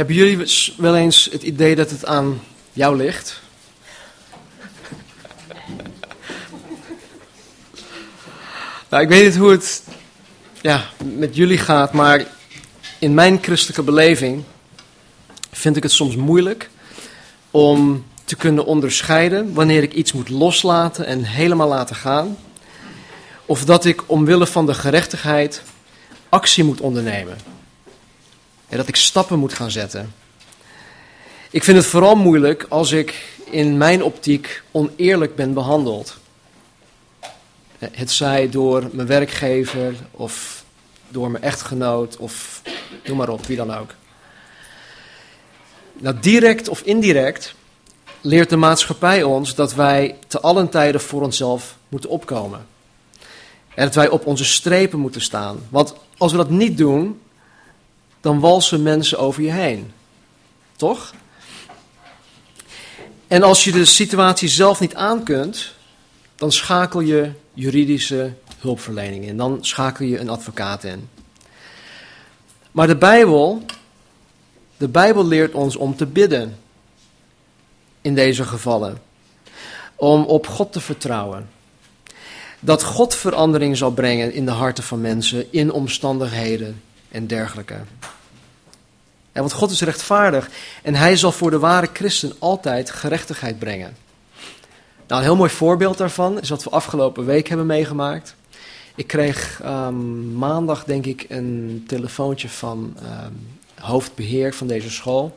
Hebben 0.00 0.18
jullie 0.18 0.46
wel 0.76 0.96
eens 0.96 1.28
het 1.32 1.42
idee 1.42 1.76
dat 1.76 1.90
het 1.90 2.04
aan 2.04 2.40
jou 2.72 2.96
ligt? 2.96 3.40
nou, 8.88 9.02
ik 9.02 9.08
weet 9.08 9.24
niet 9.24 9.36
hoe 9.36 9.50
het 9.50 9.84
ja, 10.60 10.84
met 11.04 11.36
jullie 11.36 11.58
gaat, 11.58 11.92
maar 11.92 12.26
in 12.98 13.14
mijn 13.14 13.38
christelijke 13.42 13.82
beleving 13.82 14.44
vind 15.52 15.76
ik 15.76 15.82
het 15.82 15.92
soms 15.92 16.16
moeilijk 16.16 16.70
om 17.50 18.04
te 18.24 18.36
kunnen 18.36 18.64
onderscheiden 18.64 19.54
wanneer 19.54 19.82
ik 19.82 19.92
iets 19.92 20.12
moet 20.12 20.28
loslaten 20.28 21.06
en 21.06 21.24
helemaal 21.24 21.68
laten 21.68 21.96
gaan, 21.96 22.36
of 23.46 23.64
dat 23.64 23.84
ik 23.84 24.02
omwille 24.06 24.46
van 24.46 24.66
de 24.66 24.74
gerechtigheid 24.74 25.62
actie 26.28 26.64
moet 26.64 26.80
ondernemen. 26.80 27.59
En 28.70 28.76
dat 28.76 28.88
ik 28.88 28.96
stappen 28.96 29.38
moet 29.38 29.52
gaan 29.52 29.70
zetten. 29.70 30.14
Ik 31.50 31.64
vind 31.64 31.76
het 31.76 31.86
vooral 31.86 32.16
moeilijk 32.16 32.66
als 32.68 32.92
ik 32.92 33.34
in 33.44 33.76
mijn 33.76 34.02
optiek 34.02 34.62
oneerlijk 34.70 35.34
ben 35.34 35.54
behandeld. 35.54 36.16
Het 37.78 38.10
zij 38.10 38.48
door 38.48 38.88
mijn 38.92 39.06
werkgever 39.06 39.94
of 40.10 40.64
door 41.08 41.30
mijn 41.30 41.44
echtgenoot 41.44 42.16
of 42.16 42.62
noem 43.04 43.16
maar 43.16 43.28
op, 43.28 43.46
wie 43.46 43.56
dan 43.56 43.74
ook. 43.74 43.94
Nou, 45.98 46.16
direct 46.20 46.68
of 46.68 46.80
indirect 46.80 47.54
leert 48.20 48.50
de 48.50 48.56
maatschappij 48.56 49.22
ons 49.22 49.54
dat 49.54 49.74
wij 49.74 50.16
te 50.26 50.40
allen 50.40 50.68
tijden 50.68 51.00
voor 51.00 51.22
onszelf 51.22 51.76
moeten 51.88 52.10
opkomen. 52.10 52.66
En 53.74 53.84
dat 53.84 53.94
wij 53.94 54.08
op 54.08 54.26
onze 54.26 54.44
strepen 54.44 54.98
moeten 54.98 55.20
staan. 55.20 55.58
Want 55.68 55.94
als 56.16 56.32
we 56.32 56.38
dat 56.38 56.50
niet 56.50 56.76
doen, 56.76 57.20
dan 58.20 58.40
walsen 58.40 58.82
mensen 58.82 59.18
over 59.18 59.42
je 59.42 59.50
heen. 59.50 59.92
Toch? 60.76 61.14
En 63.26 63.42
als 63.42 63.64
je 63.64 63.72
de 63.72 63.84
situatie 63.84 64.48
zelf 64.48 64.80
niet 64.80 64.94
aan 64.94 65.22
kunt, 65.22 65.74
dan 66.34 66.52
schakel 66.52 67.00
je 67.00 67.30
juridische 67.54 68.32
hulpverlening 68.58 69.24
in. 69.24 69.36
Dan 69.36 69.58
schakel 69.60 70.06
je 70.06 70.18
een 70.18 70.28
advocaat 70.28 70.84
in. 70.84 71.08
Maar 72.70 72.86
de 72.86 72.96
Bijbel, 72.96 73.62
de 74.76 74.88
Bijbel 74.88 75.26
leert 75.26 75.52
ons 75.52 75.76
om 75.76 75.96
te 75.96 76.06
bidden 76.06 76.58
in 78.00 78.14
deze 78.14 78.44
gevallen. 78.44 78.98
Om 79.96 80.24
op 80.24 80.46
God 80.46 80.72
te 80.72 80.80
vertrouwen. 80.80 81.48
Dat 82.60 82.82
God 82.82 83.14
verandering 83.14 83.76
zal 83.76 83.90
brengen 83.90 84.32
in 84.32 84.44
de 84.44 84.50
harten 84.50 84.84
van 84.84 85.00
mensen, 85.00 85.52
in 85.52 85.72
omstandigheden 85.72 86.82
en 87.10 87.26
dergelijke. 87.26 87.74
En 89.32 89.40
want 89.40 89.52
God 89.52 89.70
is 89.70 89.80
rechtvaardig 89.80 90.50
en 90.82 90.94
hij 90.94 91.16
zal 91.16 91.32
voor 91.32 91.50
de 91.50 91.58
ware 91.58 91.88
christen 91.92 92.32
altijd 92.38 92.90
gerechtigheid 92.90 93.58
brengen. 93.58 93.96
Nou, 95.06 95.20
een 95.20 95.28
heel 95.28 95.36
mooi 95.36 95.50
voorbeeld 95.50 95.98
daarvan 95.98 96.40
is 96.40 96.48
wat 96.48 96.64
we 96.64 96.70
afgelopen 96.70 97.24
week 97.24 97.48
hebben 97.48 97.66
meegemaakt. 97.66 98.34
Ik 98.94 99.06
kreeg 99.06 99.60
um, 99.64 100.34
maandag, 100.34 100.84
denk 100.84 101.06
ik, 101.06 101.26
een 101.28 101.84
telefoontje 101.86 102.48
van 102.48 102.96
um, 103.02 103.58
hoofdbeheer 103.74 104.54
van 104.54 104.66
deze 104.66 104.90
school. 104.90 105.36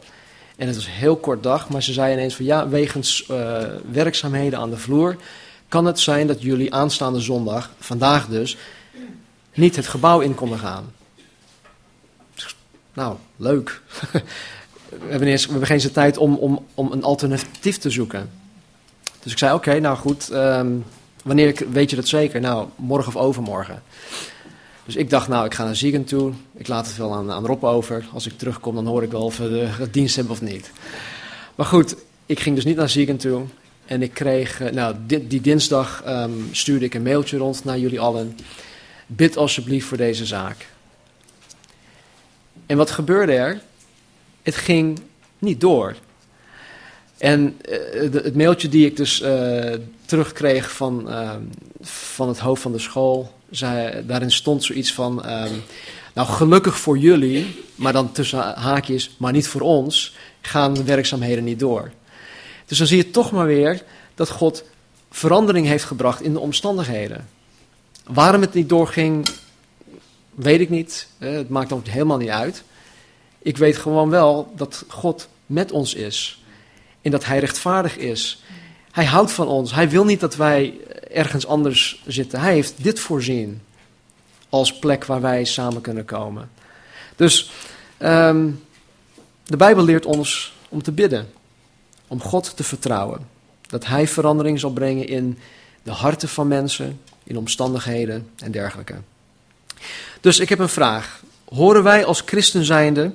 En 0.56 0.68
het 0.68 0.76
was 0.76 0.86
een 0.86 0.92
heel 0.92 1.16
kort 1.16 1.44
dag, 1.44 1.70
maar 1.70 1.84
ze 1.84 1.94
zei 1.94 2.14
ineens 2.14 2.36
van 2.36 2.46
ja, 2.46 2.68
wegens 2.68 3.28
uh, 3.32 3.58
werkzaamheden 3.92 4.60
aan 4.60 4.70
de 4.70 4.78
vloer 4.78 5.18
kan 5.74 5.86
het 5.86 6.00
zijn 6.00 6.28
dat 6.28 6.42
jullie 6.42 6.74
aanstaande 6.74 7.20
zondag, 7.20 7.72
vandaag 7.80 8.28
dus, 8.28 8.58
niet 9.54 9.76
het 9.76 9.88
gebouw 9.88 10.20
in 10.20 10.36
konden 10.36 10.60
gaan. 10.60 10.92
Nou, 12.94 13.16
leuk. 13.36 13.82
we, 14.90 15.08
hebben 15.08 15.28
eerst, 15.28 15.46
we 15.46 15.52
hebben 15.52 15.80
geen 15.80 15.92
tijd 15.92 16.18
om, 16.18 16.36
om, 16.36 16.66
om 16.74 16.92
een 16.92 17.04
alternatief 17.04 17.78
te 17.78 17.90
zoeken. 17.90 18.30
Dus 19.24 19.32
ik 19.32 19.38
zei, 19.38 19.54
oké, 19.54 19.80
nou 19.80 19.98
goed, 19.98 20.34
um, 20.34 20.86
wanneer 21.24 21.66
weet 21.72 21.90
je 21.90 21.96
dat 21.96 22.08
zeker? 22.08 22.42
Nou, 22.42 22.68
morgen 22.76 23.16
of 23.16 23.22
overmorgen. 23.22 23.84
Dus 24.86 24.96
ik 24.96 25.10
dacht, 25.10 25.28
nou, 25.28 25.46
ik 25.46 25.54
ga 25.54 25.64
naar 25.64 25.76
Ziegen 25.76 26.04
toe. 26.04 26.32
Ik 26.58 26.68
laat 26.68 26.88
het 26.88 26.98
wel 26.98 27.14
aan, 27.14 27.32
aan 27.32 27.46
Rob 27.46 27.64
over. 27.64 28.06
Als 28.14 28.26
ik 28.26 28.38
terugkom, 28.38 28.76
dan 28.76 28.86
hoor 28.86 29.04
ik 29.04 29.12
wel 29.12 29.24
of 29.24 29.38
we 29.38 29.50
de, 29.78 29.90
dienst 29.92 30.16
hebben 30.16 30.34
of 30.34 30.42
niet. 30.42 30.72
Maar 31.56 31.66
goed, 31.66 31.96
ik 32.26 32.40
ging 32.40 32.56
dus 32.56 32.66
niet 32.66 32.76
naar 32.76 32.90
Ziegen 32.90 33.18
toe. 33.18 33.44
En 33.86 34.02
ik 34.02 34.14
kreeg, 34.14 34.62
eh, 34.62 34.72
nou, 34.72 34.96
die, 35.06 35.42
dinsdag 35.42 36.04
um, 36.08 36.50
stuurde 36.52 36.86
ik 36.86 36.94
een 36.94 37.04
mailtje 37.04 37.38
rond 37.38 37.64
naar 37.64 37.80
jullie 37.80 38.00
allen. 38.00 38.38
Bid 39.08 39.38
alsjeblieft 39.38 39.88
voor 39.88 39.98
deze 39.98 40.26
zaak. 40.26 40.68
En 42.74 42.80
wat 42.80 42.92
gebeurde 42.92 43.34
er? 43.34 43.62
Het 44.42 44.56
ging 44.56 45.00
niet 45.40 45.62
door. 45.62 45.96
En 47.18 47.58
de, 47.62 48.22
het 48.24 48.36
mailtje 48.36 48.70
die 48.70 48.86
ik 48.86 48.98
dus 48.98 49.22
uh, 49.22 49.74
terugkreeg 50.06 50.72
van, 50.72 51.06
uh, 51.10 51.32
van 51.82 52.28
het 52.28 52.40
hoofd 52.40 52.62
van 52.62 52.72
de 52.72 52.80
school, 52.80 53.34
daarin 54.06 54.32
stond 54.32 54.64
zoiets 54.64 54.94
van, 54.94 55.16
nou 56.14 56.28
gelukkig 56.28 56.78
voor 56.78 56.98
jullie, 56.98 57.64
maar 57.76 57.94
dan 57.94 58.12
tussen 58.12 58.40
haakjes, 58.40 59.16
maar 59.18 59.32
niet 59.32 59.48
voor 59.48 59.62
ons, 59.62 60.16
gaan 60.42 60.74
de 60.74 60.84
werkzaamheden 60.84 61.44
niet 61.44 61.60
door. 61.60 61.92
Dus 62.66 62.78
dan 62.78 62.88
zie 62.88 62.98
je 62.98 63.12
toch 63.12 63.32
maar 63.32 63.48
weer 63.48 63.84
dat 64.16 64.30
God 64.30 64.64
verandering 65.10 65.68
heeft 65.68 65.84
gebracht 65.84 66.22
in 66.22 66.34
de 66.34 66.40
omstandigheden. 66.40 67.28
Waarom 68.04 68.42
het 68.42 68.54
niet 68.54 68.70
doorging, 68.70 69.28
weet 70.36 70.60
ik 70.60 70.70
niet. 70.70 71.08
Het 71.18 71.50
maakt 71.50 71.72
ook 71.72 71.88
helemaal 71.88 72.18
niet 72.18 72.30
uit. 72.30 72.64
Ik 73.40 73.58
weet 73.58 73.78
gewoon 73.78 74.10
wel 74.10 74.54
dat 74.56 74.86
God 74.88 75.28
met 75.46 75.72
ons 75.72 75.94
is. 75.94 76.44
En 77.02 77.12
dat 77.12 77.26
Hij 77.26 77.40
rechtvaardig 77.40 77.98
is. 77.98 78.44
Hij 78.92 79.06
houdt 79.06 79.32
van 79.32 79.48
ons. 79.48 79.74
Hij 79.74 79.90
wil 79.90 80.06
niet 80.06 80.20
dat 80.20 80.36
wij 80.36 80.74
ergens 81.12 81.48
anders 81.48 82.04
zitten. 82.08 82.40
Hij 82.40 82.54
heeft 82.54 82.84
dit 82.84 83.00
voorzien 83.00 83.62
als 84.50 84.80
plek 84.80 85.06
waar 85.06 85.22
wij 85.22 85.44
samen 85.44 85.82
kunnen 85.82 86.06
komen. 86.06 86.50
Dus 87.16 87.52
um, 88.00 88.64
de 89.44 89.58
Bijbel 89.58 89.84
leert 89.84 90.06
ons 90.06 90.54
om 90.70 90.84
te 90.84 90.92
bidden. 90.92 91.30
Om 92.08 92.22
God 92.22 92.56
te 92.56 92.64
vertrouwen. 92.64 93.28
Dat 93.68 93.86
Hij 93.86 94.08
verandering 94.08 94.60
zal 94.60 94.72
brengen 94.72 95.08
in 95.08 95.38
de 95.84 95.92
harten 95.92 96.30
van 96.30 96.48
mensen, 96.48 97.02
in 97.24 97.38
omstandigheden 97.38 98.30
en 98.38 98.52
dergelijke. 98.52 98.96
Dus 100.22 100.40
ik 100.40 100.50
heb 100.50 100.60
een 100.60 100.70
vraag. 100.70 101.22
Horen 101.46 101.84
wij 101.84 102.06
als 102.06 102.22
christen 102.26 102.66
zijnde 102.66 103.14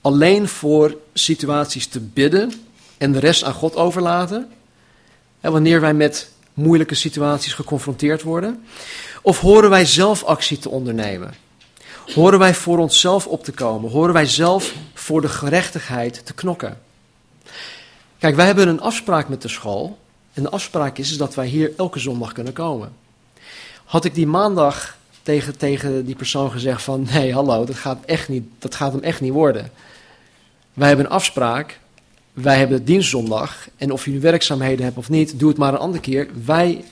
alleen 0.00 0.48
voor 0.48 0.96
situaties 1.14 1.86
te 1.86 2.00
bidden 2.00 2.52
en 2.98 3.12
de 3.12 3.18
rest 3.18 3.44
aan 3.44 3.52
God 3.52 3.76
overlaten? 3.76 4.50
En 5.40 5.52
wanneer 5.52 5.80
wij 5.80 5.94
met 5.94 6.30
moeilijke 6.54 6.94
situaties 6.94 7.52
geconfronteerd 7.52 8.22
worden? 8.22 8.64
Of 9.22 9.40
horen 9.40 9.70
wij 9.70 9.84
zelf 9.84 10.24
actie 10.24 10.58
te 10.58 10.68
ondernemen? 10.68 11.34
Horen 12.14 12.38
wij 12.38 12.54
voor 12.54 12.78
onszelf 12.78 13.26
op 13.26 13.44
te 13.44 13.52
komen? 13.52 13.90
Horen 13.90 14.14
wij 14.14 14.26
zelf 14.26 14.74
voor 14.94 15.20
de 15.20 15.28
gerechtigheid 15.28 16.26
te 16.26 16.34
knokken? 16.34 16.78
Kijk, 18.18 18.36
wij 18.36 18.46
hebben 18.46 18.68
een 18.68 18.80
afspraak 18.80 19.28
met 19.28 19.42
de 19.42 19.48
school. 19.48 19.98
En 20.32 20.42
de 20.42 20.50
afspraak 20.50 20.98
is 20.98 21.16
dat 21.16 21.34
wij 21.34 21.46
hier 21.46 21.72
elke 21.76 21.98
zondag 21.98 22.32
kunnen 22.32 22.52
komen. 22.52 22.92
Had 23.84 24.04
ik 24.04 24.14
die 24.14 24.26
maandag 24.26 24.96
tegen, 25.24 25.56
tegen 25.56 26.04
die 26.04 26.16
persoon 26.16 26.50
gezegd 26.50 26.82
van... 26.82 27.06
nee, 27.12 27.32
hallo, 27.32 27.64
dat 27.64 27.76
gaat, 27.76 28.04
echt 28.04 28.28
niet, 28.28 28.44
dat 28.58 28.74
gaat 28.74 28.92
hem 28.92 29.02
echt 29.02 29.20
niet 29.20 29.32
worden. 29.32 29.70
Wij 30.74 30.88
hebben 30.88 31.06
een 31.06 31.12
afspraak. 31.12 31.78
Wij 32.32 32.58
hebben 32.58 32.84
dienstzondag. 32.84 33.68
En 33.76 33.92
of 33.92 34.04
je 34.04 34.10
nu 34.10 34.20
werkzaamheden 34.20 34.84
hebt 34.84 34.96
of 34.96 35.08
niet, 35.08 35.38
doe 35.38 35.48
het 35.48 35.58
maar 35.58 35.72
een 35.72 35.78
andere 35.78 36.02
keer. 36.02 36.28
Wij 36.44 36.84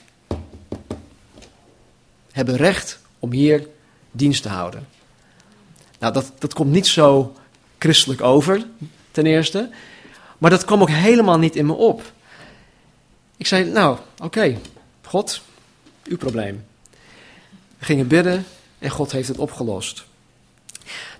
hebben 2.31 2.55
recht 2.55 2.99
om 3.19 3.31
hier 3.31 3.67
dienst 4.11 4.41
te 4.41 4.49
houden. 4.49 4.87
Nou, 5.99 6.13
dat, 6.13 6.31
dat 6.39 6.53
komt 6.53 6.71
niet 6.71 6.87
zo 6.87 7.35
christelijk 7.77 8.21
over, 8.21 8.65
ten 9.11 9.25
eerste. 9.25 9.69
Maar 10.37 10.49
dat 10.49 10.65
kwam 10.65 10.81
ook 10.81 10.89
helemaal 10.89 11.39
niet 11.39 11.55
in 11.55 11.65
me 11.65 11.73
op. 11.73 12.11
Ik 13.37 13.47
zei, 13.47 13.71
nou, 13.71 13.97
oké, 14.17 14.57
God, 15.01 15.41
uw 16.03 16.17
probleem. 16.17 16.63
Gingen 17.83 18.07
bidden 18.07 18.45
en 18.79 18.89
God 18.89 19.11
heeft 19.11 19.27
het 19.27 19.37
opgelost. 19.37 20.03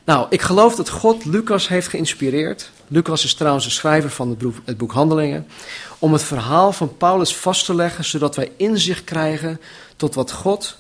Nou, 0.04 0.28
ik 0.30 0.42
geloof 0.42 0.76
dat 0.76 0.90
God 0.90 1.26
Lucas 1.26 1.68
heeft 1.68 1.88
geïnspireerd. 1.88 2.72
Lucas 2.88 3.24
is 3.24 3.34
trouwens 3.34 3.66
de 3.66 3.72
schrijver 3.72 4.10
van 4.10 4.30
het 4.30 4.38
boek, 4.38 4.56
het 4.66 4.78
boek 4.78 4.92
Handelingen. 4.92 5.48
Om 6.00 6.14
het 6.14 6.24
verhaal 6.24 6.72
van 6.72 6.98
Paulus 6.98 7.36
vast 7.36 7.66
te 7.66 7.76
leggen, 7.76 8.06
zodat 8.06 8.36
wij 8.36 8.52
inzicht 8.58 9.04
krijgen 9.04 9.62
tot 9.96 10.16
wat 10.16 10.32
God 10.32 10.78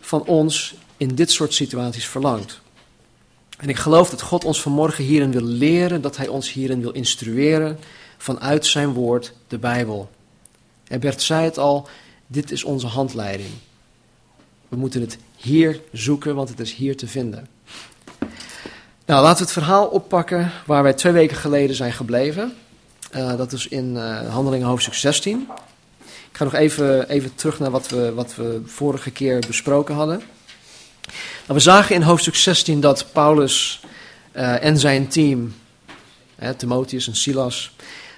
van 0.00 0.24
ons 0.24 0.74
in 0.96 1.14
dit 1.14 1.30
soort 1.30 1.54
situaties 1.54 2.06
verlangt. 2.06 2.60
En 3.58 3.68
ik 3.68 3.76
geloof 3.76 4.10
dat 4.10 4.22
God 4.22 4.44
ons 4.44 4.60
vanmorgen 4.60 5.04
hierin 5.04 5.32
wil 5.32 5.44
leren, 5.44 6.02
dat 6.02 6.16
Hij 6.16 6.28
ons 6.28 6.52
hierin 6.52 6.80
wil 6.80 6.92
instrueren 6.92 7.78
vanuit 8.16 8.66
Zijn 8.66 8.92
woord, 8.92 9.32
de 9.48 9.58
Bijbel. 9.58 10.10
En 10.84 11.00
Bert 11.00 11.22
zei 11.22 11.44
het 11.44 11.58
al, 11.58 11.88
dit 12.26 12.50
is 12.50 12.64
onze 12.64 12.86
handleiding. 12.86 13.50
We 14.68 14.76
moeten 14.76 15.00
het 15.00 15.18
hier 15.36 15.80
zoeken, 15.92 16.34
want 16.34 16.48
het 16.48 16.60
is 16.60 16.74
hier 16.74 16.96
te 16.96 17.06
vinden. 17.06 17.48
Nou, 19.06 19.22
laten 19.22 19.38
we 19.38 19.42
het 19.42 19.52
verhaal 19.52 19.86
oppakken 19.86 20.50
waar 20.66 20.82
wij 20.82 20.92
twee 20.92 21.12
weken 21.12 21.36
geleden 21.36 21.76
zijn 21.76 21.92
gebleven. 21.92 22.56
Uh, 23.16 23.36
dat 23.36 23.52
is 23.52 23.68
in 23.68 23.94
uh, 23.94 24.28
Handelingen 24.28 24.66
hoofdstuk 24.66 24.94
16. 24.94 25.48
Ik 26.04 26.36
ga 26.36 26.44
nog 26.44 26.54
even, 26.54 27.08
even 27.08 27.34
terug 27.34 27.58
naar 27.58 27.70
wat 27.70 27.88
we, 27.88 28.12
wat 28.14 28.34
we 28.34 28.62
vorige 28.64 29.10
keer 29.10 29.44
besproken 29.46 29.94
hadden. 29.94 30.22
Nou, 31.06 31.54
we 31.54 31.58
zagen 31.58 31.94
in 31.94 32.02
hoofdstuk 32.02 32.34
16 32.34 32.80
dat 32.80 33.06
Paulus 33.12 33.80
uh, 34.36 34.64
en 34.64 34.78
zijn 34.78 35.08
team, 35.08 35.54
Timotheus 36.56 37.06
en 37.06 37.16
Silas, 37.16 37.76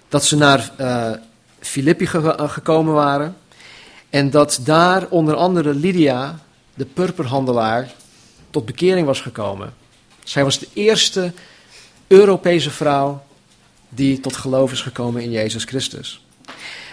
dat 0.09 0.25
ze 0.25 0.37
naar 0.37 0.73
Filippi 1.61 2.07
ge 2.07 2.35
gekomen 2.39 2.95
waren. 2.95 3.37
En 4.11 4.31
dat 4.31 4.61
daar 4.63 5.07
onder 5.09 5.35
andere 5.35 5.75
Lydia, 5.75 6.39
de 6.75 6.85
purperhandelaar, 6.85 7.93
tot 8.51 8.67
bekering 8.67 9.07
was 9.07 9.21
gekomen. 9.21 9.75
Zij 10.25 10.45
was 10.45 10.59
de 10.59 10.69
eerste 10.73 11.33
Europese 12.07 12.71
vrouw 12.71 13.23
die 13.89 14.21
tot 14.21 14.37
geloof 14.37 14.73
is 14.73 14.83
gekomen 14.83 15.23
in 15.23 15.31
Jezus 15.31 15.65
Christus. 15.65 16.25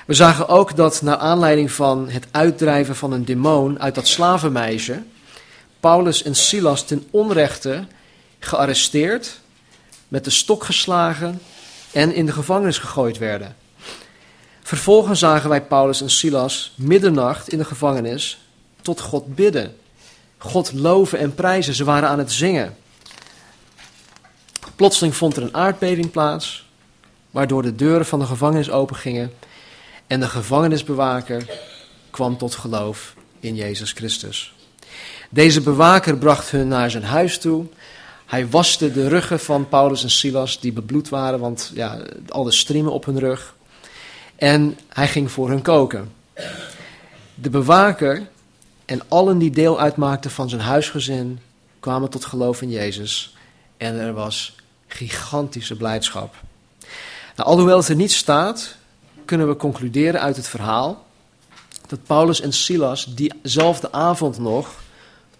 We 0.05 0.13
zagen 0.13 0.47
ook 0.47 0.75
dat 0.75 1.01
naar 1.01 1.17
aanleiding 1.17 1.71
van 1.71 2.09
het 2.09 2.27
uitdrijven 2.31 2.95
van 2.95 3.11
een 3.11 3.25
demon 3.25 3.79
uit 3.79 3.95
dat 3.95 4.07
slavenmeisje, 4.07 5.03
Paulus 5.79 6.23
en 6.23 6.35
Silas 6.35 6.85
ten 6.85 7.07
onrechte 7.11 7.85
gearresteerd, 8.39 9.39
met 10.07 10.23
de 10.23 10.29
stok 10.29 10.63
geslagen 10.63 11.39
en 11.91 12.13
in 12.13 12.25
de 12.25 12.31
gevangenis 12.31 12.77
gegooid 12.77 13.17
werden. 13.17 13.55
Vervolgens 14.67 15.19
zagen 15.19 15.49
wij 15.49 15.61
Paulus 15.61 16.01
en 16.01 16.09
Silas 16.09 16.73
middernacht 16.75 17.49
in 17.49 17.57
de 17.57 17.65
gevangenis 17.65 18.39
tot 18.81 19.01
God 19.01 19.35
bidden. 19.35 19.75
God 20.37 20.73
loven 20.73 21.19
en 21.19 21.35
prijzen. 21.35 21.73
Ze 21.73 21.83
waren 21.83 22.09
aan 22.09 22.17
het 22.17 22.31
zingen. 22.31 22.77
Plotseling 24.75 25.15
vond 25.15 25.35
er 25.35 25.43
een 25.43 25.55
aardbeving 25.55 26.11
plaats, 26.11 26.65
waardoor 27.31 27.61
de 27.61 27.75
deuren 27.75 28.05
van 28.05 28.19
de 28.19 28.25
gevangenis 28.25 28.69
opengingen 28.69 29.33
en 30.07 30.19
de 30.19 30.27
gevangenisbewaker 30.27 31.45
kwam 32.09 32.37
tot 32.37 32.55
geloof 32.55 33.13
in 33.39 33.55
Jezus 33.55 33.91
Christus. 33.91 34.53
Deze 35.29 35.61
bewaker 35.61 36.17
bracht 36.17 36.51
hun 36.51 36.67
naar 36.67 36.91
zijn 36.91 37.03
huis 37.03 37.39
toe. 37.39 37.65
Hij 38.25 38.49
waste 38.49 38.91
de 38.91 39.07
ruggen 39.07 39.39
van 39.39 39.69
Paulus 39.69 40.03
en 40.03 40.11
Silas, 40.11 40.59
die 40.59 40.71
bebloed 40.71 41.09
waren, 41.09 41.39
want 41.39 41.71
ja, 41.73 42.01
al 42.27 42.43
de 42.43 42.51
striemen 42.51 42.91
op 42.91 43.05
hun 43.05 43.19
rug. 43.19 43.55
En 44.37 44.77
hij 44.89 45.07
ging 45.07 45.31
voor 45.31 45.49
hun 45.49 45.61
koken. 45.61 46.11
De 47.33 47.49
bewaker 47.49 48.27
en 48.85 49.01
allen 49.07 49.37
die 49.37 49.51
deel 49.51 49.79
uitmaakten 49.79 50.31
van 50.31 50.49
zijn 50.49 50.61
huisgezin 50.61 51.39
kwamen 51.79 52.09
tot 52.09 52.25
geloof 52.25 52.61
in 52.61 52.69
Jezus. 52.69 53.35
En 53.77 53.95
er 53.95 54.13
was 54.13 54.55
gigantische 54.87 55.75
blijdschap. 55.75 56.35
Nou, 57.35 57.49
alhoewel 57.49 57.77
het 57.77 57.87
er 57.87 57.95
niet 57.95 58.11
staat, 58.11 58.75
kunnen 59.25 59.47
we 59.47 59.55
concluderen 59.55 60.21
uit 60.21 60.35
het 60.35 60.47
verhaal 60.47 61.05
dat 61.87 62.03
Paulus 62.03 62.41
en 62.41 62.53
Silas 62.53 63.15
diezelfde 63.15 63.91
avond 63.91 64.39
nog 64.39 64.81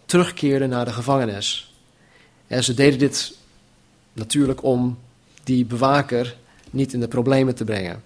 terugkeerden 0.05 0.69
naar 0.69 0.85
de 0.85 0.93
gevangenis. 0.93 1.73
En 2.47 2.63
ze 2.63 2.73
deden 2.73 2.99
dit 2.99 3.33
natuurlijk 4.13 4.63
om 4.63 4.97
die 5.43 5.65
bewaker 5.65 6.35
niet 6.69 6.93
in 6.93 6.99
de 6.99 7.07
problemen 7.07 7.55
te 7.55 7.63
brengen. 7.63 8.03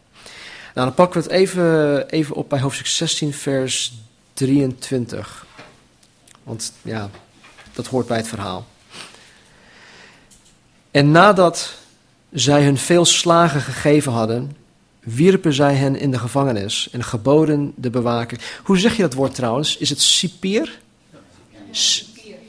Nou, 0.73 0.87
dan 0.87 0.93
pakken 0.93 1.21
we 1.21 1.27
het 1.27 1.37
even, 1.37 2.09
even 2.09 2.35
op 2.35 2.49
bij 2.49 2.59
hoofdstuk 2.59 2.87
16, 2.87 3.33
vers 3.33 3.93
23. 4.33 5.45
Want 6.43 6.73
ja, 6.81 7.09
dat 7.73 7.87
hoort 7.87 8.07
bij 8.07 8.17
het 8.17 8.27
verhaal. 8.27 8.67
En 10.91 11.11
nadat 11.11 11.73
zij 12.31 12.63
hun 12.63 12.77
veel 12.77 13.05
slagen 13.05 13.61
gegeven 13.61 14.11
hadden, 14.11 14.55
wierpen 14.99 15.53
zij 15.53 15.75
hen 15.75 15.95
in 15.95 16.11
de 16.11 16.19
gevangenis 16.19 16.89
en 16.91 17.03
geboden 17.03 17.73
de 17.75 17.89
bewaker. 17.89 18.39
Hoe 18.63 18.77
zeg 18.77 18.95
je 18.95 19.01
dat 19.01 19.13
woord 19.13 19.35
trouwens? 19.35 19.77
Is 19.77 19.89
het 19.89 20.01
cipier? 20.01 20.79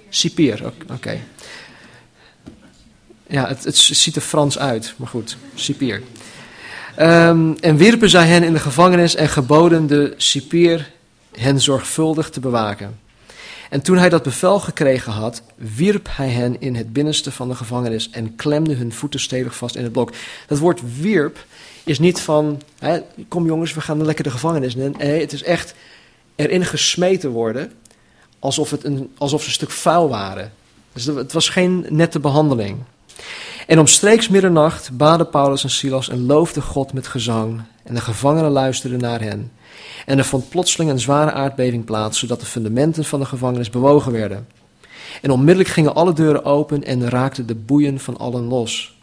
Cipier, 0.08 0.72
oké. 0.90 1.20
Ja, 3.26 3.48
het, 3.48 3.76
ziet 3.76 4.16
er 4.16 4.22
Frans 4.22 4.58
uit, 4.58 4.94
maar 4.96 5.08
goed, 5.08 5.36
cipier. 5.54 6.02
Um, 7.00 7.56
en 7.60 7.76
wierpen 7.76 8.10
zij 8.10 8.26
hen 8.26 8.42
in 8.42 8.52
de 8.52 8.58
gevangenis 8.58 9.14
en 9.14 9.28
geboden 9.28 9.86
de 9.86 10.14
cipier 10.16 10.90
hen 11.36 11.60
zorgvuldig 11.60 12.30
te 12.30 12.40
bewaken. 12.40 13.00
En 13.70 13.82
toen 13.82 13.96
hij 13.96 14.08
dat 14.08 14.22
bevel 14.22 14.60
gekregen 14.60 15.12
had, 15.12 15.42
wierp 15.56 16.08
hij 16.10 16.28
hen 16.28 16.60
in 16.60 16.74
het 16.74 16.92
binnenste 16.92 17.32
van 17.32 17.48
de 17.48 17.54
gevangenis 17.54 18.10
en 18.10 18.36
klemde 18.36 18.74
hun 18.74 18.92
voeten 18.92 19.20
stevig 19.20 19.56
vast 19.56 19.74
in 19.74 19.82
het 19.82 19.92
blok. 19.92 20.12
Dat 20.46 20.58
woord 20.58 20.80
wierp 21.00 21.44
is 21.84 21.98
niet 21.98 22.20
van, 22.20 22.62
hè, 22.78 23.00
kom 23.28 23.46
jongens, 23.46 23.74
we 23.74 23.80
gaan 23.80 24.04
lekker 24.04 24.24
de 24.24 24.30
gevangenis. 24.30 24.74
Nee, 24.74 25.20
het 25.20 25.32
is 25.32 25.42
echt 25.42 25.74
erin 26.34 26.64
gesmeten 26.64 27.30
worden, 27.30 27.72
alsof, 28.38 28.70
het 28.70 28.84
een, 28.84 29.12
alsof 29.18 29.40
ze 29.40 29.46
een 29.46 29.52
stuk 29.52 29.70
vuil 29.70 30.08
waren. 30.08 30.52
Dus 30.92 31.04
het 31.04 31.32
was 31.32 31.48
geen 31.48 31.86
nette 31.88 32.20
behandeling. 32.20 32.78
En 33.72 33.78
omstreeks 33.78 34.28
middernacht 34.28 34.96
baden 34.96 35.30
Paulus 35.30 35.62
en 35.62 35.70
Silas 35.70 36.08
en 36.08 36.26
loofden 36.26 36.62
God 36.62 36.92
met 36.92 37.06
gezang. 37.06 37.60
En 37.82 37.94
de 37.94 38.00
gevangenen 38.00 38.50
luisterden 38.50 39.00
naar 39.00 39.20
hen. 39.20 39.52
En 40.06 40.18
er 40.18 40.24
vond 40.24 40.48
plotseling 40.48 40.90
een 40.90 41.00
zware 41.00 41.32
aardbeving 41.32 41.84
plaats, 41.84 42.18
zodat 42.18 42.40
de 42.40 42.46
fundamenten 42.46 43.04
van 43.04 43.20
de 43.20 43.26
gevangenis 43.26 43.70
bewogen 43.70 44.12
werden. 44.12 44.46
En 45.22 45.30
onmiddellijk 45.30 45.68
gingen 45.68 45.94
alle 45.94 46.12
deuren 46.12 46.44
open 46.44 46.84
en 46.84 47.08
raakten 47.08 47.46
de 47.46 47.54
boeien 47.54 48.00
van 48.00 48.18
allen 48.18 48.44
los. 48.44 48.94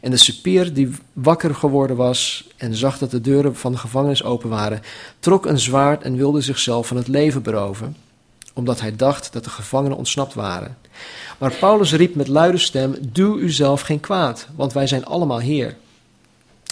En 0.00 0.10
de 0.10 0.16
cipier 0.16 0.74
die 0.74 0.90
wakker 1.12 1.54
geworden 1.54 1.96
was 1.96 2.48
en 2.56 2.74
zag 2.74 2.98
dat 2.98 3.10
de 3.10 3.20
deuren 3.20 3.56
van 3.56 3.72
de 3.72 3.78
gevangenis 3.78 4.24
open 4.24 4.48
waren, 4.48 4.82
trok 5.18 5.46
een 5.46 5.58
zwaard 5.58 6.02
en 6.02 6.16
wilde 6.16 6.40
zichzelf 6.40 6.86
van 6.86 6.96
het 6.96 7.08
leven 7.08 7.42
beroven, 7.42 7.96
omdat 8.56 8.80
hij 8.80 8.96
dacht 8.96 9.32
dat 9.32 9.44
de 9.44 9.50
gevangenen 9.50 9.96
ontsnapt 9.96 10.34
waren. 10.34 10.76
Maar 11.38 11.52
Paulus 11.52 11.92
riep 11.92 12.14
met 12.14 12.28
luide 12.28 12.58
stem: 12.58 12.96
Doe 13.00 13.38
uzelf 13.38 13.80
geen 13.80 14.00
kwaad, 14.00 14.46
want 14.54 14.72
wij 14.72 14.86
zijn 14.86 15.04
allemaal 15.04 15.38
Heer. 15.38 15.76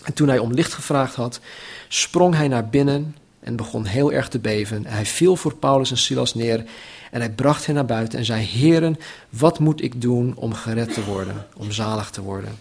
En 0.05 0.13
toen 0.13 0.29
hij 0.29 0.39
om 0.39 0.53
licht 0.53 0.73
gevraagd 0.73 1.15
had, 1.15 1.41
sprong 1.89 2.35
hij 2.35 2.49
naar 2.49 2.69
binnen 2.69 3.17
en 3.41 3.57
begon 3.57 3.85
heel 3.85 4.13
erg 4.13 4.29
te 4.29 4.39
beven. 4.39 4.87
Hij 4.87 5.07
viel 5.07 5.37
voor 5.37 5.55
Paulus 5.55 5.91
en 5.91 5.99
Silas 5.99 6.35
neer 6.35 6.65
en 7.11 7.21
hij 7.21 7.31
bracht 7.31 7.67
hen 7.67 7.75
naar 7.75 7.85
buiten 7.85 8.19
en 8.19 8.25
zei: 8.25 8.43
Heren, 8.45 8.97
wat 9.29 9.59
moet 9.59 9.83
ik 9.83 10.01
doen 10.01 10.33
om 10.37 10.55
gered 10.55 10.95
te 10.95 11.05
worden, 11.05 11.47
om 11.57 11.73
zalig 11.73 12.11
te 12.11 12.23
worden? 12.23 12.59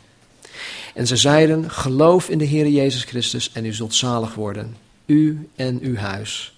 En 0.93 1.07
ze 1.07 1.17
zeiden: 1.17 1.71
Geloof 1.71 2.29
in 2.29 2.37
de 2.37 2.45
Heer 2.45 2.67
Jezus 2.67 3.03
Christus 3.03 3.51
en 3.51 3.65
u 3.65 3.73
zult 3.73 3.95
zalig 3.95 4.33
worden, 4.33 4.77
u 5.05 5.49
en 5.55 5.79
uw 5.81 5.95
huis. 5.95 6.53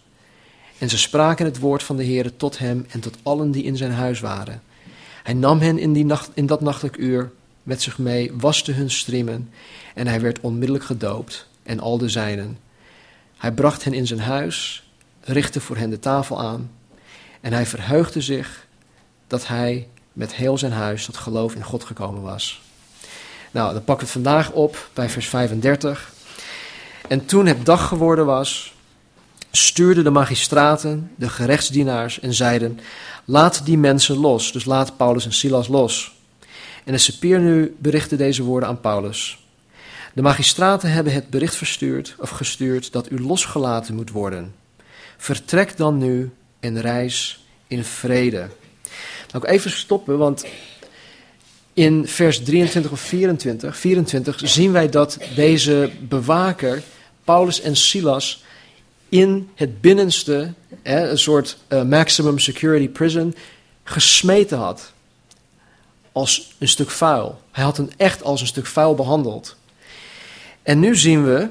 En 0.78 0.90
ze 0.90 0.98
spraken 0.98 1.46
het 1.46 1.60
woord 1.60 1.84
van 1.84 1.98
de 1.98 2.04
Heer 2.04 2.36
tot 2.36 2.58
hem 2.58 2.86
en 2.90 3.00
tot 3.00 3.18
allen 3.24 3.52
die 3.52 3.64
in 3.64 3.78
zijn 3.78 3.92
huis 3.92 4.20
waren. 4.20 4.62
Hij 5.24 5.34
nam 5.34 5.60
hen 5.60 5.80
in, 5.80 5.94
die 5.94 6.06
nacht, 6.06 6.30
in 6.34 6.46
dat 6.46 6.62
nachtelijk 6.62 6.98
uur 6.98 7.32
met 7.64 7.82
zich 7.82 7.98
mee, 7.98 8.32
waste 8.34 8.72
hun 8.72 8.92
striemen 8.92 9.50
en 9.94 10.08
hij 10.08 10.22
werd 10.22 10.40
onmiddellijk 10.40 10.86
gedoopt 10.86 11.48
en 11.64 11.80
al 11.80 11.98
de 11.98 12.10
zijnen. 12.10 12.58
Hij 13.38 13.52
bracht 13.52 13.84
hen 13.84 13.94
in 13.94 14.08
zijn 14.08 14.20
huis, 14.20 14.90
richtte 15.22 15.62
voor 15.62 15.78
hen 15.78 15.90
de 15.90 16.00
tafel 16.00 16.42
aan 16.42 16.72
en 17.42 17.54
hij 17.54 17.66
verheugde 17.66 18.22
zich 18.22 18.68
dat 19.28 19.48
hij 19.48 19.88
met 20.14 20.36
heel 20.36 20.58
zijn 20.58 20.72
huis 20.72 21.06
tot 21.06 21.18
geloof 21.18 21.56
in 21.56 21.64
God 21.64 21.84
gekomen 21.84 22.22
was. 22.22 22.62
Nou, 23.52 23.74
dan 23.74 23.84
pakken 23.84 24.08
we 24.08 24.14
het 24.14 24.24
vandaag 24.24 24.52
op 24.52 24.90
bij 24.94 25.10
vers 25.10 25.28
35. 25.28 26.14
En 27.08 27.26
toen 27.26 27.46
het 27.46 27.66
dag 27.66 27.88
geworden 27.88 28.26
was, 28.26 28.75
stuurden 29.56 30.04
de 30.04 30.10
magistraten, 30.10 31.12
de 31.16 31.30
gerechtsdienaars 31.30 32.20
en 32.20 32.34
zeiden: 32.34 32.80
Laat 33.26 33.66
die 33.66 33.78
mensen 33.78 34.18
los. 34.18 34.52
Dus 34.52 34.66
laat 34.66 34.98
Paulus 34.98 35.26
en 35.26 35.34
Silas 35.34 35.68
los. 35.68 36.14
En 36.84 36.92
de 36.92 36.98
cipier 36.98 37.40
nu 37.40 37.76
berichtte 37.80 38.16
deze 38.16 38.44
woorden 38.44 38.70
aan 38.70 38.82
Paulus. 38.82 39.46
De 40.14 40.22
magistraten 40.22 40.92
hebben 40.92 41.14
het 41.14 41.30
bericht 41.30 41.56
verstuurd, 41.56 42.16
of 42.20 42.30
gestuurd 42.30 42.92
dat 42.92 43.12
u 43.12 43.22
losgelaten 43.22 43.96
moet 43.96 44.12
worden. 44.12 44.56
Vertrek 45.18 45.78
dan 45.78 45.98
nu 45.98 46.32
en 46.60 46.82
reis 46.82 47.46
in 47.68 47.84
vrede. 47.84 48.48
Nou, 49.32 49.44
ik 49.44 49.50
even 49.50 49.72
stoppen, 49.72 50.18
want 50.18 50.46
in 51.74 52.08
vers 52.08 52.44
23 52.44 52.92
of 52.92 53.00
24, 53.00 53.78
24 53.78 54.42
zien 54.44 54.72
wij 54.72 54.90
dat 54.90 55.18
deze 55.36 55.92
bewaker, 56.00 56.84
Paulus 57.24 57.62
en 57.62 57.76
Silas, 57.76 58.44
in 59.10 59.50
het 59.56 59.82
binnenste, 59.82 60.54
een 60.84 61.18
soort 61.18 61.58
uh, 61.70 61.84
maximum 61.84 62.40
security 62.40 62.90
prison, 62.90 63.36
gesmeten 63.84 64.58
had. 64.58 64.94
Als 66.12 66.56
een 66.58 66.68
stuk 66.68 66.90
vuil. 66.90 67.42
Hij 67.52 67.64
had 67.64 67.78
hem 67.78 67.90
echt 67.98 68.24
als 68.24 68.42
een 68.42 68.48
stuk 68.48 68.66
vuil 68.66 68.96
behandeld. 68.96 69.56
En 70.64 70.80
nu 70.80 70.96
zien 70.96 71.24
we 71.26 71.50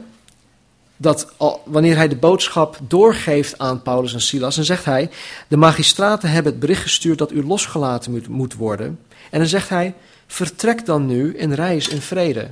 dat 0.96 1.32
wanneer 1.64 1.96
hij 1.96 2.08
de 2.08 2.16
boodschap 2.16 2.78
doorgeeft 2.88 3.58
aan 3.58 3.82
Paulus 3.82 4.12
en 4.12 4.20
Silas, 4.20 4.54
dan 4.54 4.64
zegt 4.64 4.84
hij: 4.84 5.10
De 5.48 5.56
magistraten 5.56 6.30
hebben 6.30 6.52
het 6.52 6.60
bericht 6.60 6.82
gestuurd 6.82 7.18
dat 7.18 7.32
u 7.32 7.44
losgelaten 7.44 8.10
moet, 8.10 8.28
moet 8.28 8.54
worden. 8.54 9.00
En 9.30 9.38
dan 9.38 9.48
zegt 9.48 9.68
hij: 9.68 9.94
vertrek 10.26 10.86
dan 10.86 11.06
nu 11.06 11.36
en 11.36 11.54
reis 11.54 11.88
in 11.88 12.00
vrede. 12.00 12.50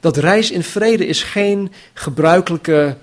Dat 0.00 0.16
reis 0.16 0.50
in 0.50 0.62
vrede 0.62 1.06
is 1.06 1.22
geen 1.22 1.72
gebruikelijke 1.94 2.96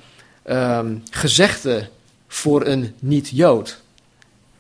um, 0.50 1.04
gezegde 1.10 1.88
voor 2.28 2.66
een 2.66 2.94
niet-Jood. 3.00 3.82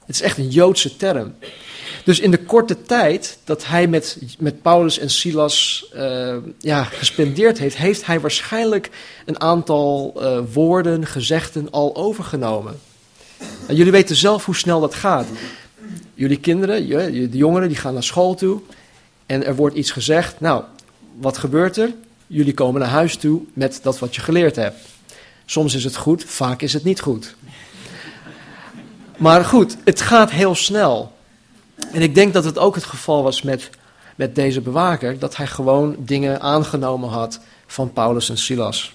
Het 0.05 0.15
is 0.15 0.21
echt 0.21 0.37
een 0.37 0.49
Joodse 0.49 0.95
term. 0.95 1.35
Dus 2.03 2.19
in 2.19 2.31
de 2.31 2.43
korte 2.43 2.81
tijd 2.81 3.37
dat 3.43 3.65
hij 3.65 3.87
met, 3.87 4.17
met 4.39 4.61
Paulus 4.61 4.99
en 4.99 5.09
Silas 5.09 5.85
uh, 5.95 6.35
ja, 6.59 6.83
gespendeerd 6.83 7.57
heeft, 7.57 7.77
heeft 7.77 8.05
hij 8.05 8.19
waarschijnlijk 8.19 8.89
een 9.25 9.41
aantal 9.41 10.13
uh, 10.17 10.39
woorden, 10.53 11.05
gezegden 11.05 11.71
al 11.71 11.95
overgenomen. 11.95 12.79
En 13.67 13.75
jullie 13.75 13.91
weten 13.91 14.15
zelf 14.15 14.45
hoe 14.45 14.55
snel 14.55 14.79
dat 14.79 14.95
gaat. 14.95 15.27
Jullie 16.13 16.39
kinderen, 16.39 16.87
de 17.31 17.37
jongeren, 17.37 17.67
die 17.67 17.77
gaan 17.77 17.93
naar 17.93 18.03
school 18.03 18.35
toe 18.35 18.59
en 19.25 19.45
er 19.45 19.55
wordt 19.55 19.75
iets 19.75 19.91
gezegd. 19.91 20.39
Nou, 20.39 20.63
wat 21.19 21.37
gebeurt 21.37 21.77
er? 21.77 21.93
Jullie 22.27 22.53
komen 22.53 22.81
naar 22.81 22.89
huis 22.89 23.15
toe 23.15 23.41
met 23.53 23.79
dat 23.83 23.99
wat 23.99 24.15
je 24.15 24.21
geleerd 24.21 24.55
hebt. 24.55 24.77
Soms 25.49 25.73
is 25.73 25.83
het 25.83 25.95
goed, 25.95 26.23
vaak 26.23 26.61
is 26.61 26.73
het 26.73 26.83
niet 26.83 26.99
goed. 26.99 27.35
Maar 29.17 29.45
goed, 29.45 29.77
het 29.83 30.01
gaat 30.01 30.31
heel 30.31 30.55
snel. 30.55 31.13
En 31.91 32.01
ik 32.01 32.15
denk 32.15 32.33
dat 32.33 32.43
het 32.43 32.57
ook 32.57 32.75
het 32.75 32.83
geval 32.83 33.23
was 33.23 33.41
met, 33.41 33.69
met 34.15 34.35
deze 34.35 34.61
bewaker, 34.61 35.19
dat 35.19 35.35
hij 35.35 35.47
gewoon 35.47 35.95
dingen 35.99 36.41
aangenomen 36.41 37.09
had 37.09 37.39
van 37.67 37.93
Paulus 37.93 38.29
en 38.29 38.37
Silas. 38.37 38.93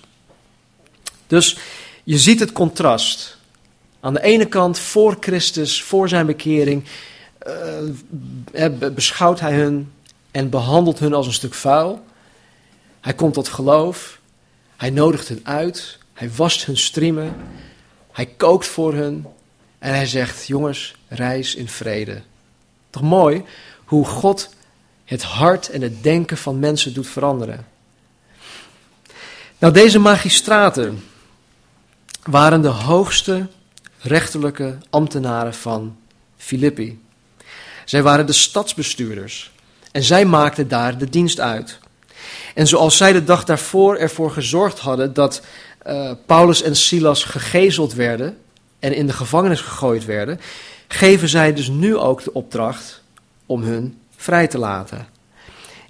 Dus 1.27 1.59
je 2.05 2.19
ziet 2.19 2.41
het 2.41 2.53
contrast. 2.53 3.37
Aan 4.01 4.15
de 4.15 4.23
ene 4.23 4.47
kant, 4.47 4.79
voor 4.79 5.17
Christus, 5.21 5.83
voor 5.83 6.09
zijn 6.09 6.27
bekering, 6.27 6.85
uh, 8.53 8.69
beschouwt 8.95 9.41
hij 9.41 9.53
hun 9.53 9.93
en 10.31 10.51
behandelt 10.51 10.99
hun 10.99 11.15
als 11.15 11.27
een 11.27 11.33
stuk 11.33 11.55
vuil. 11.55 12.05
Hij 13.01 13.15
komt 13.15 13.35
tot 13.35 13.49
geloof, 13.49 14.21
hij 14.77 14.91
nodigt 14.91 15.29
hen 15.29 15.41
uit, 15.43 16.01
hij 16.13 16.31
wast 16.37 16.67
hun 16.67 16.77
striemen, 16.77 17.35
hij 18.13 18.27
kookt 18.27 18.67
voor 18.67 18.95
hen 18.95 19.27
en 19.79 19.95
hij 19.95 20.07
zegt: 20.07 20.47
Jongens, 20.47 20.95
reis 21.09 21.55
in 21.55 21.69
vrede. 21.69 22.23
Toch 22.91 23.03
mooi 23.03 23.45
hoe 23.85 24.05
God 24.05 24.55
het 25.05 25.23
hart 25.23 25.69
en 25.71 25.83
het 25.83 26.03
denken 26.03 26.37
van 26.37 26.59
mensen 26.59 26.95
doet 26.95 27.07
veranderen. 27.07 27.67
Nou, 29.59 29.73
deze 29.73 29.99
magistraten 29.99 31.05
waren 32.23 32.63
de 32.63 32.69
hoogste 32.69 33.49
rechterlijke 33.99 34.79
ambtenaren 34.91 35.55
van 35.55 35.97
Filippi. 36.37 37.01
Zij 37.85 38.03
waren 38.03 38.27
de 38.27 38.33
stadsbestuurders 38.33 39.53
en 39.93 40.03
zij 40.03 40.25
maakten 40.25 40.69
daar 40.69 40.99
de 40.99 41.09
dienst 41.09 41.41
uit. 41.41 41.79
En 42.55 42.67
zoals 42.67 42.97
zij 42.97 43.13
de 43.13 43.25
dag 43.25 43.45
daarvoor 43.45 43.97
ervoor 43.97 44.31
gezorgd 44.31 44.79
hadden 44.79 45.15
dat 45.15 45.43
uh, 45.87 46.11
Paulus 46.27 46.63
en 46.63 46.77
Silas 46.77 47.25
gegezeld 47.25 47.95
werden 47.95 48.37
en 48.79 48.95
in 48.95 49.07
de 49.07 49.13
gevangenis 49.13 49.61
gegooid 49.61 50.05
werden, 50.05 50.41
geven 50.89 51.29
zij 51.29 51.55
dus 51.55 51.69
nu 51.69 51.97
ook 51.97 52.25
de 52.25 52.33
opdracht 52.33 53.03
om 53.47 53.63
hun 53.63 53.99
vrij 54.17 54.47
te 54.47 54.59
laten. 54.59 55.07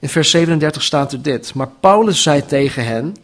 In 0.00 0.08
vers 0.08 0.30
37 0.30 0.82
staat 0.82 1.12
er 1.12 1.22
dit: 1.22 1.54
Maar 1.54 1.70
Paulus 1.80 2.22
zei 2.22 2.44
tegen 2.46 2.84
hen: 2.84 3.16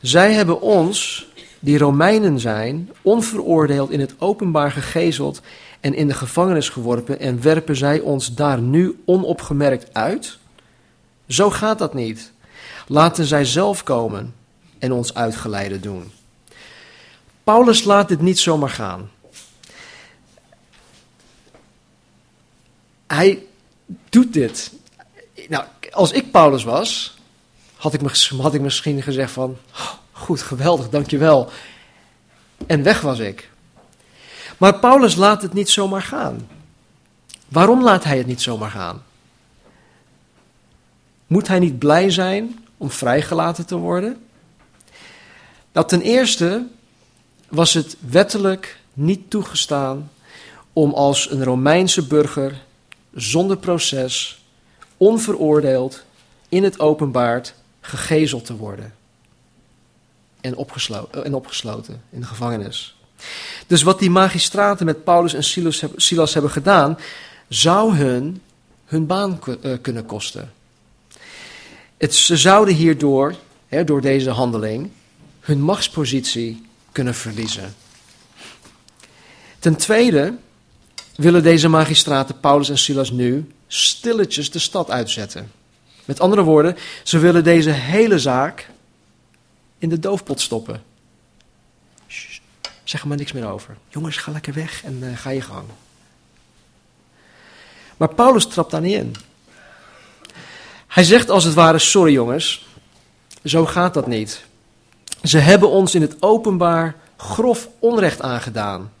Zij 0.00 0.32
hebben 0.32 0.60
ons, 0.60 1.26
die 1.58 1.78
Romeinen 1.78 2.40
zijn, 2.40 2.90
onveroordeeld 3.02 3.90
in 3.90 4.00
het 4.00 4.14
openbaar 4.18 4.72
gegezeld 4.72 5.40
en 5.80 5.94
in 5.94 6.06
de 6.06 6.14
gevangenis 6.14 6.68
geworpen, 6.68 7.20
en 7.20 7.42
werpen 7.42 7.76
zij 7.76 8.00
ons 8.00 8.34
daar 8.34 8.60
nu 8.60 9.02
onopgemerkt 9.04 9.94
uit? 9.94 10.38
Zo 11.28 11.50
gaat 11.50 11.78
dat 11.78 11.94
niet. 11.94 12.32
Laten 12.86 13.24
zij 13.24 13.44
zelf 13.44 13.82
komen 13.82 14.34
en 14.78 14.92
ons 14.92 15.14
uitgeleide 15.14 15.80
doen. 15.80 16.12
Paulus 17.44 17.84
laat 17.84 18.08
dit 18.08 18.20
niet 18.20 18.38
zomaar 18.38 18.70
gaan. 18.70 19.10
Hij 23.06 23.42
doet 24.08 24.32
dit. 24.32 24.72
Nou, 25.48 25.64
als 25.92 26.12
ik 26.12 26.30
Paulus 26.30 26.64
was, 26.64 27.18
had 27.76 27.92
ik, 27.92 28.00
had 28.40 28.54
ik 28.54 28.60
misschien 28.60 29.02
gezegd 29.02 29.32
van, 29.32 29.56
oh, 29.72 29.92
goed, 30.12 30.42
geweldig, 30.42 30.88
dankjewel. 30.88 31.50
En 32.66 32.82
weg 32.82 33.00
was 33.00 33.18
ik. 33.18 33.50
Maar 34.58 34.78
Paulus 34.78 35.14
laat 35.14 35.42
het 35.42 35.52
niet 35.52 35.70
zomaar 35.70 36.02
gaan. 36.02 36.48
Waarom 37.48 37.82
laat 37.82 38.04
hij 38.04 38.18
het 38.18 38.26
niet 38.26 38.42
zomaar 38.42 38.70
gaan? 38.70 39.02
Moet 41.26 41.48
hij 41.48 41.58
niet 41.58 41.78
blij 41.78 42.10
zijn 42.10 42.64
om 42.76 42.90
vrijgelaten 42.90 43.66
te 43.66 43.76
worden? 43.76 44.25
Nou, 45.76 45.88
ten 45.88 46.00
eerste 46.00 46.66
was 47.48 47.74
het 47.74 47.96
wettelijk 48.08 48.78
niet 48.92 49.30
toegestaan 49.30 50.10
om 50.72 50.92
als 50.92 51.30
een 51.30 51.44
Romeinse 51.44 52.06
burger 52.06 52.62
zonder 53.14 53.56
proces, 53.56 54.44
onveroordeeld, 54.96 56.02
in 56.48 56.64
het 56.64 56.80
openbaar 56.80 57.52
gegezeld 57.80 58.44
te 58.44 58.56
worden. 58.56 58.94
En 60.40 60.56
opgesloten, 60.56 61.24
en 61.24 61.34
opgesloten 61.34 62.02
in 62.10 62.20
de 62.20 62.26
gevangenis. 62.26 62.96
Dus 63.66 63.82
wat 63.82 63.98
die 63.98 64.10
magistraten 64.10 64.86
met 64.86 65.04
Paulus 65.04 65.34
en 65.34 65.44
Silas, 65.44 65.84
Silas 65.96 66.32
hebben 66.32 66.50
gedaan, 66.50 66.98
zou 67.48 67.94
hun 67.94 68.42
hun 68.84 69.06
baan 69.06 69.40
eh, 69.62 69.72
kunnen 69.82 70.06
kosten. 70.06 70.52
Het, 71.96 72.14
ze 72.14 72.36
zouden 72.36 72.74
hierdoor, 72.74 73.34
hè, 73.68 73.84
door 73.84 74.00
deze 74.00 74.30
handeling, 74.30 74.90
hun 75.46 75.60
machtspositie 75.60 76.66
kunnen 76.92 77.14
verliezen. 77.14 77.74
Ten 79.58 79.76
tweede 79.76 80.34
willen 81.16 81.42
deze 81.42 81.68
magistraten 81.68 82.40
Paulus 82.40 82.68
en 82.68 82.78
Silas 82.78 83.10
nu 83.10 83.50
stilletjes 83.66 84.50
de 84.50 84.58
stad 84.58 84.90
uitzetten. 84.90 85.50
Met 86.04 86.20
andere 86.20 86.42
woorden, 86.42 86.76
ze 87.02 87.18
willen 87.18 87.44
deze 87.44 87.70
hele 87.70 88.18
zaak 88.18 88.70
in 89.78 89.88
de 89.88 89.98
doofpot 89.98 90.40
stoppen. 90.40 90.82
zeg 92.84 93.00
er 93.00 93.08
maar 93.08 93.16
niks 93.16 93.32
meer 93.32 93.46
over. 93.46 93.76
Jongens, 93.88 94.16
ga 94.16 94.32
lekker 94.32 94.52
weg 94.52 94.84
en 94.84 94.98
uh, 95.02 95.18
ga 95.18 95.30
je 95.30 95.40
gang. 95.40 95.68
Maar 97.96 98.14
Paulus 98.14 98.46
trapt 98.46 98.70
daar 98.70 98.80
niet 98.80 98.94
in. 98.94 99.14
Hij 100.86 101.04
zegt 101.04 101.30
als 101.30 101.44
het 101.44 101.54
ware: 101.54 101.78
Sorry 101.78 102.12
jongens, 102.12 102.66
zo 103.44 103.66
gaat 103.66 103.94
dat 103.94 104.06
niet. 104.06 104.44
Ze 105.26 105.38
hebben 105.38 105.70
ons 105.70 105.94
in 105.94 106.00
het 106.00 106.16
openbaar 106.22 106.96
grof 107.16 107.68
onrecht 107.78 108.22
aangedaan. 108.22 108.92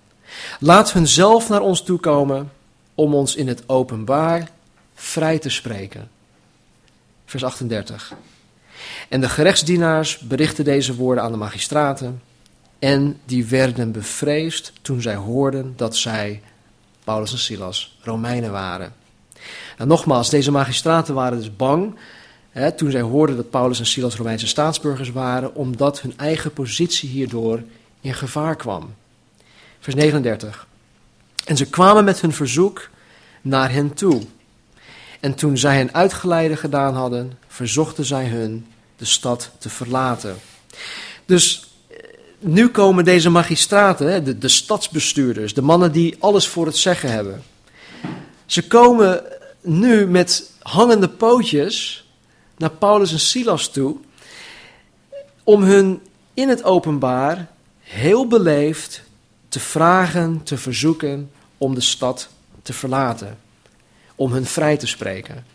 Laat 0.60 0.92
hun 0.92 1.06
zelf 1.06 1.48
naar 1.48 1.60
ons 1.60 1.82
toekomen 1.82 2.52
om 2.94 3.14
ons 3.14 3.34
in 3.34 3.48
het 3.48 3.68
openbaar 3.68 4.50
vrij 4.94 5.38
te 5.38 5.48
spreken. 5.48 6.10
Vers 7.24 7.44
38. 7.44 8.12
En 9.08 9.20
de 9.20 9.28
gerechtsdienaars 9.28 10.18
berichten 10.18 10.64
deze 10.64 10.94
woorden 10.94 11.24
aan 11.24 11.32
de 11.32 11.38
magistraten. 11.38 12.22
En 12.78 13.20
die 13.24 13.46
werden 13.46 13.92
bevreesd 13.92 14.72
toen 14.82 15.00
zij 15.02 15.14
hoorden 15.14 15.72
dat 15.76 15.96
zij, 15.96 16.42
Paulus 17.04 17.32
en 17.32 17.38
Silas, 17.38 17.98
Romeinen 18.02 18.52
waren. 18.52 18.92
Nou, 19.76 19.88
nogmaals, 19.88 20.30
deze 20.30 20.50
magistraten 20.50 21.14
waren 21.14 21.38
dus 21.38 21.56
bang 21.56 21.96
hè, 22.62 22.72
toen 22.72 22.90
zij 22.90 23.00
hoorden 23.00 23.36
dat 23.36 23.50
Paulus 23.50 23.78
en 23.78 23.86
Silas 23.86 24.16
Romeinse 24.16 24.46
staatsburgers 24.46 25.10
waren, 25.10 25.54
omdat 25.54 26.00
hun 26.00 26.12
eigen 26.16 26.52
positie 26.52 27.08
hierdoor 27.08 27.62
in 28.00 28.14
gevaar 28.14 28.56
kwam. 28.56 28.94
Vers 29.80 29.96
39. 29.96 30.66
En 31.44 31.56
ze 31.56 31.66
kwamen 31.66 32.04
met 32.04 32.20
hun 32.20 32.32
verzoek 32.32 32.88
naar 33.42 33.72
hen 33.72 33.94
toe. 33.94 34.22
En 35.20 35.34
toen 35.34 35.58
zij 35.58 35.76
hen 35.76 35.94
uitgeleide 35.94 36.56
gedaan 36.56 36.94
hadden, 36.94 37.38
verzochten 37.48 38.04
zij 38.04 38.26
hun 38.26 38.66
de 38.96 39.04
stad 39.04 39.50
te 39.58 39.68
verlaten. 39.68 40.36
Dus 41.24 41.70
eh, 41.88 41.96
nu 42.38 42.68
komen 42.68 43.04
deze 43.04 43.30
magistraten, 43.30 44.24
de, 44.24 44.38
de 44.38 44.48
stadsbestuurders, 44.48 45.54
de 45.54 45.62
mannen 45.62 45.92
die 45.92 46.16
alles 46.18 46.48
voor 46.48 46.66
het 46.66 46.76
zeggen 46.76 47.10
hebben. 47.10 47.42
Ze 48.46 48.66
komen 48.66 49.22
nu 49.60 50.06
met 50.06 50.50
hangende 50.62 51.08
pootjes 51.08 52.05
naar 52.56 52.70
Paulus 52.70 53.12
en 53.12 53.20
Silas 53.20 53.68
toe, 53.68 53.96
om 55.44 55.62
hun 55.62 56.00
in 56.34 56.48
het 56.48 56.64
openbaar 56.64 57.48
heel 57.80 58.26
beleefd 58.26 59.02
te 59.48 59.60
vragen, 59.60 60.40
te 60.42 60.56
verzoeken 60.56 61.30
om 61.58 61.74
de 61.74 61.80
stad 61.80 62.28
te 62.62 62.72
verlaten, 62.72 63.38
om 64.14 64.32
hun 64.32 64.46
vrij 64.46 64.76
te 64.76 64.86
spreken. 64.86 65.46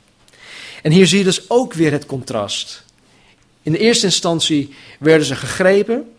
En 0.81 0.91
hier 0.91 1.07
zie 1.07 1.17
je 1.17 1.23
dus 1.23 1.49
ook 1.49 1.73
weer 1.73 1.91
het 1.91 2.05
contrast. 2.05 2.83
In 3.61 3.71
de 3.71 3.77
eerste 3.77 4.05
instantie 4.05 4.75
werden 4.99 5.25
ze 5.25 5.35
gegrepen. 5.35 6.13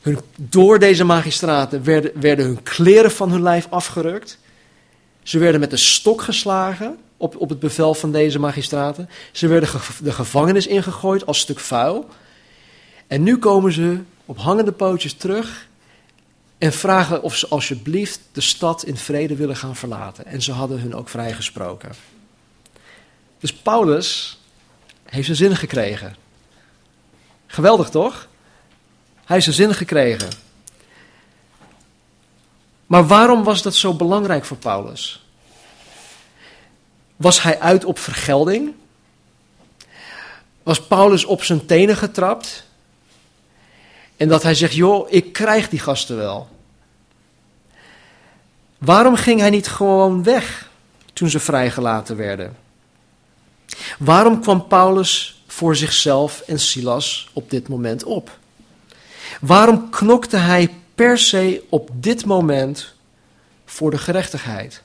Hun, 0.00 0.18
door 0.36 0.78
deze 0.78 1.04
magistraten 1.04 1.84
werden, 1.84 2.20
werden 2.20 2.44
hun 2.44 2.62
kleren 2.62 3.10
van 3.10 3.30
hun 3.30 3.42
lijf 3.42 3.66
afgerukt. 3.70 4.38
Ze 5.28 5.38
werden 5.38 5.60
met 5.60 5.70
de 5.70 5.76
stok 5.76 6.22
geslagen 6.22 6.98
op, 7.16 7.36
op 7.36 7.48
het 7.48 7.58
bevel 7.58 7.94
van 7.94 8.12
deze 8.12 8.38
magistraten. 8.38 9.08
Ze 9.32 9.46
werden 9.46 9.70
de 10.02 10.12
gevangenis 10.12 10.66
ingegooid 10.66 11.26
als 11.26 11.38
stuk 11.38 11.58
vuil. 11.58 12.08
En 13.06 13.22
nu 13.22 13.38
komen 13.38 13.72
ze 13.72 14.00
op 14.24 14.38
hangende 14.38 14.72
pootjes 14.72 15.12
terug 15.14 15.68
en 16.58 16.72
vragen 16.72 17.22
of 17.22 17.36
ze 17.36 17.48
alsjeblieft 17.48 18.20
de 18.32 18.40
stad 18.40 18.84
in 18.84 18.96
vrede 18.96 19.36
willen 19.36 19.56
gaan 19.56 19.76
verlaten. 19.76 20.26
En 20.26 20.42
ze 20.42 20.52
hadden 20.52 20.80
hun 20.80 20.94
ook 20.94 21.08
vrijgesproken. 21.08 21.90
Dus 23.40 23.52
Paulus 23.52 24.38
heeft 25.04 25.24
zijn 25.24 25.36
zin 25.36 25.56
gekregen. 25.56 26.16
Geweldig 27.46 27.88
toch? 27.88 28.28
Hij 29.14 29.36
heeft 29.36 29.44
zijn 29.44 29.56
zin 29.56 29.74
gekregen. 29.74 30.47
Maar 32.88 33.06
waarom 33.06 33.44
was 33.44 33.62
dat 33.62 33.74
zo 33.74 33.94
belangrijk 33.94 34.44
voor 34.44 34.56
Paulus? 34.56 35.26
Was 37.16 37.42
hij 37.42 37.60
uit 37.60 37.84
op 37.84 37.98
vergelding? 37.98 38.74
Was 40.62 40.86
Paulus 40.86 41.24
op 41.24 41.42
zijn 41.44 41.66
tenen 41.66 41.96
getrapt? 41.96 42.66
En 44.16 44.28
dat 44.28 44.42
hij 44.42 44.54
zegt, 44.54 44.74
joh, 44.74 45.12
ik 45.12 45.32
krijg 45.32 45.68
die 45.68 45.78
gasten 45.78 46.16
wel. 46.16 46.48
Waarom 48.78 49.16
ging 49.16 49.40
hij 49.40 49.50
niet 49.50 49.68
gewoon 49.68 50.22
weg 50.22 50.70
toen 51.12 51.28
ze 51.28 51.40
vrijgelaten 51.40 52.16
werden? 52.16 52.56
Waarom 53.98 54.40
kwam 54.40 54.66
Paulus 54.66 55.42
voor 55.46 55.76
zichzelf 55.76 56.40
en 56.40 56.60
Silas 56.60 57.28
op 57.32 57.50
dit 57.50 57.68
moment 57.68 58.04
op? 58.04 58.38
Waarom 59.40 59.90
knokte 59.90 60.36
hij 60.36 60.74
per 60.98 61.18
se 61.18 61.62
op 61.68 61.90
dit 61.94 62.24
moment 62.24 62.94
voor 63.64 63.90
de 63.90 63.98
gerechtigheid? 63.98 64.82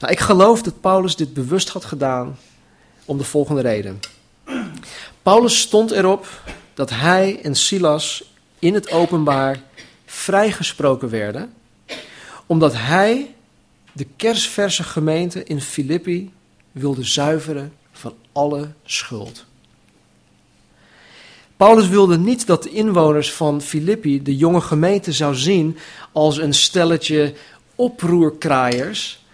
Nou, 0.00 0.12
ik 0.12 0.20
geloof 0.20 0.62
dat 0.62 0.80
Paulus 0.80 1.16
dit 1.16 1.34
bewust 1.34 1.68
had 1.68 1.84
gedaan 1.84 2.38
om 3.04 3.18
de 3.18 3.24
volgende 3.24 3.60
reden. 3.60 4.00
Paulus 5.22 5.60
stond 5.60 5.90
erop 5.90 6.26
dat 6.74 6.90
hij 6.90 7.40
en 7.42 7.54
Silas 7.54 8.32
in 8.58 8.74
het 8.74 8.90
openbaar 8.90 9.60
vrijgesproken 10.06 11.10
werden, 11.10 11.52
omdat 12.46 12.74
hij 12.76 13.34
de 13.92 14.06
kersverse 14.16 14.82
gemeente 14.82 15.44
in 15.44 15.60
Filippi 15.60 16.32
wilde 16.72 17.04
zuiveren 17.04 17.72
van 17.92 18.14
alle 18.32 18.72
schuld. 18.84 19.44
Paulus 21.56 21.88
wilde 21.88 22.18
niet 22.18 22.46
dat 22.46 22.62
de 22.62 22.70
inwoners 22.70 23.32
van 23.32 23.62
Filippi 23.62 24.22
de 24.22 24.36
jonge 24.36 24.60
gemeente 24.60 25.12
zou 25.12 25.34
zien 25.34 25.78
als 26.12 26.36
een 26.36 26.54
stelletje 26.54 27.34
oproerkraaiers. 27.74 29.24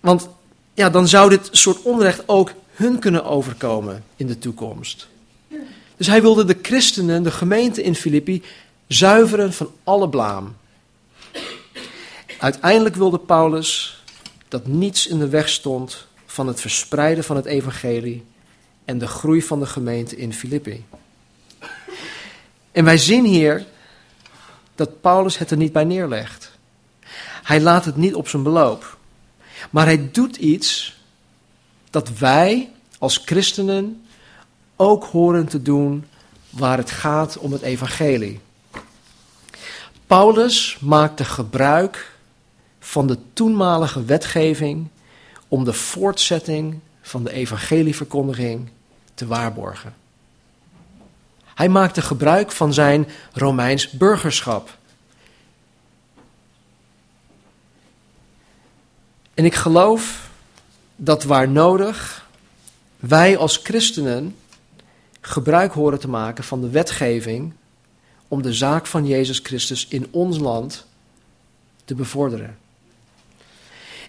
Want 0.00 0.28
ja, 0.74 0.90
dan 0.90 1.08
zou 1.08 1.30
dit 1.30 1.48
soort 1.52 1.82
onrecht 1.82 2.22
ook 2.26 2.52
hun 2.72 2.98
kunnen 2.98 3.24
overkomen 3.24 4.04
in 4.16 4.26
de 4.26 4.38
toekomst. 4.38 5.08
Dus 5.96 6.06
hij 6.06 6.22
wilde 6.22 6.44
de 6.44 6.58
christenen, 6.62 7.22
de 7.22 7.30
gemeente 7.30 7.82
in 7.82 7.94
Filippi, 7.94 8.42
zuiveren 8.86 9.52
van 9.52 9.70
alle 9.84 10.08
blaam. 10.08 10.56
Uiteindelijk 12.38 12.94
wilde 12.94 13.18
Paulus 13.18 14.02
dat 14.48 14.66
niets 14.66 15.06
in 15.06 15.18
de 15.18 15.28
weg 15.28 15.48
stond 15.48 16.06
van 16.26 16.46
het 16.46 16.60
verspreiden 16.60 17.24
van 17.24 17.36
het 17.36 17.44
evangelie 17.44 18.24
en 18.90 18.98
de 18.98 19.06
groei 19.06 19.42
van 19.42 19.60
de 19.60 19.66
gemeente 19.66 20.16
in 20.16 20.32
Filippi. 20.32 20.84
En 22.72 22.84
wij 22.84 22.98
zien 22.98 23.24
hier 23.24 23.66
dat 24.74 25.00
Paulus 25.00 25.38
het 25.38 25.50
er 25.50 25.56
niet 25.56 25.72
bij 25.72 25.84
neerlegt. 25.84 26.50
Hij 27.42 27.60
laat 27.60 27.84
het 27.84 27.96
niet 27.96 28.14
op 28.14 28.28
zijn 28.28 28.42
beloop. 28.42 28.98
Maar 29.70 29.84
hij 29.84 30.10
doet 30.12 30.36
iets 30.36 30.98
dat 31.90 32.18
wij 32.18 32.70
als 32.98 33.22
christenen 33.24 34.04
ook 34.76 35.04
horen 35.04 35.46
te 35.46 35.62
doen 35.62 36.04
waar 36.50 36.76
het 36.76 36.90
gaat 36.90 37.38
om 37.38 37.52
het 37.52 37.62
evangelie. 37.62 38.40
Paulus 40.06 40.78
maakte 40.80 41.24
gebruik 41.24 42.16
van 42.78 43.06
de 43.06 43.18
toenmalige 43.32 44.04
wetgeving 44.04 44.88
om 45.48 45.64
de 45.64 45.72
voortzetting 45.72 46.78
van 47.02 47.24
de 47.24 47.32
evangelieverkondiging 47.32 48.70
te 49.20 49.26
waarborgen. 49.26 49.94
Hij 51.54 51.68
maakte 51.68 52.02
gebruik 52.02 52.52
van 52.52 52.72
zijn 52.72 53.08
Romeins 53.32 53.90
burgerschap. 53.90 54.78
En 59.34 59.44
ik 59.44 59.54
geloof 59.54 60.30
dat 60.96 61.24
waar 61.24 61.48
nodig 61.48 62.28
wij 62.96 63.36
als 63.36 63.56
christenen 63.56 64.36
gebruik 65.20 65.72
horen 65.72 66.00
te 66.00 66.08
maken 66.08 66.44
van 66.44 66.60
de 66.60 66.70
wetgeving 66.70 67.52
om 68.28 68.42
de 68.42 68.52
zaak 68.52 68.86
van 68.86 69.06
Jezus 69.06 69.38
Christus 69.38 69.88
in 69.88 70.08
ons 70.10 70.38
land 70.38 70.86
te 71.84 71.94
bevorderen. 71.94 72.58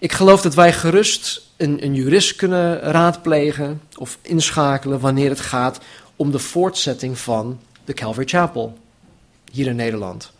Ik 0.01 0.11
geloof 0.11 0.41
dat 0.41 0.53
wij 0.53 0.73
gerust 0.73 1.41
een, 1.57 1.83
een 1.83 1.95
jurist 1.95 2.35
kunnen 2.35 2.79
raadplegen 2.79 3.81
of 3.97 4.17
inschakelen 4.21 4.99
wanneer 4.99 5.29
het 5.29 5.39
gaat 5.39 5.79
om 6.15 6.31
de 6.31 6.39
voortzetting 6.39 7.17
van 7.17 7.59
de 7.85 7.93
Calvary 7.93 8.27
Chapel 8.27 8.77
hier 9.51 9.67
in 9.67 9.75
Nederland. 9.75 10.31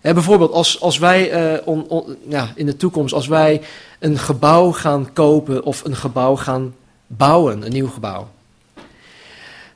bijvoorbeeld 0.00 0.52
als, 0.52 0.80
als 0.80 0.98
wij 0.98 1.54
uh, 1.66 1.98
ja, 2.28 2.52
in 2.54 2.66
de 2.66 2.76
toekomst, 2.76 3.14
als 3.14 3.26
wij 3.26 3.62
een 3.98 4.18
gebouw 4.18 4.72
gaan 4.72 5.12
kopen 5.12 5.64
of 5.64 5.84
een 5.84 5.96
gebouw 5.96 6.36
gaan 6.36 6.74
bouwen, 7.06 7.62
een 7.62 7.72
nieuw 7.72 7.88
gebouw. 7.88 8.28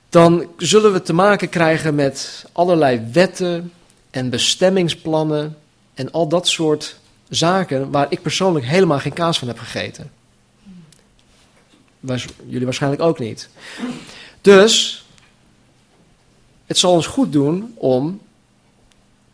Dan 0.08 0.46
zullen 0.56 0.92
we 0.92 1.02
te 1.02 1.12
maken 1.12 1.48
krijgen 1.48 1.94
met 1.94 2.44
allerlei 2.52 3.08
wetten 3.12 3.72
en 4.10 4.30
bestemmingsplannen 4.30 5.56
en 5.94 6.12
al 6.12 6.28
dat 6.28 6.48
soort 6.48 6.97
zaken 7.28 7.90
waar 7.90 8.06
ik 8.08 8.22
persoonlijk 8.22 8.66
helemaal 8.66 8.98
geen 8.98 9.12
kaas 9.12 9.38
van 9.38 9.48
heb 9.48 9.58
gegeten. 9.58 10.10
Jullie 12.46 12.64
waarschijnlijk 12.64 13.02
ook 13.02 13.18
niet. 13.18 13.48
Dus 14.40 15.04
het 16.66 16.78
zal 16.78 16.92
ons 16.92 17.06
goed 17.06 17.32
doen 17.32 17.72
om 17.74 18.20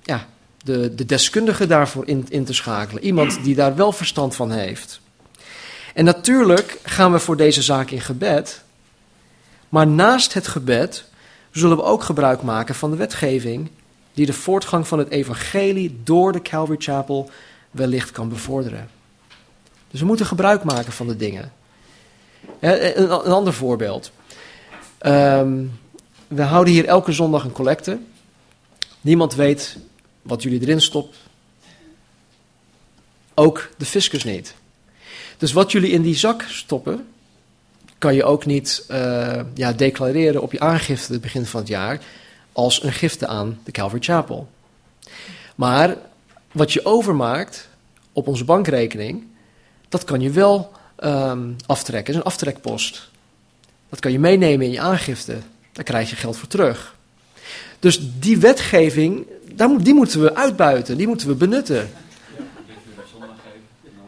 ja, 0.02 0.26
de, 0.62 0.94
de 0.94 1.06
deskundige 1.06 1.66
daarvoor 1.66 2.06
in, 2.06 2.26
in 2.28 2.44
te 2.44 2.52
schakelen. 2.52 3.04
Iemand 3.04 3.44
die 3.44 3.54
daar 3.54 3.76
wel 3.76 3.92
verstand 3.92 4.36
van 4.36 4.50
heeft. 4.50 5.00
En 5.94 6.04
natuurlijk 6.04 6.78
gaan 6.82 7.12
we 7.12 7.18
voor 7.18 7.36
deze 7.36 7.62
zaak 7.62 7.90
in 7.90 8.00
gebed. 8.00 8.62
Maar 9.68 9.86
naast 9.86 10.34
het 10.34 10.48
gebed 10.48 11.04
zullen 11.50 11.76
we 11.76 11.82
ook 11.82 12.02
gebruik 12.02 12.42
maken 12.42 12.74
van 12.74 12.90
de 12.90 12.96
wetgeving 12.96 13.70
die 14.12 14.26
de 14.26 14.32
voortgang 14.32 14.88
van 14.88 14.98
het 14.98 15.08
evangelie 15.08 16.00
door 16.04 16.32
de 16.32 16.42
Calvary 16.42 16.78
Chapel 16.80 17.30
wellicht 17.74 18.10
kan 18.10 18.28
bevorderen. 18.28 18.88
Dus 19.90 20.00
we 20.00 20.06
moeten 20.06 20.26
gebruik 20.26 20.64
maken 20.64 20.92
van 20.92 21.06
de 21.06 21.16
dingen. 21.16 21.52
Een, 22.60 23.10
ander 23.10 23.52
voorbeeld. 23.52 24.12
Um, 25.06 25.78
we 26.28 26.42
houden 26.42 26.72
hier 26.72 26.84
elke 26.84 27.12
zondag 27.12 27.44
een 27.44 27.52
collecte. 27.52 27.98
Niemand 29.00 29.34
weet 29.34 29.76
wat 30.22 30.42
jullie 30.42 30.60
erin 30.60 30.80
stopt. 30.80 31.16
Ook 33.34 33.70
de 33.76 33.84
fiscus 33.84 34.24
niet. 34.24 34.54
Dus 35.36 35.52
wat 35.52 35.72
jullie 35.72 35.90
in 35.90 36.02
die 36.02 36.16
zak 36.16 36.42
stoppen, 36.42 37.06
kan 37.98 38.14
je 38.14 38.24
ook 38.24 38.46
niet 38.46 38.84
uh, 38.90 39.40
ja, 39.54 39.72
declareren 39.72 40.42
op 40.42 40.52
je 40.52 40.60
aangifte 40.60 41.12
het 41.12 41.22
begin 41.22 41.46
van 41.46 41.60
het 41.60 41.68
jaar 41.68 42.00
als 42.52 42.82
een 42.82 42.92
gifte 42.92 43.26
aan 43.26 43.60
de 43.64 43.72
Calvary 43.72 44.02
Chapel. 44.02 44.48
Maar 45.54 45.96
wat 46.54 46.72
je 46.72 46.84
overmaakt 46.84 47.68
op 48.12 48.26
onze 48.26 48.44
bankrekening, 48.44 49.26
dat 49.88 50.04
kan 50.04 50.20
je 50.20 50.30
wel 50.30 50.72
um, 51.04 51.56
aftrekken. 51.66 52.14
Dat 52.14 52.22
is 52.22 52.28
een 52.28 52.32
aftrekpost. 52.32 53.10
Dat 53.88 54.00
kan 54.00 54.12
je 54.12 54.18
meenemen 54.18 54.66
in 54.66 54.72
je 54.72 54.80
aangifte. 54.80 55.36
Daar 55.72 55.84
krijg 55.84 56.10
je 56.10 56.16
geld 56.16 56.36
voor 56.36 56.48
terug. 56.48 56.96
Dus 57.78 58.00
die 58.18 58.38
wetgeving, 58.38 59.26
die 59.78 59.94
moeten 59.94 60.20
we 60.20 60.34
uitbuiten, 60.34 60.96
die 60.96 61.06
moeten 61.06 61.28
we 61.28 61.34
benutten. 61.34 61.90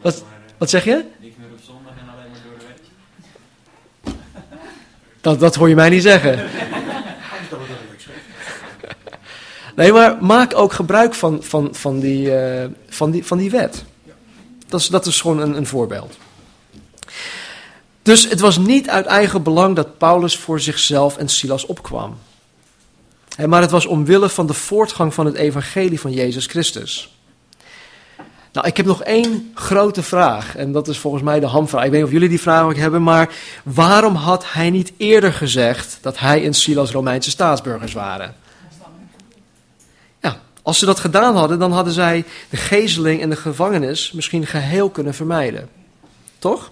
Wat, 0.01 0.23
wat 0.57 0.69
zeg 0.69 0.83
je? 0.83 1.05
Dat, 5.21 5.39
dat 5.39 5.55
hoor 5.55 5.69
je 5.69 5.75
mij 5.75 5.89
niet 5.89 6.01
zeggen. 6.01 6.49
Nee, 9.77 9.91
maar 9.91 10.17
maak 10.21 10.55
ook 10.55 10.73
gebruik 10.73 11.13
van, 11.13 11.43
van, 11.43 11.69
van, 11.71 11.99
die, 11.99 12.31
uh, 12.31 12.65
van, 12.89 13.11
die, 13.11 13.25
van 13.25 13.37
die 13.37 13.49
wet. 13.49 13.83
Dat 14.67 14.79
is, 14.79 14.87
dat 14.87 15.05
is 15.05 15.21
gewoon 15.21 15.39
een, 15.39 15.57
een 15.57 15.67
voorbeeld. 15.67 16.17
Dus 18.01 18.29
het 18.29 18.39
was 18.39 18.57
niet 18.57 18.89
uit 18.89 19.05
eigen 19.05 19.43
belang 19.43 19.75
dat 19.75 19.97
Paulus 19.97 20.37
voor 20.37 20.59
zichzelf 20.59 21.17
en 21.17 21.29
Silas 21.29 21.65
opkwam. 21.65 22.17
Maar 23.45 23.61
het 23.61 23.71
was 23.71 23.85
omwille 23.85 24.29
van 24.29 24.47
de 24.47 24.53
voortgang 24.53 25.13
van 25.13 25.25
het 25.25 25.35
evangelie 25.35 25.99
van 25.99 26.11
Jezus 26.11 26.45
Christus. 26.45 27.17
Nou, 28.51 28.67
ik 28.67 28.77
heb 28.77 28.85
nog 28.85 29.03
één 29.03 29.51
grote 29.53 30.03
vraag. 30.03 30.55
En 30.55 30.71
dat 30.71 30.87
is 30.87 30.97
volgens 30.97 31.23
mij 31.23 31.39
de 31.39 31.45
hamvraag. 31.45 31.83
Ik 31.83 31.89
weet 31.89 31.99
niet 31.99 32.07
of 32.07 32.13
jullie 32.13 32.29
die 32.29 32.41
vraag 32.41 32.63
ook 32.63 32.77
hebben. 32.77 33.03
Maar 33.03 33.29
waarom 33.63 34.15
had 34.15 34.43
hij 34.47 34.69
niet 34.69 34.93
eerder 34.97 35.33
gezegd 35.33 35.97
dat 36.01 36.19
hij 36.19 36.45
en 36.45 36.53
Silas 36.53 36.91
Romeinse 36.91 37.29
staatsburgers 37.29 37.93
waren? 37.93 38.35
Als 40.67 40.79
ze 40.79 40.85
dat 40.85 40.99
gedaan 40.99 41.35
hadden, 41.35 41.59
dan 41.59 41.71
hadden 41.71 41.93
zij 41.93 42.25
de 42.49 42.57
gezeling 42.57 43.21
en 43.21 43.29
de 43.29 43.35
gevangenis 43.35 44.11
misschien 44.11 44.45
geheel 44.45 44.89
kunnen 44.89 45.13
vermijden. 45.13 45.69
Toch? 46.39 46.71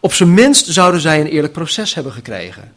Op 0.00 0.12
zijn 0.12 0.34
minst 0.34 0.66
zouden 0.66 1.00
zij 1.00 1.20
een 1.20 1.26
eerlijk 1.26 1.52
proces 1.52 1.94
hebben 1.94 2.12
gekregen. 2.12 2.74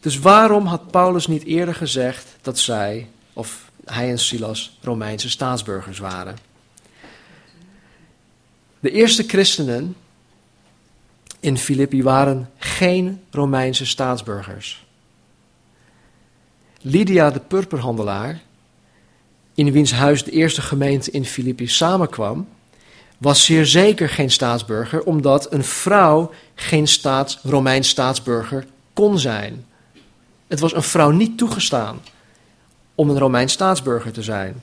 Dus 0.00 0.18
waarom 0.18 0.66
had 0.66 0.90
Paulus 0.90 1.26
niet 1.26 1.44
eerder 1.44 1.74
gezegd 1.74 2.26
dat 2.42 2.58
zij, 2.58 3.08
of 3.32 3.70
hij 3.84 4.10
en 4.10 4.18
Silas, 4.18 4.78
Romeinse 4.80 5.30
staatsburgers 5.30 5.98
waren? 5.98 6.38
De 8.80 8.90
eerste 8.90 9.24
christenen 9.26 9.96
in 11.40 11.58
Filippi 11.58 12.02
waren 12.02 12.50
geen 12.58 13.22
Romeinse 13.30 13.86
staatsburgers. 13.86 14.88
Lydia 16.80 17.30
de 17.30 17.40
purperhandelaar, 17.40 18.40
in 19.54 19.72
wiens 19.72 19.92
huis 19.92 20.24
de 20.24 20.30
eerste 20.30 20.62
gemeente 20.62 21.10
in 21.10 21.24
Filippi 21.24 21.68
samenkwam, 21.68 22.48
was 23.18 23.44
zeer 23.44 23.66
zeker 23.66 24.08
geen 24.08 24.30
staatsburger, 24.30 25.02
omdat 25.02 25.52
een 25.52 25.64
vrouw 25.64 26.30
geen 26.54 26.88
staats, 26.88 27.38
Romeins 27.42 27.88
staatsburger 27.88 28.66
kon 28.92 29.18
zijn. 29.18 29.64
Het 30.46 30.60
was 30.60 30.74
een 30.74 30.82
vrouw 30.82 31.10
niet 31.10 31.38
toegestaan 31.38 32.00
om 32.94 33.10
een 33.10 33.18
Romeins 33.18 33.52
staatsburger 33.52 34.12
te 34.12 34.22
zijn. 34.22 34.62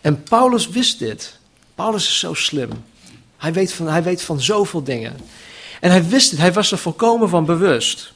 En 0.00 0.22
Paulus 0.22 0.68
wist 0.68 0.98
dit. 0.98 1.38
Paulus 1.74 2.06
is 2.08 2.18
zo 2.18 2.34
slim. 2.34 2.70
Hij 3.36 3.52
weet 3.52 3.72
van, 3.72 3.88
hij 3.88 4.02
weet 4.02 4.22
van 4.22 4.40
zoveel 4.40 4.82
dingen. 4.82 5.16
En 5.80 5.90
hij 5.90 6.08
wist 6.08 6.30
het, 6.30 6.40
hij 6.40 6.52
was 6.52 6.72
er 6.72 6.78
volkomen 6.78 7.28
van 7.28 7.44
bewust. 7.44 8.12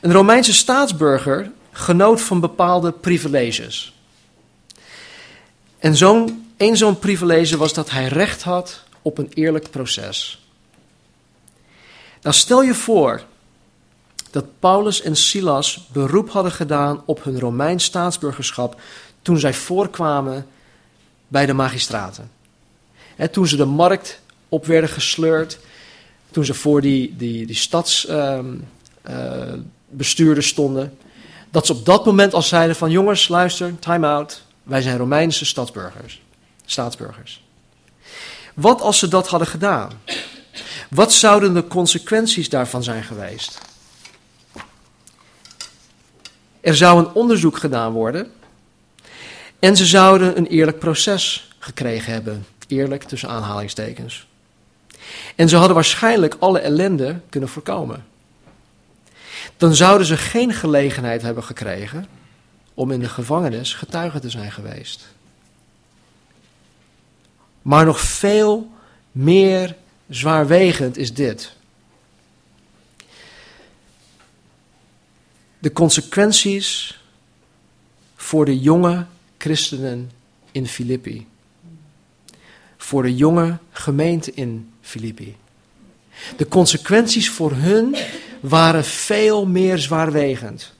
Een 0.00 0.12
Romeinse 0.12 0.52
staatsburger 0.54 1.50
genoot 1.70 2.20
van 2.20 2.40
bepaalde 2.40 2.92
privileges. 2.92 3.94
En 5.78 5.96
zo'n 5.96 6.52
een 6.56 6.76
zo'n 6.76 6.98
privilege 6.98 7.56
was 7.56 7.72
dat 7.72 7.90
hij 7.90 8.06
recht 8.06 8.42
had 8.42 8.82
op 9.02 9.18
een 9.18 9.30
eerlijk 9.34 9.70
proces. 9.70 10.44
Nou, 12.22 12.34
stel 12.34 12.62
je 12.62 12.74
voor 12.74 13.22
dat 14.30 14.44
Paulus 14.58 15.02
en 15.02 15.16
Silas 15.16 15.88
beroep 15.92 16.30
hadden 16.30 16.52
gedaan 16.52 17.02
op 17.04 17.24
hun 17.24 17.40
Romeins 17.40 17.84
staatsburgerschap 17.84 18.80
toen 19.22 19.38
zij 19.38 19.54
voorkwamen 19.54 20.46
bij 21.28 21.46
de 21.46 21.52
magistraten. 21.52 22.30
toen 23.30 23.46
ze 23.46 23.56
de 23.56 23.64
markt 23.64 24.20
op 24.48 24.66
werden 24.66 24.90
gesleurd, 24.90 25.58
toen 26.30 26.44
ze 26.44 26.54
voor 26.54 26.80
die, 26.80 27.16
die, 27.16 27.46
die 27.46 27.56
stadsbestuurders 27.56 30.46
uh, 30.46 30.52
stonden, 30.52 30.98
dat 31.50 31.66
ze 31.66 31.72
op 31.72 31.84
dat 31.84 32.04
moment 32.04 32.34
al 32.34 32.42
zeiden 32.42 32.76
van 32.76 32.90
jongens, 32.90 33.28
luister, 33.28 33.78
time 33.78 34.06
out, 34.06 34.42
wij 34.62 34.82
zijn 34.82 34.96
Romeinse 34.96 35.44
stadsburgers 35.44 36.20
staatsburgers. 36.70 37.44
Wat 38.54 38.80
als 38.80 38.98
ze 38.98 39.08
dat 39.08 39.28
hadden 39.28 39.48
gedaan? 39.48 39.90
Wat 40.90 41.12
zouden 41.12 41.54
de 41.54 41.66
consequenties 41.66 42.48
daarvan 42.48 42.82
zijn 42.82 43.02
geweest? 43.02 43.58
Er 46.60 46.76
zou 46.76 46.98
een 46.98 47.12
onderzoek 47.12 47.58
gedaan 47.58 47.92
worden 47.92 48.32
en 49.58 49.76
ze 49.76 49.86
zouden 49.86 50.36
een 50.36 50.46
eerlijk 50.46 50.78
proces 50.78 51.50
gekregen 51.58 52.12
hebben. 52.12 52.46
Eerlijk 52.66 53.02
tussen 53.02 53.28
aanhalingstekens. 53.28 54.26
En 55.36 55.48
ze 55.48 55.56
hadden 55.56 55.74
waarschijnlijk 55.74 56.36
alle 56.38 56.58
ellende 56.58 57.20
kunnen 57.28 57.48
voorkomen. 57.48 58.04
Dan 59.60 59.74
zouden 59.74 60.06
ze 60.06 60.16
geen 60.16 60.52
gelegenheid 60.52 61.22
hebben 61.22 61.44
gekregen 61.44 62.06
om 62.74 62.90
in 62.90 63.00
de 63.00 63.08
gevangenis 63.08 63.74
getuige 63.74 64.20
te 64.20 64.30
zijn 64.30 64.52
geweest. 64.52 65.06
Maar 67.62 67.84
nog 67.84 68.00
veel 68.00 68.70
meer 69.12 69.76
zwaarwegend 70.08 70.96
is 70.96 71.14
dit. 71.14 71.52
De 75.58 75.72
consequenties 75.72 77.00
voor 78.16 78.44
de 78.44 78.60
jonge 78.60 79.06
christenen 79.38 80.10
in 80.52 80.66
Filippi. 80.66 81.26
Voor 82.76 83.02
de 83.02 83.16
jonge 83.16 83.58
gemeente 83.70 84.32
in 84.32 84.72
Filippi. 84.80 85.36
De 86.36 86.48
consequenties 86.48 87.30
voor 87.30 87.52
hun 87.52 87.96
waren 88.40 88.84
veel 88.84 89.46
meer 89.46 89.78
zwaarwegend. 89.78 90.72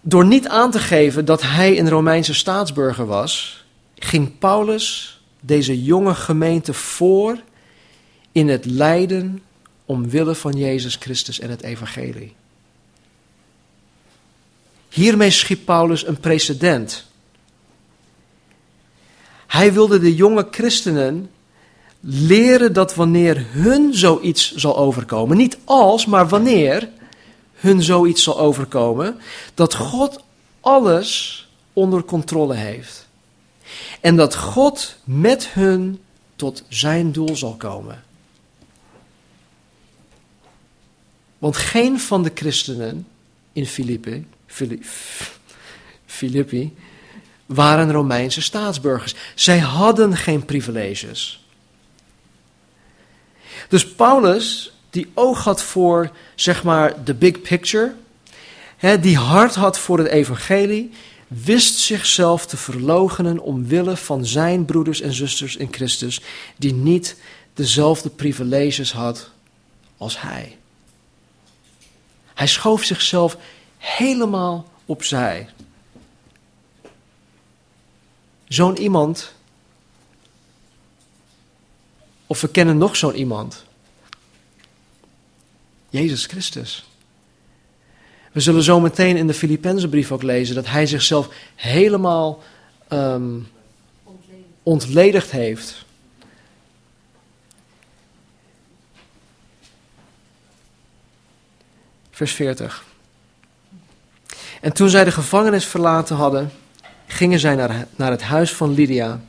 Door 0.00 0.26
niet 0.26 0.48
aan 0.48 0.70
te 0.70 0.78
geven 0.78 1.24
dat 1.24 1.42
hij 1.42 1.78
een 1.78 1.88
Romeinse 1.88 2.34
staatsburger 2.34 3.06
was, 3.06 3.64
ging 3.98 4.38
Paulus 4.38 5.20
deze 5.40 5.82
jonge 5.82 6.14
gemeente 6.14 6.74
voor 6.74 7.38
in 8.32 8.48
het 8.48 8.64
lijden 8.64 9.42
omwille 9.86 10.34
van 10.34 10.52
Jezus 10.52 10.96
Christus 10.96 11.40
en 11.40 11.50
het 11.50 11.62
evangelie. 11.62 12.34
Hiermee 14.88 15.30
schiep 15.30 15.64
Paulus 15.64 16.06
een 16.06 16.20
precedent. 16.20 17.06
Hij 19.46 19.72
wilde 19.72 19.98
de 19.98 20.14
jonge 20.14 20.48
christenen 20.50 21.30
leren 22.06 22.72
dat 22.72 22.94
wanneer 22.94 23.46
hun 23.50 23.94
zoiets 23.94 24.54
zal 24.54 24.76
overkomen, 24.76 25.36
niet 25.36 25.58
als, 25.64 26.06
maar 26.06 26.28
wanneer 26.28 26.88
hun 27.54 27.82
zoiets 27.82 28.22
zal 28.22 28.38
overkomen, 28.38 29.20
dat 29.54 29.74
God 29.74 30.22
alles 30.60 31.48
onder 31.72 32.04
controle 32.04 32.54
heeft. 32.54 33.08
En 34.00 34.16
dat 34.16 34.36
God 34.36 34.96
met 35.04 35.48
hun 35.48 36.00
tot 36.36 36.64
zijn 36.68 37.12
doel 37.12 37.36
zal 37.36 37.54
komen. 37.54 38.02
Want 41.38 41.56
geen 41.56 42.00
van 42.00 42.22
de 42.22 42.30
christenen 42.34 43.06
in 43.52 43.66
Filippi, 43.66 44.26
Filippi 46.06 46.74
waren 47.46 47.92
Romeinse 47.92 48.42
staatsburgers. 48.42 49.14
Zij 49.34 49.58
hadden 49.58 50.16
geen 50.16 50.44
privileges. 50.44 51.43
Dus 53.68 53.86
Paulus, 53.94 54.72
die 54.90 55.10
oog 55.14 55.44
had 55.44 55.62
voor, 55.62 56.10
zeg 56.34 56.62
maar, 56.62 57.04
de 57.04 57.14
big 57.14 57.40
picture, 57.40 57.94
hè, 58.76 59.00
die 59.00 59.16
hart 59.16 59.54
had 59.54 59.78
voor 59.78 59.98
het 59.98 60.06
evangelie, 60.06 60.90
wist 61.28 61.78
zichzelf 61.78 62.46
te 62.46 62.56
verloochenen 62.56 63.38
omwille 63.38 63.96
van 63.96 64.26
zijn 64.26 64.64
broeders 64.64 65.00
en 65.00 65.12
zusters 65.12 65.56
in 65.56 65.68
Christus, 65.70 66.20
die 66.56 66.72
niet 66.72 67.16
dezelfde 67.54 68.10
privileges 68.10 68.92
had 68.92 69.30
als 69.96 70.20
hij. 70.20 70.56
Hij 72.34 72.46
schoof 72.46 72.84
zichzelf 72.84 73.36
helemaal 73.78 74.68
opzij. 74.84 75.48
Zo'n 78.48 78.78
iemand, 78.78 79.32
of 82.26 82.40
we 82.40 82.48
kennen 82.48 82.78
nog 82.78 82.96
zo'n 82.96 83.14
iemand, 83.14 83.64
Jezus 85.88 86.26
Christus. 86.26 86.84
We 88.32 88.40
zullen 88.40 88.62
zo 88.62 88.80
meteen 88.80 89.16
in 89.16 89.26
de 89.26 89.34
Filippenzenbrief 89.34 90.12
ook 90.12 90.22
lezen 90.22 90.54
dat 90.54 90.66
hij 90.66 90.86
zichzelf 90.86 91.28
helemaal 91.54 92.42
um, 92.88 93.48
ontledigd 94.62 95.30
heeft. 95.30 95.84
Vers 102.10 102.32
40. 102.32 102.84
En 104.60 104.72
toen 104.72 104.88
zij 104.88 105.04
de 105.04 105.12
gevangenis 105.12 105.64
verlaten 105.64 106.16
hadden, 106.16 106.52
gingen 107.06 107.38
zij 107.38 107.54
naar, 107.54 107.86
naar 107.96 108.10
het 108.10 108.22
huis 108.22 108.52
van 108.52 108.74
Lydia. 108.74 109.20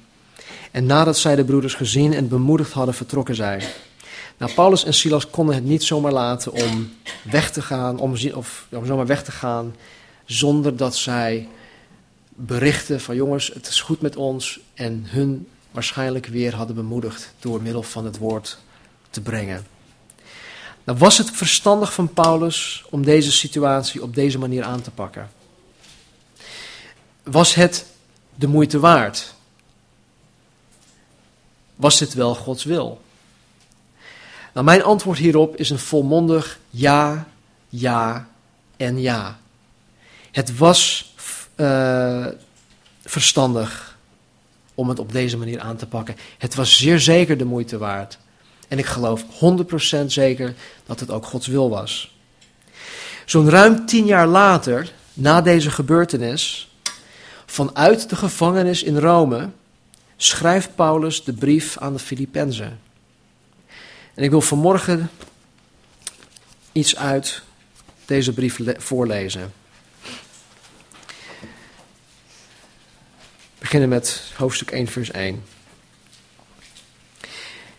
En 0.76 0.86
nadat 0.86 1.18
zij 1.18 1.36
de 1.36 1.44
broeders 1.44 1.74
gezien 1.74 2.14
en 2.14 2.28
bemoedigd 2.28 2.72
hadden, 2.72 2.96
vertrokken 2.96 3.36
zij. 3.36 3.64
Nou, 4.38 4.54
Paulus 4.54 4.84
en 4.84 4.94
Silas 4.94 5.30
konden 5.30 5.56
het 5.56 5.64
niet 5.64 5.84
zomaar 5.84 6.12
laten 6.12 6.52
om 6.52 6.94
weg 7.24 7.52
te 7.52 7.62
gaan, 7.62 8.00
om, 8.00 8.14
of 8.34 8.68
om 8.72 8.86
zomaar 8.86 9.06
weg 9.06 9.24
te 9.24 9.32
gaan, 9.32 9.76
zonder 10.26 10.78
dat 10.78 10.96
zij 10.96 11.48
berichten 12.30 13.02
van 13.02 13.16
jongens, 13.16 13.52
het 13.54 13.68
is 13.68 13.82
goed 13.82 14.02
met 14.02 14.16
ons 14.16 14.60
en 14.74 15.04
hun 15.08 15.48
waarschijnlijk 15.72 16.26
weer 16.26 16.56
hadden 16.56 16.76
bemoedigd 16.76 17.34
door 17.40 17.62
middel 17.62 17.84
van 17.84 18.06
het 18.06 18.18
woord 18.18 18.58
te 19.10 19.22
brengen. 19.22 19.66
Nou, 20.84 20.98
was 20.98 21.18
het 21.18 21.32
verstandig 21.32 21.94
van 21.94 22.14
Paulus 22.14 22.86
om 22.90 23.04
deze 23.04 23.32
situatie 23.32 24.04
op 24.04 24.16
deze 24.16 24.38
manier 24.38 24.64
aan 24.64 24.82
te 24.82 24.92
pakken? 24.92 25.30
Was 27.24 27.54
het 27.54 27.86
de 28.36 28.48
moeite 28.48 28.80
waard? 28.80 29.36
Was 31.76 32.00
dit 32.00 32.14
wel 32.14 32.36
Gods 32.36 32.64
wil? 32.64 33.02
Nou, 34.54 34.66
mijn 34.66 34.84
antwoord 34.84 35.18
hierop 35.18 35.56
is 35.56 35.70
een 35.70 35.80
volmondig 35.80 36.60
ja, 36.70 37.28
ja 37.70 38.28
en 38.78 39.02
ja. 39.02 39.40
Het 40.32 40.58
was 40.58 41.14
uh, 41.56 42.28
verstandig 43.04 43.98
om 44.76 44.90
het 44.90 45.00
op 45.00 45.12
deze 45.12 45.38
manier 45.38 45.60
aan 45.60 45.76
te 45.76 45.88
pakken. 45.88 46.16
Het 46.38 46.56
was 46.56 46.78
zeer 46.78 47.00
zeker 47.00 47.38
de 47.38 47.46
moeite 47.46 47.78
waard. 47.78 48.18
En 48.68 48.78
ik 48.78 48.86
geloof 48.86 49.24
100% 49.24 50.06
zeker 50.06 50.54
dat 50.86 51.00
het 51.00 51.12
ook 51.12 51.26
Gods 51.26 51.48
wil 51.48 51.70
was. 51.70 52.16
Zo'n 53.26 53.50
ruim 53.50 53.86
tien 53.86 54.06
jaar 54.06 54.28
later, 54.28 54.92
na 55.14 55.42
deze 55.42 55.72
gebeurtenis, 55.72 56.70
vanuit 57.46 58.10
de 58.10 58.16
gevangenis 58.16 58.84
in 58.84 58.98
Rome, 58.98 59.50
schrijft 60.18 60.76
Paulus 60.76 61.24
de 61.24 61.34
brief 61.34 61.78
aan 61.78 61.94
de 61.94 62.00
Filippenzen. 62.00 62.80
En 64.14 64.24
ik 64.24 64.30
wil 64.30 64.42
vanmorgen 64.42 65.10
iets 66.72 66.96
uit 66.96 67.42
deze 68.06 68.34
brief 68.34 68.60
voorlezen. 68.78 69.54
We 73.58 73.72
beginnen 73.72 73.90
met 73.90 74.22
hoofdstuk 74.38 74.72
1, 74.72 74.88
vers 74.88 75.12
1. 75.12 75.44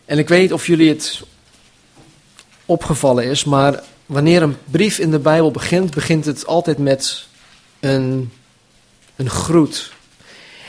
En 0.05 0.17
ik 0.17 0.27
weet 0.27 0.41
niet 0.41 0.53
of 0.53 0.67
jullie 0.67 0.89
het 0.89 1.21
opgevallen 2.65 3.23
is, 3.23 3.43
maar 3.43 3.83
wanneer 4.05 4.41
een 4.41 4.57
brief 4.65 4.99
in 4.99 5.11
de 5.11 5.19
Bijbel 5.19 5.51
begint, 5.51 5.93
begint 5.93 6.25
het 6.25 6.45
altijd 6.45 6.77
met 6.77 7.27
een, 7.79 8.31
een 9.15 9.29
groet. 9.29 9.91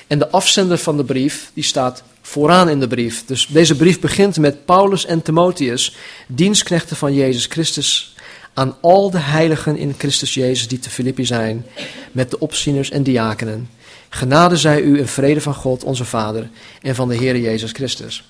En 0.08 0.18
de 0.18 0.30
afzender 0.30 0.78
van 0.78 0.96
de 0.96 1.04
brief, 1.04 1.50
die 1.54 1.64
staat 1.64 2.02
vooraan 2.22 2.68
in 2.68 2.80
de 2.80 2.86
brief. 2.86 3.24
Dus 3.26 3.46
deze 3.46 3.76
brief 3.76 4.00
begint 4.00 4.38
met 4.38 4.64
Paulus 4.64 5.06
en 5.06 5.22
Timotheus, 5.22 5.96
dienstknechten 6.26 6.96
van 6.96 7.14
Jezus 7.14 7.46
Christus, 7.46 8.14
aan 8.54 8.76
al 8.80 9.10
de 9.10 9.18
heiligen 9.18 9.76
in 9.76 9.94
Christus 9.98 10.34
Jezus 10.34 10.68
die 10.68 10.78
te 10.78 10.90
Filippi 10.90 11.24
zijn, 11.24 11.66
met 12.12 12.30
de 12.30 12.38
opzieners 12.38 12.90
en 12.90 13.02
diakenen. 13.02 13.70
Genade 14.08 14.56
zij 14.56 14.80
u 14.80 14.98
in 14.98 15.06
vrede 15.06 15.40
van 15.40 15.54
God, 15.54 15.84
onze 15.84 16.04
Vader, 16.04 16.48
en 16.82 16.94
van 16.94 17.08
de 17.08 17.16
Heer 17.16 17.38
Jezus 17.38 17.72
Christus. 17.72 18.24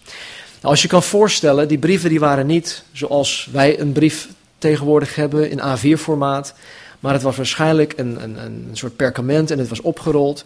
Nou, 0.61 0.73
als 0.73 0.83
je 0.83 0.89
kan 0.89 1.03
voorstellen, 1.03 1.69
die 1.69 1.79
brieven 1.79 2.11
die 2.11 2.21
waren 2.21 2.47
niet 2.47 2.83
zoals 2.93 3.49
wij 3.53 3.81
een 3.81 3.93
brief 3.93 4.29
tegenwoordig 4.59 5.15
hebben 5.15 5.51
in 5.51 5.61
A4-formaat, 5.61 6.55
maar 7.01 7.13
het 7.13 7.23
was 7.23 7.37
waarschijnlijk 7.37 7.93
een, 7.97 8.23
een, 8.23 8.37
een 8.45 8.69
soort 8.73 8.97
perkament 8.97 9.51
en 9.51 9.59
het 9.59 9.69
was 9.69 9.81
opgerold. 9.81 10.45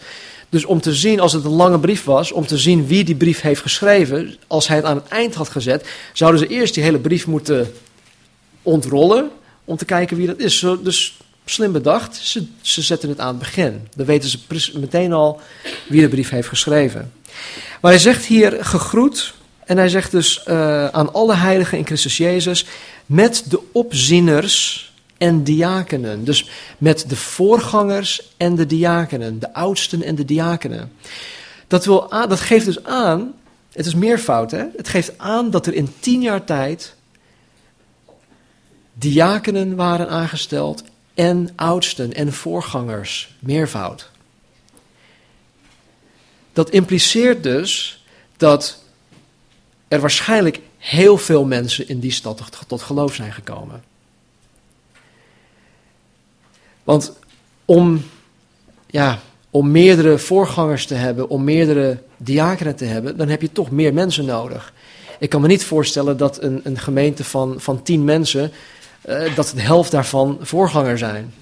Dus 0.48 0.64
om 0.64 0.80
te 0.80 0.94
zien, 0.94 1.20
als 1.20 1.32
het 1.32 1.44
een 1.44 1.50
lange 1.50 1.78
brief 1.78 2.04
was, 2.04 2.32
om 2.32 2.46
te 2.46 2.58
zien 2.58 2.86
wie 2.86 3.04
die 3.04 3.14
brief 3.14 3.40
heeft 3.40 3.60
geschreven, 3.60 4.36
als 4.46 4.68
hij 4.68 4.76
het 4.76 4.86
aan 4.86 4.96
het 4.96 5.08
eind 5.08 5.34
had 5.34 5.48
gezet, 5.48 5.88
zouden 6.12 6.40
ze 6.40 6.46
eerst 6.46 6.74
die 6.74 6.82
hele 6.82 6.98
brief 6.98 7.26
moeten 7.26 7.72
ontrollen 8.62 9.30
om 9.64 9.76
te 9.76 9.84
kijken 9.84 10.16
wie 10.16 10.26
dat 10.26 10.38
is. 10.38 10.66
dus 10.82 11.16
slim 11.44 11.72
bedacht, 11.72 12.16
ze, 12.16 12.46
ze 12.60 12.82
zetten 12.82 13.08
het 13.08 13.20
aan 13.20 13.28
het 13.28 13.38
begin. 13.38 13.88
Dan 13.96 14.06
weten 14.06 14.28
ze 14.28 14.38
meteen 14.78 15.12
al 15.12 15.40
wie 15.88 16.00
de 16.00 16.08
brief 16.08 16.30
heeft 16.30 16.48
geschreven. 16.48 17.12
Maar 17.80 17.90
hij 17.90 18.00
zegt 18.00 18.24
hier 18.24 18.64
gegroet 18.64 19.34
en 19.64 19.76
hij 19.76 19.88
zegt 19.88 20.10
dus 20.10 20.44
uh, 20.48 20.86
aan 20.86 21.12
alle 21.12 21.34
heiligen 21.34 21.78
in 21.78 21.86
Christus 21.86 22.16
Jezus 22.16 22.64
met 23.06 23.44
de 23.48 23.60
opzieners 23.72 24.91
en 25.22 25.42
diakenen. 25.42 26.24
Dus 26.24 26.48
met 26.78 27.08
de 27.08 27.16
voorgangers 27.16 28.28
en 28.36 28.54
de 28.54 28.66
diakenen, 28.66 29.38
de 29.38 29.54
oudsten 29.54 30.02
en 30.02 30.14
de 30.14 30.24
diakenen. 30.24 30.92
Dat, 31.66 31.84
wil 31.84 32.08
dat 32.08 32.40
geeft 32.40 32.64
dus 32.64 32.84
aan, 32.84 33.34
het 33.72 33.86
is 33.86 33.94
meervoud 33.94 34.50
hè, 34.50 34.64
het 34.76 34.88
geeft 34.88 35.18
aan 35.18 35.50
dat 35.50 35.66
er 35.66 35.74
in 35.74 35.94
tien 36.00 36.22
jaar 36.22 36.44
tijd 36.44 36.94
diakenen 38.92 39.76
waren 39.76 40.08
aangesteld 40.08 40.82
en 41.14 41.50
oudsten 41.56 42.12
en 42.12 42.32
voorgangers, 42.32 43.34
meervoud. 43.38 44.10
Dat 46.52 46.70
impliceert 46.70 47.42
dus 47.42 48.04
dat 48.36 48.82
er 49.88 50.00
waarschijnlijk 50.00 50.60
heel 50.78 51.18
veel 51.18 51.44
mensen 51.44 51.88
in 51.88 52.00
die 52.00 52.12
stad 52.12 52.42
tot 52.66 52.82
geloof 52.82 53.14
zijn 53.14 53.32
gekomen. 53.32 53.91
Want 56.84 57.12
om, 57.64 58.04
ja, 58.86 59.18
om 59.50 59.70
meerdere 59.70 60.18
voorgangers 60.18 60.86
te 60.86 60.94
hebben, 60.94 61.28
om 61.28 61.44
meerdere 61.44 61.98
diakenen 62.16 62.76
te 62.76 62.84
hebben, 62.84 63.16
dan 63.16 63.28
heb 63.28 63.40
je 63.40 63.52
toch 63.52 63.70
meer 63.70 63.94
mensen 63.94 64.24
nodig. 64.24 64.72
Ik 65.18 65.28
kan 65.28 65.40
me 65.40 65.46
niet 65.46 65.64
voorstellen 65.64 66.16
dat 66.16 66.42
een, 66.42 66.60
een 66.64 66.78
gemeente 66.78 67.24
van, 67.24 67.54
van 67.58 67.82
tien 67.82 68.04
mensen, 68.04 68.52
uh, 69.08 69.36
dat 69.36 69.52
de 69.54 69.60
helft 69.60 69.90
daarvan 69.90 70.38
voorganger 70.40 70.98
zijn. 70.98 71.34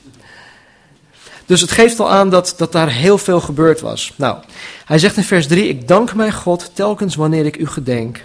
Dus 1.47 1.61
het 1.61 1.71
geeft 1.71 2.01
al 2.01 2.11
aan 2.11 2.31
dat, 2.31 2.55
dat 2.57 2.73
daar 2.73 2.91
heel 2.91 3.19
veel 3.19 3.41
gebeurd 3.41 3.81
was. 3.81 4.13
Nou, 4.17 4.39
hij 4.85 4.99
zegt 4.99 5.17
in 5.17 5.25
vers 5.25 5.47
3: 5.47 5.69
Ik 5.69 5.89
dank 5.89 6.15
mijn 6.15 6.33
God 6.33 6.71
telkens 6.75 7.15
wanneer 7.15 7.47
ik 7.47 7.57
u 7.57 7.67
gedenk. 7.67 8.21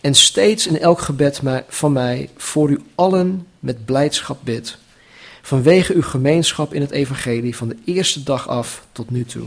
En 0.00 0.14
steeds 0.14 0.66
in 0.66 0.78
elk 0.78 1.00
gebed 1.00 1.40
van 1.68 1.92
mij 1.92 2.30
voor 2.36 2.70
u 2.70 2.80
allen 2.94 3.46
met 3.58 3.84
blijdschap 3.84 4.38
bid 4.44 4.78
vanwege 5.42 5.94
uw 5.94 6.02
gemeenschap 6.02 6.74
in 6.74 6.80
het 6.80 6.90
evangelie 6.90 7.56
van 7.56 7.68
de 7.68 7.76
eerste 7.84 8.22
dag 8.22 8.48
af 8.48 8.86
tot 8.92 9.10
nu 9.10 9.24
toe. 9.24 9.46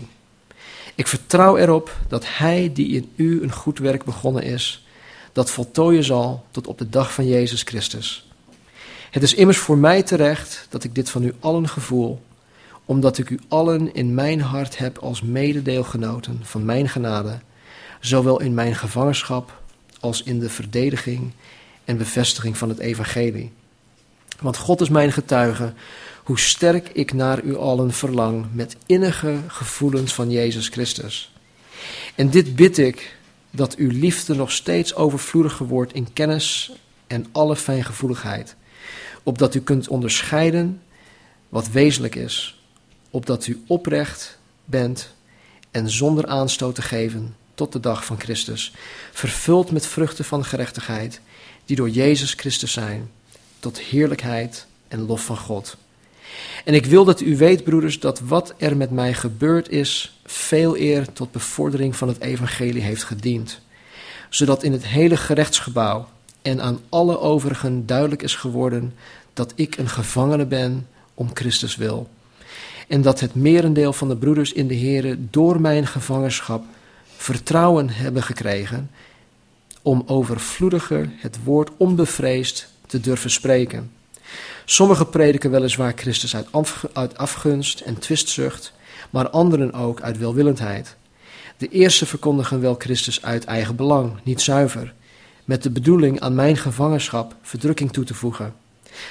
Ik 0.95 1.07
vertrouw 1.07 1.57
erop 1.57 1.97
dat 2.07 2.25
Hij 2.37 2.71
die 2.73 2.95
in 2.95 3.11
u 3.15 3.41
een 3.41 3.51
goed 3.51 3.77
werk 3.77 4.03
begonnen 4.03 4.43
is, 4.43 4.85
dat 5.31 5.51
voltooien 5.51 6.03
zal 6.03 6.45
tot 6.51 6.67
op 6.67 6.77
de 6.77 6.89
dag 6.89 7.13
van 7.13 7.27
Jezus 7.27 7.61
Christus. 7.61 8.29
Het 9.11 9.23
is 9.23 9.33
immers 9.33 9.57
voor 9.57 9.77
mij 9.77 10.03
terecht 10.03 10.67
dat 10.69 10.83
ik 10.83 10.95
dit 10.95 11.09
van 11.09 11.23
u 11.23 11.33
allen 11.39 11.69
gevoel, 11.69 12.21
omdat 12.85 13.17
ik 13.17 13.29
u 13.29 13.39
allen 13.47 13.93
in 13.93 14.13
mijn 14.13 14.41
hart 14.41 14.77
heb 14.77 14.97
als 14.97 15.21
mededeelgenoten 15.21 16.39
van 16.43 16.65
mijn 16.65 16.89
genade, 16.89 17.39
zowel 17.99 18.41
in 18.41 18.53
mijn 18.53 18.75
gevangenschap 18.75 19.61
als 19.99 20.23
in 20.23 20.39
de 20.39 20.49
verdediging 20.49 21.31
en 21.85 21.97
bevestiging 21.97 22.57
van 22.57 22.69
het 22.69 22.79
evangelie. 22.79 23.51
Want 24.39 24.57
God 24.57 24.81
is 24.81 24.89
mijn 24.89 25.11
getuige, 25.11 25.73
hoe 26.23 26.39
sterk 26.39 26.89
ik 26.89 27.13
naar 27.13 27.43
u 27.43 27.57
allen 27.57 27.93
verlang 27.93 28.45
met 28.51 28.75
innige 28.85 29.37
gevoelens 29.47 30.13
van 30.13 30.31
Jezus 30.31 30.67
Christus. 30.67 31.33
En 32.15 32.29
dit 32.29 32.55
bid 32.55 32.77
ik, 32.77 33.17
dat 33.51 33.75
uw 33.75 33.89
liefde 33.89 34.35
nog 34.35 34.51
steeds 34.51 34.95
overvloediger 34.95 35.67
wordt 35.67 35.93
in 35.93 36.13
kennis 36.13 36.71
en 37.07 37.25
alle 37.31 37.55
fijngevoeligheid, 37.55 38.55
opdat 39.23 39.55
u 39.55 39.59
kunt 39.61 39.87
onderscheiden 39.87 40.81
wat 41.49 41.69
wezenlijk 41.69 42.15
is, 42.15 42.61
opdat 43.09 43.47
u 43.47 43.63
oprecht 43.67 44.37
bent 44.65 45.13
en 45.71 45.89
zonder 45.89 46.27
aanstoot 46.27 46.75
te 46.75 46.81
geven 46.81 47.35
tot 47.53 47.71
de 47.71 47.79
dag 47.79 48.05
van 48.05 48.19
Christus, 48.19 48.73
vervuld 49.11 49.71
met 49.71 49.87
vruchten 49.87 50.25
van 50.25 50.45
gerechtigheid, 50.45 51.21
die 51.65 51.75
door 51.75 51.89
Jezus 51.89 52.33
Christus 52.33 52.71
zijn 52.71 53.09
tot 53.65 53.79
heerlijkheid 53.79 54.65
en 54.87 55.05
lof 55.05 55.25
van 55.25 55.37
God. 55.37 55.77
En 56.65 56.73
ik 56.73 56.85
wil 56.85 57.05
dat 57.05 57.21
u 57.21 57.37
weet, 57.37 57.63
broeders, 57.63 57.99
dat 57.99 58.19
wat 58.19 58.53
er 58.57 58.77
met 58.77 58.91
mij 58.91 59.13
gebeurd 59.13 59.69
is, 59.69 60.19
veel 60.25 60.77
eer 60.77 61.13
tot 61.13 61.31
bevordering 61.31 61.95
van 61.95 62.07
het 62.07 62.21
evangelie 62.21 62.81
heeft 62.81 63.03
gediend. 63.03 63.59
Zodat 64.29 64.63
in 64.63 64.71
het 64.71 64.85
hele 64.85 65.17
gerechtsgebouw 65.17 66.07
en 66.41 66.61
aan 66.61 66.79
alle 66.89 67.19
overigen 67.19 67.85
duidelijk 67.85 68.21
is 68.21 68.35
geworden 68.35 68.93
dat 69.33 69.53
ik 69.55 69.77
een 69.77 69.89
gevangene 69.89 70.45
ben 70.45 70.87
om 71.13 71.29
Christus 71.33 71.75
wil. 71.75 72.09
En 72.87 73.01
dat 73.01 73.19
het 73.19 73.35
merendeel 73.35 73.93
van 73.93 74.07
de 74.07 74.17
broeders 74.17 74.53
in 74.53 74.67
de 74.67 74.77
Here 74.77 75.17
door 75.29 75.61
mijn 75.61 75.87
gevangenschap 75.87 76.63
vertrouwen 77.17 77.89
hebben 77.89 78.23
gekregen 78.23 78.89
om 79.81 80.03
overvloediger 80.05 81.09
het 81.17 81.43
woord 81.43 81.69
onbevreesd 81.77 82.73
te 82.87 82.99
durven 82.99 83.29
spreken. 83.29 83.91
Sommigen 84.65 85.09
prediken 85.09 85.51
weliswaar 85.51 85.93
Christus 85.95 86.35
uit 86.93 87.17
afgunst 87.17 87.79
en 87.79 87.99
twistzucht, 87.99 88.73
maar 89.09 89.29
anderen 89.29 89.73
ook 89.73 90.01
uit 90.01 90.17
welwillendheid. 90.17 90.95
De 91.57 91.69
eerste 91.69 92.05
verkondigen 92.05 92.61
wel 92.61 92.75
Christus 92.77 93.21
uit 93.21 93.45
eigen 93.45 93.75
belang, 93.75 94.13
niet 94.23 94.41
zuiver, 94.41 94.93
met 95.45 95.63
de 95.63 95.69
bedoeling 95.69 96.19
aan 96.19 96.35
mijn 96.35 96.57
gevangenschap 96.57 97.35
verdrukking 97.41 97.91
toe 97.91 98.03
te 98.03 98.13
voegen. 98.13 98.55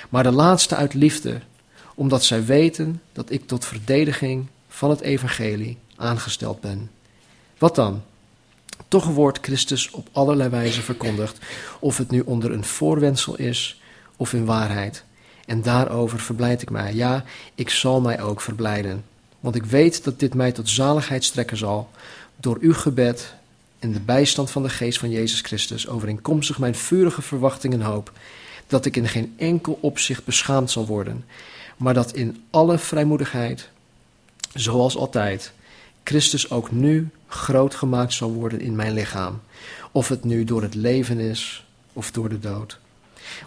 Maar 0.08 0.22
de 0.22 0.30
laatste 0.30 0.76
uit 0.76 0.94
liefde, 0.94 1.40
omdat 1.94 2.24
zij 2.24 2.44
weten 2.44 3.02
dat 3.12 3.30
ik 3.30 3.46
tot 3.46 3.64
verdediging 3.64 4.46
van 4.68 4.90
het 4.90 5.00
evangelie 5.00 5.78
aangesteld 5.96 6.60
ben. 6.60 6.90
Wat 7.58 7.74
dan? 7.74 8.02
Toch 8.94 9.06
wordt 9.06 9.38
Christus 9.42 9.90
op 9.90 10.08
allerlei 10.12 10.50
wijze 10.50 10.82
verkondigd, 10.82 11.38
of 11.78 11.98
het 11.98 12.10
nu 12.10 12.20
onder 12.20 12.52
een 12.52 12.64
voorwendsel 12.64 13.36
is 13.36 13.80
of 14.16 14.32
in 14.32 14.44
waarheid. 14.44 15.04
En 15.46 15.62
daarover 15.62 16.20
verblijd 16.20 16.62
ik 16.62 16.70
mij. 16.70 16.94
Ja, 16.94 17.24
ik 17.54 17.70
zal 17.70 18.00
mij 18.00 18.22
ook 18.22 18.40
verblijden. 18.40 19.04
Want 19.40 19.54
ik 19.54 19.64
weet 19.64 20.04
dat 20.04 20.20
dit 20.20 20.34
mij 20.34 20.52
tot 20.52 20.68
zaligheid 20.68 21.24
strekken 21.24 21.56
zal, 21.56 21.90
door 22.36 22.58
uw 22.60 22.74
gebed 22.74 23.34
en 23.78 23.92
de 23.92 24.00
bijstand 24.00 24.50
van 24.50 24.62
de 24.62 24.68
geest 24.68 24.98
van 24.98 25.10
Jezus 25.10 25.40
Christus, 25.40 25.88
overeenkomstig 25.88 26.58
mijn 26.58 26.74
vurige 26.74 27.22
verwachting 27.22 27.72
en 27.74 27.82
hoop, 27.82 28.12
dat 28.66 28.84
ik 28.84 28.96
in 28.96 29.08
geen 29.08 29.34
enkel 29.36 29.78
opzicht 29.80 30.24
beschaamd 30.24 30.70
zal 30.70 30.86
worden, 30.86 31.24
maar 31.76 31.94
dat 31.94 32.12
in 32.12 32.44
alle 32.50 32.78
vrijmoedigheid, 32.78 33.68
zoals 34.52 34.96
altijd, 34.96 35.52
Christus 36.04 36.50
ook 36.50 36.70
nu 36.70 37.08
groot 37.26 37.74
gemaakt 37.74 38.12
zal 38.12 38.32
worden 38.32 38.60
in 38.60 38.76
mijn 38.76 38.92
lichaam, 38.92 39.40
of 39.92 40.08
het 40.08 40.24
nu 40.24 40.44
door 40.44 40.62
het 40.62 40.74
leven 40.74 41.18
is 41.18 41.64
of 41.92 42.10
door 42.10 42.28
de 42.28 42.38
dood. 42.38 42.78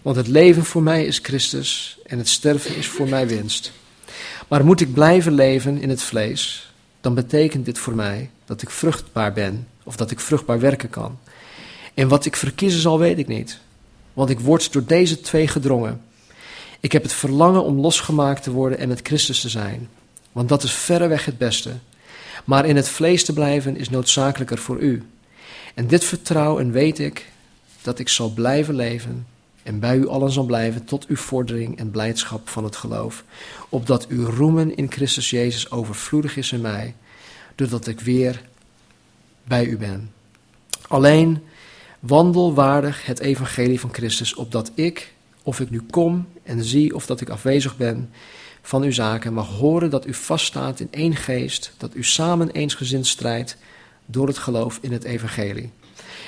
Want 0.02 0.16
het 0.16 0.28
leven 0.28 0.66
voor 0.66 0.84
mij 0.84 1.06
is 1.06 1.20
Christus 1.20 2.00
en 2.06 2.18
het 2.18 2.28
sterven 2.28 2.76
is 2.76 2.88
voor 2.88 3.10
mij 3.10 3.28
winst. 3.28 3.72
Maar 4.48 4.66
moet 4.66 4.82
ik 4.82 4.94
blijven 4.94 5.34
leven 5.34 5.82
in 5.82 5.90
het 5.90 6.02
vlees, 6.02 6.72
dan 7.02 7.14
betekent 7.14 7.66
dit 7.66 7.78
voor 7.78 7.96
mij 7.96 8.30
dat 8.46 8.62
ik 8.62 8.70
vruchtbaar 8.70 9.34
ben 9.34 9.68
of 9.84 9.96
dat 9.96 10.12
ik 10.12 10.20
vruchtbaar 10.20 10.60
werken 10.60 10.90
kan. 10.90 11.20
En 11.94 12.08
wat 12.08 12.26
ik 12.26 12.36
verkiezen 12.36 12.82
zal, 12.82 13.00
weet 13.00 13.18
ik 13.18 13.28
niet, 13.28 13.60
want 14.14 14.30
ik 14.30 14.40
word 14.40 14.74
door 14.74 14.86
deze 14.86 15.22
twee 15.22 15.48
gedrongen. 15.48 16.02
Ik 16.80 16.92
heb 16.92 17.04
het 17.04 17.14
verlangen 17.14 17.64
om 17.64 17.80
losgemaakt 17.80 18.44
te 18.44 18.52
worden 18.52 18.78
en 18.78 18.88
met 18.88 19.00
Christus 19.04 19.42
te 19.42 19.50
zijn, 19.50 19.90
want 20.32 20.50
dat 20.50 20.64
is 20.64 20.72
verreweg 20.72 21.26
het 21.26 21.38
beste. 21.38 21.72
Maar 22.48 22.66
in 22.66 22.76
het 22.76 22.90
vlees 22.90 23.26
te 23.26 23.34
blijven 23.34 23.78
is 23.78 23.90
noodzakelijker 23.90 24.58
voor 24.58 24.80
u. 24.80 25.04
En 25.74 25.88
dit 25.88 26.04
vertrouw 26.04 26.60
en 26.60 26.72
weet 26.72 27.00
ik 27.00 27.26
dat 27.82 28.00
ik 28.00 28.10
zal 28.10 28.30
blijven 28.30 28.76
leven 28.76 29.28
en 29.64 29.80
bij 29.80 29.98
u 29.98 30.08
allen 30.08 30.32
zal 30.32 30.44
blijven 30.44 30.86
tot 30.86 31.06
uw 31.06 31.16
vordering 31.16 31.78
en 31.78 31.92
blijdschap 31.92 32.50
van 32.50 32.64
het 32.64 32.76
geloof, 32.76 33.24
opdat 33.70 34.08
uw 34.08 34.30
roemen 34.30 34.76
in 34.76 34.92
Christus 34.92 35.30
Jezus 35.30 35.72
overvloedig 35.72 36.38
is 36.38 36.52
in 36.52 36.62
mij, 36.62 36.96
doordat 37.56 37.88
ik 37.88 38.00
weer 38.00 38.42
bij 39.44 39.66
u 39.66 39.78
ben. 39.78 40.12
Alleen 40.88 41.44
wandel 42.00 42.54
waardig 42.54 43.06
het 43.06 43.20
evangelie 43.20 43.80
van 43.80 43.94
Christus, 43.94 44.36
opdat 44.36 44.72
ik, 44.76 45.14
of 45.44 45.60
ik 45.60 45.70
nu 45.70 45.82
kom 45.90 46.28
en 46.44 46.64
zie 46.64 46.96
of 46.96 47.06
dat 47.06 47.22
ik 47.22 47.30
afwezig 47.30 47.78
ben 47.78 48.10
van 48.68 48.84
uw 48.84 48.92
zaken, 48.92 49.34
mag 49.34 49.48
horen 49.48 49.90
dat 49.90 50.08
u 50.08 50.14
vaststaat 50.14 50.80
in 50.80 50.88
één 50.92 51.16
geest, 51.16 51.72
dat 51.78 51.96
u 51.96 52.04
samen 52.04 52.52
eensgezind 52.52 53.08
strijdt 53.08 53.58
door 54.06 54.28
het 54.28 54.38
geloof 54.38 54.80
in 54.82 54.92
het 54.92 55.04
evangelie. 55.04 55.72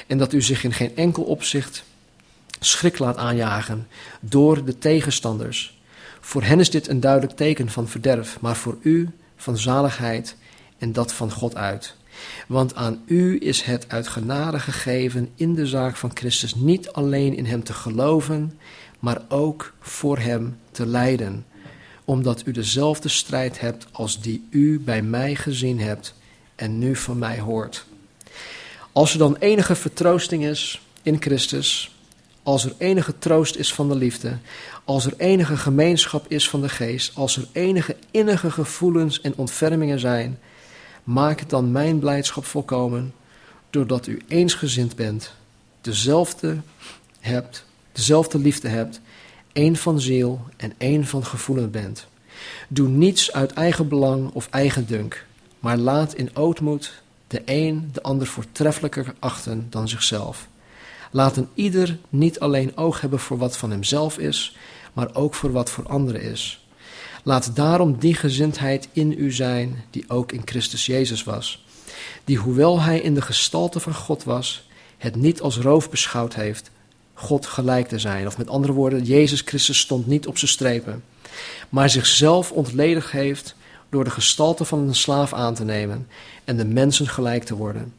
En 0.07 0.17
dat 0.17 0.33
u 0.33 0.41
zich 0.41 0.63
in 0.63 0.73
geen 0.73 0.95
enkel 0.95 1.23
opzicht 1.23 1.83
schrik 2.59 2.99
laat 2.99 3.17
aanjagen 3.17 3.87
door 4.19 4.65
de 4.65 4.77
tegenstanders. 4.77 5.79
Voor 6.19 6.43
hen 6.43 6.59
is 6.59 6.69
dit 6.69 6.87
een 6.87 6.99
duidelijk 6.99 7.35
teken 7.35 7.69
van 7.69 7.87
verderf, 7.87 8.39
maar 8.39 8.55
voor 8.55 8.77
u 8.81 9.09
van 9.35 9.57
zaligheid 9.57 10.35
en 10.77 10.93
dat 10.93 11.13
van 11.13 11.31
God 11.31 11.55
uit. 11.55 11.95
Want 12.47 12.75
aan 12.75 13.01
u 13.05 13.39
is 13.39 13.61
het 13.61 13.85
uit 13.89 14.07
genade 14.07 14.59
gegeven 14.59 15.29
in 15.35 15.53
de 15.55 15.67
zaak 15.67 15.95
van 15.95 16.11
Christus 16.13 16.55
niet 16.55 16.91
alleen 16.91 17.35
in 17.35 17.45
hem 17.45 17.63
te 17.63 17.73
geloven, 17.73 18.59
maar 18.99 19.21
ook 19.27 19.73
voor 19.79 20.17
hem 20.17 20.57
te 20.71 20.85
lijden, 20.85 21.45
omdat 22.09 22.41
u 22.45 22.51
dezelfde 22.51 23.09
strijd 23.09 23.59
hebt 23.59 23.85
als 23.91 24.21
die 24.21 24.47
u 24.49 24.79
bij 24.79 25.01
mij 25.01 25.35
gezien 25.35 25.79
hebt 25.79 26.13
en 26.55 26.77
nu 26.77 26.95
van 26.95 27.17
mij 27.17 27.39
hoort. 27.39 27.85
Als 28.91 29.11
er 29.11 29.17
dan 29.17 29.35
enige 29.35 29.75
vertroosting 29.75 30.45
is 30.45 30.81
in 31.01 31.21
Christus, 31.21 31.95
als 32.43 32.65
er 32.65 32.73
enige 32.77 33.17
troost 33.19 33.55
is 33.55 33.73
van 33.73 33.89
de 33.89 33.95
liefde, 33.95 34.37
als 34.83 35.05
er 35.05 35.13
enige 35.17 35.57
gemeenschap 35.57 36.25
is 36.27 36.49
van 36.49 36.61
de 36.61 36.69
geest, 36.69 37.15
als 37.15 37.37
er 37.37 37.47
enige 37.51 37.95
innige 38.11 38.51
gevoelens 38.51 39.21
en 39.21 39.33
ontfermingen 39.35 39.99
zijn, 39.99 40.39
maak 41.03 41.39
het 41.39 41.49
dan 41.49 41.71
mijn 41.71 41.99
blijdschap 41.99 42.45
volkomen, 42.45 43.13
doordat 43.69 44.07
u 44.07 44.21
eensgezind 44.27 44.95
bent, 44.95 45.33
dezelfde 45.81 46.57
hebt, 47.19 47.65
dezelfde 47.91 48.37
liefde 48.39 48.67
hebt, 48.67 48.99
één 49.53 49.75
van 49.75 50.01
ziel 50.01 50.41
en 50.57 50.73
één 50.77 51.05
van 51.05 51.25
gevoelen 51.25 51.71
bent. 51.71 52.07
Doe 52.67 52.87
niets 52.87 53.33
uit 53.33 53.53
eigen 53.53 53.87
belang 53.87 54.29
of 54.33 54.47
eigen 54.49 54.87
dunk, 54.87 55.25
maar 55.59 55.77
laat 55.77 56.13
in 56.13 56.35
ootmoed 56.35 57.01
de 57.27 57.41
een 57.45 57.89
de 57.93 58.03
ander 58.03 58.27
voortreffelijker 58.27 59.13
achten 59.19 59.67
dan 59.69 59.87
zichzelf. 59.87 60.47
Laat 61.11 61.37
een 61.37 61.49
ieder 61.53 61.97
niet 62.09 62.39
alleen 62.39 62.77
oog 62.77 63.01
hebben 63.01 63.19
voor 63.19 63.37
wat 63.37 63.57
van 63.57 63.71
hemzelf 63.71 64.17
is, 64.17 64.55
maar 64.93 65.15
ook 65.15 65.35
voor 65.35 65.51
wat 65.51 65.69
voor 65.69 65.87
anderen 65.87 66.21
is. 66.21 66.65
Laat 67.23 67.55
daarom 67.55 67.99
die 67.99 68.13
gezindheid 68.13 68.89
in 68.91 69.15
u 69.17 69.31
zijn 69.31 69.83
die 69.89 70.05
ook 70.07 70.31
in 70.31 70.41
Christus 70.45 70.85
Jezus 70.85 71.23
was, 71.23 71.65
die 72.23 72.37
hoewel 72.37 72.81
hij 72.81 72.99
in 72.99 73.13
de 73.13 73.21
gestalte 73.21 73.79
van 73.79 73.93
God 73.93 74.23
was, 74.23 74.67
het 74.97 75.15
niet 75.15 75.41
als 75.41 75.57
roof 75.57 75.89
beschouwd 75.89 76.33
heeft 76.33 76.71
God 77.19 77.45
gelijk 77.45 77.87
te 77.87 77.99
zijn. 77.99 78.27
Of 78.27 78.37
met 78.37 78.49
andere 78.49 78.73
woorden, 78.73 79.03
Jezus 79.03 79.41
Christus 79.41 79.79
stond 79.79 80.07
niet 80.07 80.27
op 80.27 80.37
zijn 80.37 80.51
strepen, 80.51 81.03
maar 81.69 81.89
zichzelf 81.89 82.51
ontledigd 82.51 83.11
heeft 83.11 83.55
door 83.89 84.03
de 84.03 84.09
gestalte 84.09 84.65
van 84.65 84.79
een 84.79 84.95
slaaf 84.95 85.33
aan 85.33 85.53
te 85.53 85.63
nemen 85.63 86.07
en 86.43 86.57
de 86.57 86.65
mensen 86.65 87.07
gelijk 87.07 87.43
te 87.43 87.55
worden. 87.55 87.93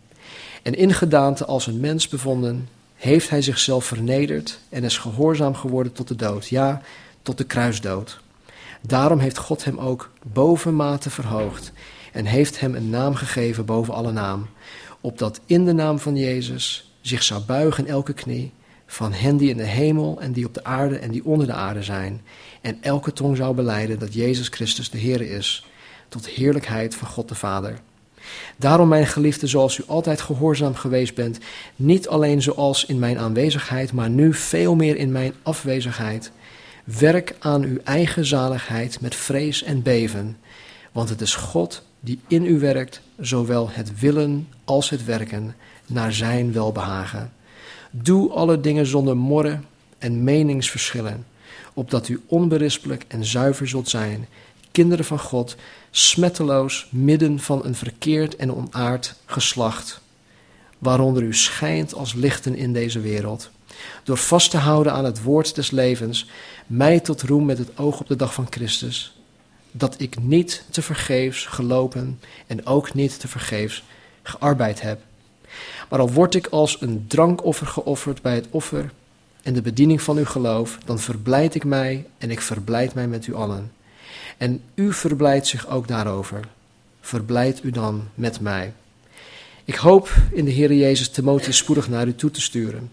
En 0.62 0.74
in 0.74 0.92
gedaante 0.94 1.44
als 1.44 1.66
een 1.66 1.80
mens 1.80 2.08
bevonden, 2.08 2.68
heeft 2.94 3.30
hij 3.30 3.42
zichzelf 3.42 3.84
vernederd 3.84 4.58
en 4.68 4.84
is 4.84 4.98
gehoorzaam 4.98 5.54
geworden 5.54 5.92
tot 5.92 6.08
de 6.08 6.16
dood, 6.16 6.48
ja, 6.48 6.82
tot 7.22 7.38
de 7.38 7.44
kruisdood. 7.44 8.20
Daarom 8.80 9.18
heeft 9.18 9.38
God 9.38 9.64
hem 9.64 9.78
ook 9.78 10.10
bovenmate 10.22 11.10
verhoogd 11.10 11.72
en 12.12 12.24
heeft 12.24 12.60
hem 12.60 12.74
een 12.74 12.90
naam 12.90 13.14
gegeven 13.14 13.64
boven 13.64 13.94
alle 13.94 14.12
naam, 14.12 14.46
opdat 15.00 15.40
in 15.46 15.64
de 15.64 15.72
naam 15.72 15.98
van 15.98 16.16
Jezus 16.16 16.92
zich 17.00 17.22
zou 17.22 17.40
buigen 17.40 17.86
elke 17.86 18.12
knie, 18.12 18.52
van 18.90 19.12
hen 19.12 19.36
die 19.36 19.50
in 19.50 19.56
de 19.56 19.66
hemel 19.66 20.20
en 20.20 20.32
die 20.32 20.46
op 20.46 20.54
de 20.54 20.64
aarde 20.64 20.98
en 20.98 21.10
die 21.10 21.24
onder 21.24 21.46
de 21.46 21.52
aarde 21.52 21.82
zijn, 21.82 22.20
en 22.60 22.78
elke 22.80 23.12
tong 23.12 23.36
zou 23.36 23.54
beleiden 23.54 23.98
dat 23.98 24.14
Jezus 24.14 24.48
Christus 24.48 24.90
de 24.90 24.98
Heer 24.98 25.20
is, 25.20 25.66
tot 26.08 26.28
heerlijkheid 26.28 26.94
van 26.94 27.08
God 27.08 27.28
de 27.28 27.34
Vader. 27.34 27.80
Daarom, 28.56 28.88
mijn 28.88 29.06
geliefde, 29.06 29.46
zoals 29.46 29.78
u 29.78 29.82
altijd 29.86 30.20
gehoorzaam 30.20 30.74
geweest 30.74 31.14
bent, 31.14 31.38
niet 31.76 32.08
alleen 32.08 32.42
zoals 32.42 32.84
in 32.84 32.98
mijn 32.98 33.18
aanwezigheid, 33.18 33.92
maar 33.92 34.10
nu 34.10 34.34
veel 34.34 34.74
meer 34.74 34.96
in 34.96 35.12
mijn 35.12 35.32
afwezigheid. 35.42 36.30
Werk 36.84 37.36
aan 37.38 37.62
uw 37.62 37.78
eigen 37.84 38.24
zaligheid 38.24 39.00
met 39.00 39.14
vrees 39.14 39.62
en 39.62 39.82
beven, 39.82 40.38
want 40.92 41.08
het 41.08 41.20
is 41.20 41.34
God 41.34 41.82
die 42.00 42.20
in 42.28 42.44
u 42.44 42.58
werkt, 42.58 43.00
zowel 43.18 43.68
het 43.70 44.00
willen 44.00 44.48
als 44.64 44.90
het 44.90 45.04
werken, 45.04 45.54
naar 45.86 46.12
zijn 46.12 46.52
welbehagen. 46.52 47.32
Doe 47.90 48.30
alle 48.30 48.60
dingen 48.60 48.86
zonder 48.86 49.16
morren 49.16 49.64
en 49.98 50.24
meningsverschillen, 50.24 51.26
opdat 51.74 52.08
u 52.08 52.22
onberispelijk 52.26 53.04
en 53.08 53.24
zuiver 53.24 53.68
zult 53.68 53.88
zijn, 53.88 54.28
kinderen 54.70 55.04
van 55.04 55.18
God, 55.18 55.56
smetteloos 55.90 56.88
midden 56.90 57.38
van 57.38 57.64
een 57.64 57.74
verkeerd 57.74 58.36
en 58.36 58.54
onaard 58.54 59.14
geslacht, 59.26 60.00
waaronder 60.78 61.22
u 61.22 61.34
schijnt 61.34 61.94
als 61.94 62.12
lichten 62.12 62.56
in 62.56 62.72
deze 62.72 63.00
wereld. 63.00 63.50
Door 64.04 64.16
vast 64.16 64.50
te 64.50 64.58
houden 64.58 64.92
aan 64.92 65.04
het 65.04 65.22
woord 65.22 65.54
des 65.54 65.70
levens, 65.70 66.26
mij 66.66 67.00
tot 67.00 67.22
roem 67.22 67.44
met 67.44 67.58
het 67.58 67.78
oog 67.78 68.00
op 68.00 68.08
de 68.08 68.16
dag 68.16 68.34
van 68.34 68.46
Christus, 68.50 69.16
dat 69.70 69.94
ik 70.00 70.22
niet 70.22 70.64
te 70.70 70.82
vergeefs 70.82 71.46
gelopen 71.46 72.20
en 72.46 72.66
ook 72.66 72.94
niet 72.94 73.20
te 73.20 73.28
vergeefs 73.28 73.82
gearbeid 74.22 74.80
heb. 74.80 75.00
Maar 75.90 76.00
al 76.00 76.10
word 76.10 76.34
ik 76.34 76.46
als 76.46 76.80
een 76.80 77.04
drankoffer 77.08 77.66
geofferd 77.66 78.22
bij 78.22 78.34
het 78.34 78.46
offer 78.50 78.90
en 79.42 79.52
de 79.52 79.62
bediening 79.62 80.02
van 80.02 80.16
uw 80.16 80.24
geloof, 80.24 80.78
dan 80.84 80.98
verblijd 80.98 81.54
ik 81.54 81.64
mij 81.64 82.06
en 82.18 82.30
ik 82.30 82.40
verblijd 82.40 82.94
mij 82.94 83.08
met 83.08 83.26
u 83.26 83.34
allen. 83.34 83.72
En 84.36 84.62
u 84.74 84.92
verblijdt 84.92 85.46
zich 85.46 85.68
ook 85.68 85.88
daarover. 85.88 86.40
Verblijd 87.00 87.64
u 87.64 87.70
dan 87.70 88.08
met 88.14 88.40
mij. 88.40 88.72
Ik 89.64 89.74
hoop 89.74 90.14
in 90.32 90.44
de 90.44 90.50
Heer 90.50 90.72
Jezus 90.72 91.08
Timotheus 91.08 91.56
spoedig 91.56 91.88
naar 91.88 92.06
u 92.06 92.14
toe 92.14 92.30
te 92.30 92.40
sturen, 92.40 92.90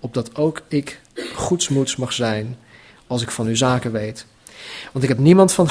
opdat 0.00 0.36
ook 0.36 0.62
ik 0.68 1.00
goedsmoeds 1.34 1.96
mag 1.96 2.12
zijn 2.12 2.56
als 3.06 3.22
ik 3.22 3.30
van 3.30 3.46
uw 3.46 3.54
zaken 3.54 3.92
weet. 3.92 4.26
Want 4.92 5.04
ik 5.04 5.10
heb 5.10 5.18
niemand 5.18 5.52
van 5.52 5.68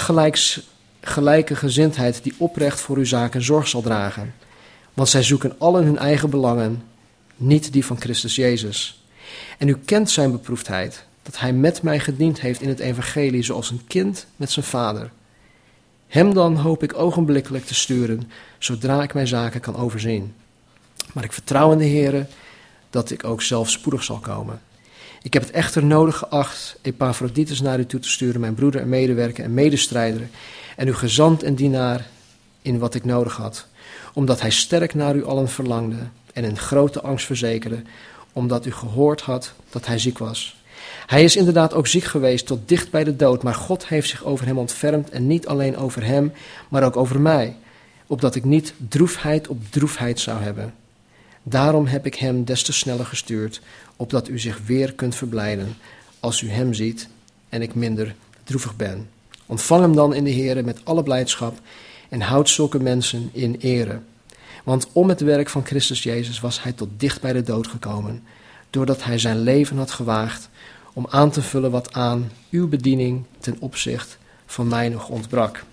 gelijke 1.02 1.56
gezindheid 1.56 2.24
die 2.24 2.34
oprecht 2.38 2.80
voor 2.80 2.98
uw 2.98 3.06
zaken 3.06 3.41
zorg 3.41 3.68
zal 3.68 3.82
dragen. 3.82 4.34
Want 4.94 5.10
zij 5.10 5.24
zoeken 5.24 5.56
allen 5.58 5.84
hun 5.84 5.98
eigen 5.98 6.30
belangen, 6.30 6.84
niet 7.36 7.74
die 7.74 7.86
van 7.86 8.02
Christus 8.02 8.36
Jezus. 8.36 9.04
En 9.58 9.68
u 9.68 9.78
kent 9.86 10.10
zijn 10.10 10.32
beproefdheid, 10.32 11.06
dat 11.22 11.39
hij 11.39 11.54
met 11.54 11.82
mij 11.82 12.00
gediend 12.00 12.42
heeft 12.42 12.62
in 12.62 12.70
het 12.70 12.80
evangelie 12.80 13.44
zoals 13.44 13.70
een 13.70 13.82
kind 13.88 14.26
met 14.36 14.52
zijn 14.52 14.66
vader. 14.66 15.12
Hem 16.08 16.34
dan 16.34 16.56
hoop 16.56 16.84
ik 16.84 16.98
ogenblikkelijk 16.98 17.66
te 17.66 17.74
sturen, 17.74 18.32
zodra 18.58 19.04
ik 19.04 19.14
mijn 19.14 19.28
zaken 19.28 19.60
kan 19.60 19.76
overzien. 19.76 20.34
Maar 21.14 21.24
ik 21.24 21.34
vertrouw 21.34 21.72
in 21.72 21.78
de 21.78 21.84
Heer 21.84 22.28
dat 22.89 23.12
ik 23.12 23.24
ook 23.24 23.42
zelf 23.42 23.70
spoedig 23.70 24.04
zal 24.04 24.20
komen. 24.20 24.62
Ik 25.22 25.34
heb 25.34 25.42
het 25.42 25.52
echter 25.52 25.84
nodig 25.86 26.18
geacht 26.18 26.78
Epaphroditus 26.82 27.62
naar 27.62 27.80
u 27.80 27.86
toe 27.86 28.00
te 28.00 28.10
sturen, 28.10 28.42
mijn 28.42 28.54
broeder 28.54 28.82
en 28.82 28.89
medewerker 28.89 29.44
en 29.44 29.54
medestrijder, 29.54 30.30
en 30.76 30.88
uw 30.88 30.94
gezant 30.94 31.44
en 31.44 31.56
dienaar 31.56 32.08
in 32.62 32.80
wat 32.80 32.96
ik 32.96 33.06
nodig 33.06 33.36
had, 33.36 33.68
omdat 34.14 34.41
hij 34.41 34.51
sterk 34.51 34.93
naar 34.93 35.16
u 35.16 35.26
allen 35.26 35.49
verlangde 35.49 35.97
en 36.34 36.43
in 36.43 36.57
grote 36.57 37.01
angst 37.01 37.26
verzekerde, 37.26 37.82
omdat 38.34 38.66
u 38.66 38.72
gehoord 38.72 39.22
had 39.22 39.53
dat 39.70 39.86
hij 39.86 39.99
ziek 39.99 40.18
was. 40.18 40.59
Hij 41.05 41.24
is 41.24 41.36
inderdaad 41.36 41.74
ook 41.74 41.88
ziek 41.88 42.03
geweest 42.03 42.45
tot 42.45 42.68
dicht 42.68 42.91
bij 42.91 43.03
de 43.03 43.16
dood, 43.16 43.43
maar 43.43 43.55
God 43.55 43.88
heeft 43.88 44.09
zich 44.09 44.24
over 44.24 44.45
hem 44.45 44.57
ontfermd 44.57 45.09
en 45.09 45.28
niet 45.28 45.47
alleen 45.47 45.78
over 45.78 46.05
hem, 46.05 46.34
maar 46.70 46.84
ook 46.84 46.97
over 46.97 47.22
mij, 47.22 47.55
opdat 48.07 48.36
ik 48.36 48.43
niet 48.43 48.74
droefheid 48.89 49.47
op 49.47 49.57
droefheid 49.70 50.20
zou 50.20 50.41
hebben. 50.41 50.74
Daarom 51.43 51.86
heb 51.86 52.05
ik 52.05 52.16
hem 52.16 52.43
des 52.45 52.64
te 52.64 52.74
sneller 52.74 53.05
gestuurd, 53.05 53.62
opdat 53.95 54.28
u 54.28 54.39
zich 54.39 54.59
weer 54.66 54.93
kunt 54.93 55.16
verblijden 55.16 55.78
als 56.20 56.41
u 56.41 56.49
hem 56.49 56.74
ziet 56.74 57.07
en 57.49 57.62
ik 57.62 57.76
minder 57.76 58.16
droevig 58.43 58.76
ben. 58.76 59.09
Ontvang 59.45 59.82
hem 59.82 59.95
dan 59.95 60.14
in 60.14 60.24
de 60.24 60.30
Heer 60.30 60.66
met 60.66 60.80
alle 60.84 61.03
blijdschap 61.03 61.59
en 62.12 62.22
houd 62.22 62.49
zulke 62.49 62.80
mensen 62.80 63.30
in 63.34 63.55
ere. 63.59 63.99
Want 64.64 64.88
om 64.91 65.09
het 65.09 65.22
werk 65.22 65.49
van 65.49 65.66
Christus 65.66 66.03
Jezus 66.03 66.39
was 66.39 66.64
hij 66.64 66.72
tot 66.72 66.89
dicht 66.97 67.22
bij 67.22 67.34
de 67.34 67.41
dood 67.41 67.68
gekomen, 67.68 68.24
doordat 68.70 69.03
hij 69.03 69.18
zijn 69.18 69.39
leven 69.39 69.78
had 69.78 69.91
gewaagd 69.91 70.49
om 70.93 71.07
aan 71.09 71.32
te 71.32 71.41
vullen 71.41 71.72
wat 71.72 71.93
aan 71.93 72.32
uw 72.49 72.68
bediening 72.68 73.24
ten 73.39 73.55
opzicht 73.59 74.18
van 74.45 74.68
mij 74.68 74.89
nog 74.89 75.09
ontbrak. 75.09 75.64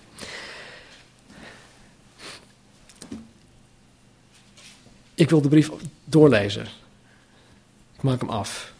Ik 5.13 5.29
wil 5.29 5.41
de 5.41 5.49
brief 5.49 5.69
doorlezen. 6.05 6.65
Ik 7.95 8.01
maak 8.01 8.19
hem 8.19 8.29
af. 8.29 8.73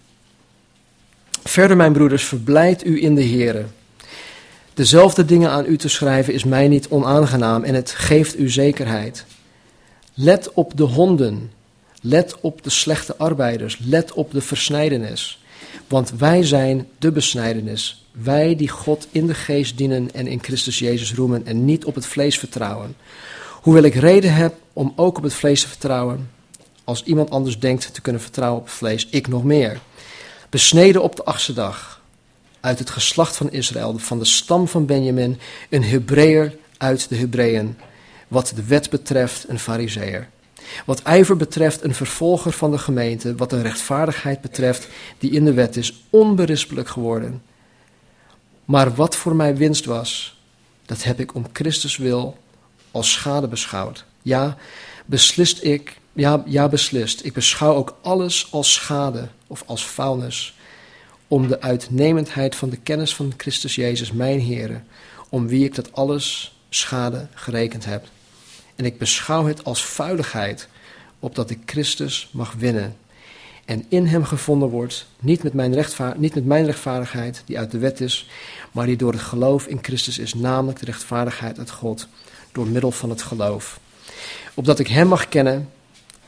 Verder, 1.43 1.78
mijn 1.78 1.93
broeders, 1.93 2.24
verblijd 2.24 2.86
u 2.86 3.03
in 3.03 3.16
de 3.16 3.26
Here. 3.26 3.66
Dezelfde 4.74 5.26
dingen 5.26 5.50
aan 5.50 5.66
u 5.66 5.78
te 5.78 5.90
schrijven 5.90 6.34
is 6.34 6.44
mij 6.44 6.68
niet 6.68 6.88
onaangenaam 6.88 7.64
en 7.64 7.74
het 7.74 7.92
geeft 7.92 8.40
u 8.40 8.50
zekerheid. 8.50 9.26
Let 10.14 10.54
op 10.54 10.78
de 10.78 10.84
honden, 10.84 11.52
let 12.02 12.36
op 12.42 12.64
de 12.64 12.70
slechte 12.70 13.18
arbeiders, 13.18 13.80
let 13.84 14.14
op 14.14 14.32
de 14.32 14.42
versnijdenis. 14.42 15.44
Want 15.88 16.12
wij 16.18 16.44
zijn 16.44 16.88
de 17.00 17.12
besnijdenis, 17.12 18.06
wij 18.12 18.56
die 18.56 18.70
God 18.70 19.08
in 19.12 19.28
de 19.28 19.34
geest 19.34 19.78
dienen 19.78 20.14
en 20.14 20.28
in 20.28 20.44
Christus 20.44 20.80
Jezus 20.80 21.14
roemen 21.14 21.46
en 21.46 21.66
niet 21.66 21.86
op 21.86 21.96
het 21.96 22.06
vlees 22.06 22.40
vertrouwen. 22.40 22.96
Hoewel 23.62 23.84
ik 23.84 23.96
reden 23.96 24.34
heb 24.34 24.56
om 24.74 24.94
ook 24.96 25.18
op 25.18 25.24
het 25.24 25.34
vlees 25.34 25.62
te 25.62 25.68
vertrouwen, 25.68 26.30
als 26.84 27.04
iemand 27.04 27.30
anders 27.30 27.60
denkt 27.60 27.94
te 27.94 28.02
kunnen 28.02 28.22
vertrouwen 28.22 28.60
op 28.60 28.66
het 28.66 28.76
vlees, 28.76 29.08
ik 29.10 29.28
nog 29.28 29.44
meer. 29.44 29.80
Besneden 30.50 31.04
op 31.04 31.16
de 31.16 31.24
achtste 31.24 31.54
dag, 31.54 31.99
uit 32.60 32.80
het 32.80 32.89
geslacht 32.89 33.38
van 33.38 33.51
Israël, 33.51 33.97
van 33.97 34.20
de 34.20 34.26
stam 34.26 34.68
van 34.68 34.86
Benjamin, 34.86 35.39
een 35.70 35.84
Hebreeër 35.84 36.55
uit 36.78 37.10
de 37.10 37.16
Hebreeën. 37.16 37.78
Wat 38.28 38.51
de 38.55 38.64
wet 38.64 38.89
betreft, 38.89 39.49
een 39.49 39.60
Fariseer. 39.60 40.30
Wat 40.86 41.01
ijver 41.01 41.38
betreft, 41.38 41.84
een 41.84 41.95
vervolger 41.95 42.51
van 42.51 42.72
de 42.72 42.78
gemeente. 42.78 43.36
Wat 43.36 43.49
de 43.49 43.62
rechtvaardigheid 43.62 44.41
betreft, 44.41 44.88
die 45.18 45.32
in 45.32 45.45
de 45.45 45.53
wet 45.53 45.78
is, 45.78 46.03
onberispelijk 46.10 46.88
geworden. 46.88 47.41
Maar 48.66 48.95
wat 48.95 49.16
voor 49.16 49.36
mij 49.36 49.55
winst 49.55 49.86
was, 49.86 50.39
dat 50.86 51.03
heb 51.03 51.20
ik 51.20 51.36
om 51.36 51.45
Christus 51.53 51.97
wil 51.97 52.38
als 52.91 53.12
schade 53.12 53.47
beschouwd. 53.47 54.05
Ja, 54.22 54.57
beslist 55.05 55.64
ik, 55.64 55.97
ja, 56.14 56.43
ja 56.45 56.68
beslist. 56.68 57.26
Ik 57.26 57.34
beschouw 57.34 57.74
ook 57.74 57.97
alles 58.01 58.47
als 58.51 58.74
schade 58.74 59.28
of 59.47 59.64
als 59.66 59.86
vuilnis. 59.86 60.57
Om 61.30 61.48
de 61.48 61.62
uitnemendheid 61.62 62.56
van 62.56 62.70
de 62.70 62.78
kennis 62.78 63.16
van 63.16 63.34
Christus 63.38 63.76
Jezus, 63.76 64.12
mijn 64.12 64.40
Heer, 64.40 64.84
om 65.30 65.48
wie 65.48 65.66
ik 65.66 65.76
dat 65.76 65.94
alles 65.94 66.58
schade 66.70 67.28
gerekend 67.34 67.86
heb. 67.86 68.08
En 68.76 68.86
ik 68.86 68.98
beschouw 68.98 69.46
het 69.46 69.64
als 69.64 69.86
vuiligheid, 69.86 70.68
opdat 71.20 71.50
ik 71.50 71.60
Christus 71.66 72.30
mag 72.32 72.54
winnen. 72.54 72.96
En 73.66 73.86
in 73.90 74.06
hem 74.06 74.24
gevonden 74.24 74.70
wordt, 74.70 75.06
niet 75.20 75.44
met, 75.44 75.54
mijn 75.54 75.86
niet 76.18 76.36
met 76.36 76.46
mijn 76.46 76.66
rechtvaardigheid, 76.66 77.42
die 77.46 77.58
uit 77.58 77.72
de 77.72 77.78
wet 77.78 78.02
is, 78.02 78.30
maar 78.72 78.86
die 78.86 78.98
door 78.98 79.12
het 79.12 79.22
geloof 79.22 79.68
in 79.68 79.80
Christus 79.82 80.18
is, 80.18 80.34
namelijk 80.34 80.80
de 80.80 80.86
rechtvaardigheid 80.86 81.60
uit 81.60 81.72
God, 81.72 82.08
door 82.52 82.68
middel 82.68 82.92
van 82.92 83.10
het 83.10 83.22
geloof. 83.22 83.80
Opdat 84.54 84.80
ik 84.80 84.88
hem 84.88 85.08
mag 85.08 85.30
kennen 85.30 85.70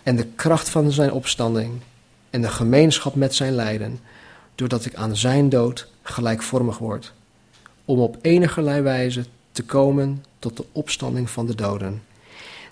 en 0.04 0.16
de 0.16 0.28
kracht 0.36 0.70
van 0.70 0.92
zijn 0.92 1.12
opstanding 1.12 1.72
en 2.30 2.42
de 2.42 2.50
gemeenschap 2.50 3.16
met 3.16 3.36
zijn 3.36 3.54
lijden, 3.54 4.00
doordat 4.62 4.86
ik 4.86 4.96
aan 4.96 5.18
zijn 5.18 5.50
dood 5.50 5.88
gelijkvormig 6.02 6.78
word, 6.78 7.14
om 7.86 8.00
op 8.00 8.18
enige 8.22 8.82
wijze 8.82 9.26
te 9.52 9.64
komen 9.64 10.26
tot 10.40 10.58
de 10.58 10.66
opstanding 10.72 11.30
van 11.30 11.46
de 11.46 11.56
doden. 11.56 12.04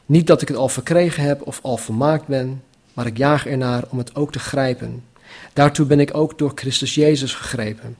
Niet 0.05 0.27
dat 0.27 0.41
ik 0.41 0.47
het 0.47 0.57
al 0.57 0.69
verkregen 0.69 1.23
heb 1.23 1.47
of 1.47 1.59
al 1.61 1.77
volmaakt 1.77 2.27
ben, 2.27 2.63
maar 2.93 3.05
ik 3.05 3.17
jaag 3.17 3.45
ernaar 3.45 3.83
om 3.89 3.97
het 3.97 4.15
ook 4.15 4.31
te 4.31 4.39
grijpen. 4.39 5.03
Daartoe 5.53 5.85
ben 5.85 5.99
ik 5.99 6.17
ook 6.17 6.37
door 6.37 6.51
Christus 6.55 6.95
Jezus 6.95 7.33
gegrepen. 7.33 7.97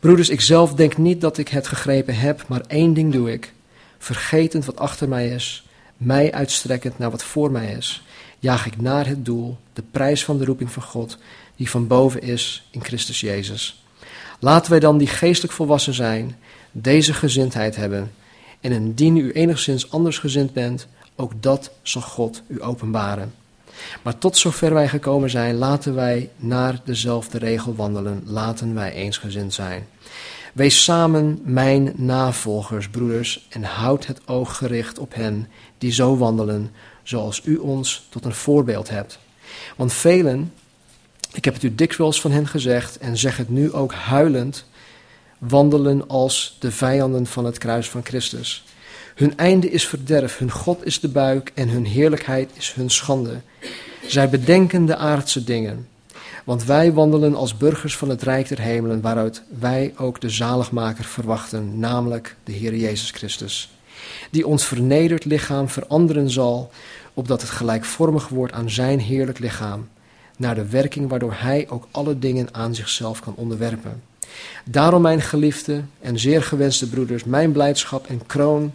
Broeders, 0.00 0.28
ik 0.28 0.40
zelf 0.40 0.74
denk 0.74 0.96
niet 0.96 1.20
dat 1.20 1.38
ik 1.38 1.48
het 1.48 1.66
gegrepen 1.66 2.14
heb, 2.14 2.44
maar 2.48 2.62
één 2.66 2.94
ding 2.94 3.12
doe 3.12 3.32
ik. 3.32 3.52
Vergetend 3.98 4.64
wat 4.64 4.78
achter 4.78 5.08
mij 5.08 5.28
is, 5.28 5.66
mij 5.96 6.32
uitstrekkend 6.32 6.98
naar 6.98 7.10
wat 7.10 7.24
voor 7.24 7.50
mij 7.50 7.72
is, 7.72 8.04
jaag 8.38 8.66
ik 8.66 8.80
naar 8.80 9.06
het 9.06 9.24
doel, 9.24 9.56
de 9.72 9.82
prijs 9.90 10.24
van 10.24 10.38
de 10.38 10.44
roeping 10.44 10.72
van 10.72 10.82
God, 10.82 11.18
die 11.56 11.70
van 11.70 11.86
boven 11.86 12.22
is 12.22 12.68
in 12.70 12.84
Christus 12.84 13.20
Jezus. 13.20 13.84
Laten 14.38 14.70
wij 14.70 14.80
dan 14.80 14.98
die 14.98 15.06
geestelijk 15.06 15.52
volwassen 15.54 15.94
zijn, 15.94 16.38
deze 16.72 17.14
gezindheid 17.14 17.76
hebben, 17.76 18.12
en 18.60 18.72
indien 18.72 19.16
u 19.16 19.32
enigszins 19.32 19.90
anders 19.90 20.18
gezind 20.18 20.52
bent, 20.52 20.86
ook 21.16 21.32
dat 21.42 21.70
zal 21.82 22.02
God 22.02 22.42
u 22.46 22.62
openbaren. 22.62 23.34
Maar 24.02 24.18
tot 24.18 24.36
zover 24.36 24.74
wij 24.74 24.88
gekomen 24.88 25.30
zijn, 25.30 25.54
laten 25.54 25.94
wij 25.94 26.30
naar 26.36 26.80
dezelfde 26.84 27.38
regel 27.38 27.74
wandelen. 27.74 28.22
Laten 28.24 28.74
wij 28.74 28.92
eensgezind 28.92 29.54
zijn. 29.54 29.86
Wees 30.52 30.84
samen 30.84 31.40
mijn 31.44 31.92
navolgers, 31.96 32.88
broeders, 32.88 33.46
en 33.48 33.62
houd 33.62 34.06
het 34.06 34.28
oog 34.28 34.56
gericht 34.56 34.98
op 34.98 35.14
hen 35.14 35.48
die 35.78 35.92
zo 35.92 36.16
wandelen, 36.16 36.70
zoals 37.02 37.42
u 37.44 37.56
ons 37.56 38.06
tot 38.08 38.24
een 38.24 38.34
voorbeeld 38.34 38.88
hebt. 38.88 39.18
Want 39.76 39.92
velen, 39.92 40.52
ik 41.34 41.44
heb 41.44 41.54
het 41.54 41.62
u 41.62 41.74
dikwijls 41.74 42.20
van 42.20 42.30
hen 42.30 42.46
gezegd 42.46 42.98
en 42.98 43.16
zeg 43.16 43.36
het 43.36 43.48
nu 43.48 43.72
ook 43.72 43.92
huilend, 43.92 44.64
wandelen 45.38 46.08
als 46.08 46.56
de 46.58 46.70
vijanden 46.70 47.26
van 47.26 47.44
het 47.44 47.58
kruis 47.58 47.88
van 47.90 48.04
Christus. 48.04 48.64
Hun 49.14 49.36
einde 49.36 49.70
is 49.70 49.86
verderf, 49.86 50.38
hun 50.38 50.50
God 50.50 50.86
is 50.86 51.00
de 51.00 51.08
buik 51.08 51.52
en 51.54 51.68
hun 51.68 51.84
heerlijkheid 51.84 52.50
is 52.54 52.72
hun 52.72 52.90
schande. 52.90 53.40
Zij 54.06 54.28
bedenken 54.28 54.86
de 54.86 54.96
aardse 54.96 55.44
dingen. 55.44 55.88
Want 56.44 56.64
wij 56.64 56.92
wandelen 56.92 57.34
als 57.34 57.56
burgers 57.56 57.96
van 57.96 58.08
het 58.08 58.22
Rijk 58.22 58.48
der 58.48 58.60
Hemelen, 58.60 59.00
waaruit 59.00 59.42
wij 59.58 59.94
ook 59.96 60.20
de 60.20 60.30
zaligmaker 60.30 61.04
verwachten, 61.04 61.78
namelijk 61.78 62.36
de 62.44 62.52
Heer 62.52 62.76
Jezus 62.76 63.10
Christus. 63.10 63.70
Die 64.30 64.46
ons 64.46 64.64
vernederd 64.64 65.24
lichaam 65.24 65.68
veranderen 65.68 66.30
zal, 66.30 66.70
opdat 67.14 67.40
het 67.40 67.50
gelijkvormig 67.50 68.28
wordt 68.28 68.52
aan 68.52 68.70
zijn 68.70 69.00
heerlijk 69.00 69.38
lichaam, 69.38 69.88
naar 70.42 70.54
de 70.54 70.68
werking 70.68 71.08
waardoor 71.08 71.34
hij 71.36 71.66
ook 71.68 71.86
alle 71.90 72.18
dingen 72.18 72.48
aan 72.52 72.74
zichzelf 72.74 73.20
kan 73.20 73.34
onderwerpen. 73.36 74.02
Daarom, 74.64 75.02
mijn 75.02 75.20
geliefde 75.20 75.82
en 76.00 76.18
zeer 76.18 76.42
gewenste 76.42 76.88
broeders, 76.88 77.24
mijn 77.24 77.52
blijdschap 77.52 78.06
en 78.06 78.26
kroon 78.26 78.72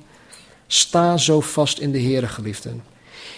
Sta 0.68 1.18
zo 1.18 1.42
vast 1.42 1.80
in 1.80 1.92
de 1.92 2.02
Heere, 2.02 2.28
geliefden. 2.28 2.84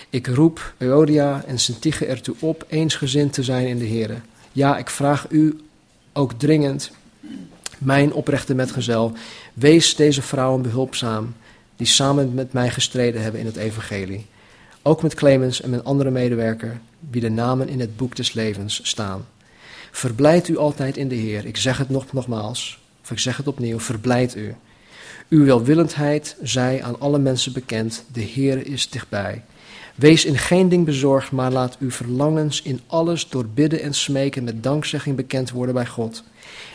Ik 0.10 0.28
roep 0.28 0.74
Euodia 0.78 1.44
en 1.48 1.60
Sintige 1.60 2.06
ertoe 2.06 2.36
op 2.40 2.66
eensgezind 2.68 3.34
te 3.34 3.44
zijn 3.44 3.68
in 3.68 3.78
de 3.78 3.88
Heere. 3.88 4.16
Ja, 4.52 4.78
ik 4.78 4.90
vraag 4.90 5.26
u 5.30 5.60
ook 6.14 6.34
dringend, 6.34 6.92
mijn 7.78 8.14
oprechte 8.14 8.56
metgezel, 8.56 9.14
wees 9.54 9.96
deze 9.96 10.22
vrouwen 10.22 10.62
behulpzaam 10.62 11.36
die 11.76 11.88
samen 11.88 12.34
met 12.34 12.54
mij 12.54 12.70
gestreden 12.70 13.22
hebben 13.22 13.40
in 13.40 13.46
het 13.46 13.56
evangelie. 13.56 14.26
Ook 14.90 15.02
met 15.02 15.14
Clemens 15.14 15.62
en 15.62 15.70
mijn 15.70 15.84
andere 15.84 16.12
medewerker, 16.12 16.80
wie 17.10 17.22
de 17.22 17.30
namen 17.30 17.70
in 17.70 17.80
het 17.80 17.98
boek 17.98 18.16
des 18.16 18.34
levens 18.34 18.80
staan. 18.84 19.26
Verblijd 19.92 20.48
u 20.48 20.58
altijd 20.58 20.98
in 20.98 21.08
de 21.08 21.16
Heer. 21.16 21.46
Ik 21.46 21.58
zeg 21.58 21.78
het 21.78 21.90
nog, 21.90 22.14
nogmaals, 22.14 22.80
of 23.04 23.12
ik 23.12 23.20
zeg 23.20 23.38
het 23.38 23.48
opnieuw, 23.48 23.80
verblijd 23.80 24.36
u. 24.36 24.56
Uw 25.30 25.46
welwillendheid 25.46 26.36
zij 26.42 26.84
aan 26.84 27.00
alle 27.00 27.20
mensen 27.20 27.54
bekend, 27.54 28.04
de 28.12 28.22
Heer 28.22 28.68
is 28.68 28.90
dichtbij. 28.90 29.44
Wees 29.96 30.26
in 30.26 30.38
geen 30.38 30.70
ding 30.70 30.86
bezorgd, 30.86 31.32
maar 31.32 31.52
laat 31.52 31.78
uw 31.80 31.92
verlangens 31.92 32.62
in 32.62 32.82
alles 32.88 33.30
door 33.30 33.46
bidden 33.46 33.82
en 33.82 33.94
smeken 33.94 34.44
met 34.44 34.64
dankzegging 34.64 35.16
bekend 35.16 35.52
worden 35.52 35.74
bij 35.74 35.88
God. 35.88 36.24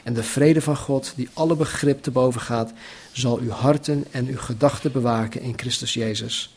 En 0.03 0.15
de 0.15 0.23
vrede 0.23 0.61
van 0.61 0.77
God, 0.77 1.13
die 1.17 1.29
alle 1.33 1.57
begrip 1.57 2.03
te 2.03 2.11
boven 2.11 2.41
gaat, 2.41 2.73
zal 3.13 3.39
uw 3.39 3.51
harten 3.51 4.05
en 4.11 4.27
uw 4.27 4.39
gedachten 4.39 4.93
bewaken 4.93 5.41
in 5.41 5.55
Christus 5.57 5.95
Jezus. 5.95 6.55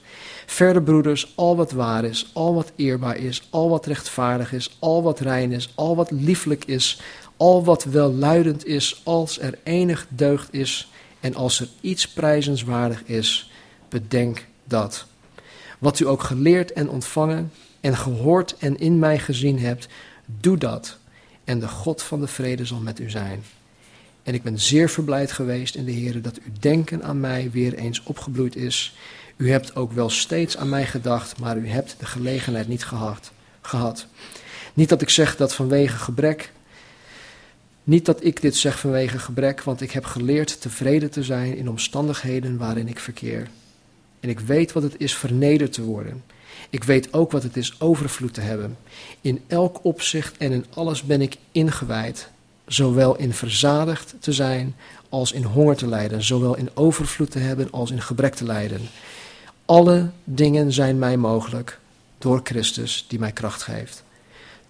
Verder, 0.49 0.83
broeders, 0.83 1.33
al 1.35 1.55
wat 1.55 1.71
waar 1.71 2.03
is, 2.03 2.29
al 2.33 2.53
wat 2.53 2.71
eerbaar 2.75 3.17
is, 3.17 3.47
al 3.49 3.69
wat 3.69 3.85
rechtvaardig 3.85 4.53
is, 4.53 4.77
al 4.79 5.03
wat 5.03 5.19
rein 5.19 5.51
is, 5.51 5.71
al 5.75 5.95
wat 5.95 6.11
lieflijk 6.11 6.65
is, 6.65 7.01
al 7.37 7.63
wat 7.63 7.83
welluidend 7.83 8.65
is, 8.65 9.01
als 9.03 9.39
er 9.39 9.57
enig 9.63 10.07
deugd 10.09 10.53
is, 10.53 10.91
en 11.19 11.35
als 11.35 11.59
er 11.59 11.67
iets 11.81 12.07
prijzenswaardig 12.07 13.03
is, 13.03 13.51
bedenk 13.89 14.45
dat. 14.63 15.05
Wat 15.79 15.99
u 15.99 16.07
ook 16.07 16.23
geleerd 16.23 16.73
en 16.73 16.89
ontvangen 16.89 17.51
en 17.81 17.97
gehoord 17.97 18.55
en 18.57 18.79
in 18.79 18.99
mij 18.99 19.19
gezien 19.19 19.59
hebt, 19.59 19.87
doe 20.25 20.57
dat. 20.57 20.97
En 21.43 21.59
de 21.59 21.67
God 21.67 22.01
van 22.01 22.19
de 22.19 22.27
vrede 22.27 22.65
zal 22.65 22.79
met 22.79 22.99
u 22.99 23.09
zijn. 23.09 23.43
En 24.23 24.33
ik 24.33 24.43
ben 24.43 24.59
zeer 24.59 24.89
verblijd 24.89 25.31
geweest 25.31 25.75
in 25.75 25.85
de 25.85 25.91
Heer 25.91 26.21
dat 26.21 26.37
uw 26.37 26.51
denken 26.59 27.03
aan 27.03 27.19
mij 27.19 27.49
weer 27.51 27.73
eens 27.73 28.03
opgebloeid 28.03 28.55
is. 28.55 28.95
U 29.37 29.51
hebt 29.51 29.75
ook 29.75 29.91
wel 29.91 30.09
steeds 30.09 30.57
aan 30.57 30.69
mij 30.69 30.85
gedacht, 30.85 31.39
maar 31.39 31.57
u 31.57 31.67
hebt 31.67 31.95
de 31.99 32.05
gelegenheid 32.05 32.67
niet 32.67 32.85
gehad. 33.61 34.05
Niet 34.73 34.89
dat 34.89 35.01
ik 35.01 35.09
zeg 35.09 35.35
dat 35.35 35.55
vanwege 35.55 35.97
gebrek, 35.97 36.51
niet 37.83 38.05
dat 38.05 38.23
ik 38.23 38.41
dit 38.41 38.55
zeg 38.55 38.79
vanwege 38.79 39.19
gebrek, 39.19 39.61
want 39.61 39.81
ik 39.81 39.91
heb 39.91 40.05
geleerd 40.05 40.61
tevreden 40.61 41.11
te 41.11 41.23
zijn 41.23 41.57
in 41.57 41.69
omstandigheden 41.69 42.57
waarin 42.57 42.87
ik 42.87 42.99
verkeer. 42.99 43.47
En 44.19 44.29
ik 44.29 44.39
weet 44.39 44.71
wat 44.71 44.83
het 44.83 44.95
is 44.97 45.15
vernederd 45.15 45.73
te 45.73 45.83
worden. 45.83 46.23
Ik 46.69 46.83
weet 46.83 47.13
ook 47.13 47.31
wat 47.31 47.43
het 47.43 47.57
is 47.57 47.79
overvloed 47.79 48.33
te 48.33 48.41
hebben. 48.41 48.77
In 49.21 49.43
elk 49.47 49.79
opzicht 49.83 50.37
en 50.37 50.51
in 50.51 50.65
alles 50.73 51.03
ben 51.03 51.21
ik 51.21 51.37
ingewijd, 51.51 52.29
zowel 52.65 53.15
in 53.15 53.33
verzadigd 53.33 54.15
te 54.19 54.33
zijn 54.33 54.75
als 55.09 55.31
in 55.31 55.43
honger 55.43 55.75
te 55.75 55.87
lijden, 55.87 56.23
zowel 56.23 56.55
in 56.55 56.69
overvloed 56.73 57.31
te 57.31 57.39
hebben 57.39 57.71
als 57.71 57.91
in 57.91 58.01
gebrek 58.01 58.35
te 58.35 58.45
lijden. 58.45 58.81
Alle 59.67 60.09
dingen 60.23 60.71
zijn 60.71 60.99
mij 60.99 61.17
mogelijk 61.17 61.79
door 62.17 62.41
Christus 62.43 63.05
die 63.07 63.19
mij 63.19 63.31
kracht 63.31 63.61
geeft. 63.61 64.03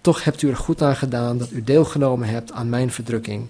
Toch 0.00 0.24
hebt 0.24 0.42
u 0.42 0.48
er 0.48 0.56
goed 0.56 0.82
aan 0.82 0.96
gedaan 0.96 1.38
dat 1.38 1.50
u 1.50 1.64
deelgenomen 1.64 2.28
hebt 2.28 2.52
aan 2.52 2.68
mijn 2.68 2.90
verdrukking. 2.90 3.46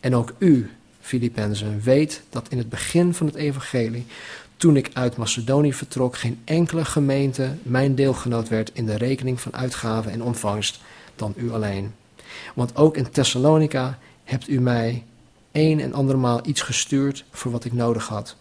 En 0.00 0.14
ook 0.14 0.34
u, 0.38 0.70
Filippenzen, 1.00 1.80
weet 1.80 2.22
dat 2.30 2.48
in 2.48 2.58
het 2.58 2.68
begin 2.68 3.14
van 3.14 3.26
het 3.26 3.34
evangelie, 3.34 4.06
toen 4.56 4.76
ik 4.76 4.90
uit 4.92 5.16
Macedonië 5.16 5.72
vertrok, 5.72 6.16
geen 6.16 6.40
enkele 6.44 6.84
gemeente 6.84 7.54
mijn 7.62 7.94
deelgenoot 7.94 8.48
werd 8.48 8.70
in 8.72 8.86
de 8.86 8.96
rekening 8.96 9.40
van 9.40 9.54
uitgaven 9.54 10.12
en 10.12 10.22
ontvangst 10.22 10.80
dan 11.16 11.34
u 11.36 11.52
alleen. 11.52 11.94
Want 12.54 12.76
ook 12.76 12.96
in 12.96 13.10
Thessalonica 13.10 13.98
hebt 14.24 14.48
u 14.48 14.60
mij 14.60 15.04
een 15.52 15.80
en 15.80 15.94
andermaal 15.94 16.40
iets 16.44 16.60
gestuurd 16.60 17.24
voor 17.30 17.52
wat 17.52 17.64
ik 17.64 17.72
nodig 17.72 18.08
had. 18.08 18.36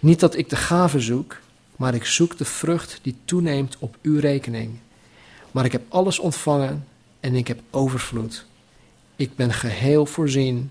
Niet 0.00 0.20
dat 0.20 0.36
ik 0.36 0.48
de 0.48 0.56
gave 0.56 1.00
zoek, 1.00 1.42
maar 1.76 1.94
ik 1.94 2.04
zoek 2.04 2.38
de 2.38 2.44
vrucht 2.44 2.98
die 3.02 3.16
toeneemt 3.24 3.76
op 3.78 3.96
uw 4.02 4.20
rekening. 4.20 4.78
Maar 5.50 5.64
ik 5.64 5.72
heb 5.72 5.82
alles 5.88 6.18
ontvangen 6.18 6.86
en 7.20 7.34
ik 7.34 7.48
heb 7.48 7.60
overvloed. 7.70 8.44
Ik 9.16 9.36
ben 9.36 9.52
geheel 9.52 10.06
voorzien, 10.06 10.70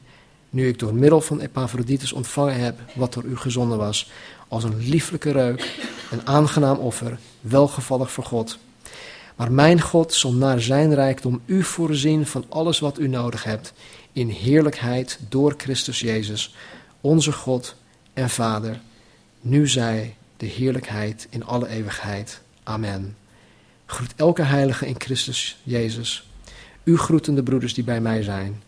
nu 0.49 0.67
ik 0.67 0.79
door 0.79 0.93
middel 0.93 1.21
van 1.21 1.39
Epaphroditus 1.39 2.13
ontvangen 2.13 2.59
heb 2.59 2.79
wat 2.95 3.13
door 3.13 3.23
u 3.23 3.37
gezonden 3.37 3.77
was, 3.77 4.11
als 4.47 4.63
een 4.63 4.77
lieflijke 4.77 5.31
reuk, 5.31 5.79
een 6.11 6.27
aangenaam 6.27 6.77
offer, 6.77 7.17
welgevallig 7.41 8.11
voor 8.11 8.23
God. 8.23 8.57
Maar 9.35 9.51
mijn 9.51 9.81
God 9.81 10.13
zal 10.13 10.33
naar 10.33 10.61
zijn 10.61 10.93
rijkdom 10.93 11.41
u 11.45 11.63
voorzien 11.63 12.25
van 12.25 12.45
alles 12.49 12.79
wat 12.79 12.99
u 12.99 13.07
nodig 13.07 13.43
hebt, 13.43 13.73
in 14.11 14.29
heerlijkheid 14.29 15.19
door 15.29 15.53
Christus 15.57 15.99
Jezus, 15.99 16.55
onze 17.01 17.31
God 17.31 17.75
en 18.13 18.29
Vader. 18.29 18.81
Nu 19.41 19.67
zij 19.67 20.15
de 20.43 20.49
heerlijkheid 20.49 21.27
in 21.29 21.45
alle 21.45 21.67
eeuwigheid. 21.67 22.41
Amen. 22.63 23.17
Groet 23.85 24.13
elke 24.15 24.41
heilige 24.41 24.87
in 24.87 24.95
Christus 24.97 25.57
Jezus. 25.63 26.27
U 26.83 26.97
groeten 26.97 27.35
de 27.35 27.43
broeders 27.43 27.73
die 27.73 27.83
bij 27.83 28.01
mij 28.01 28.23
zijn. 28.23 28.63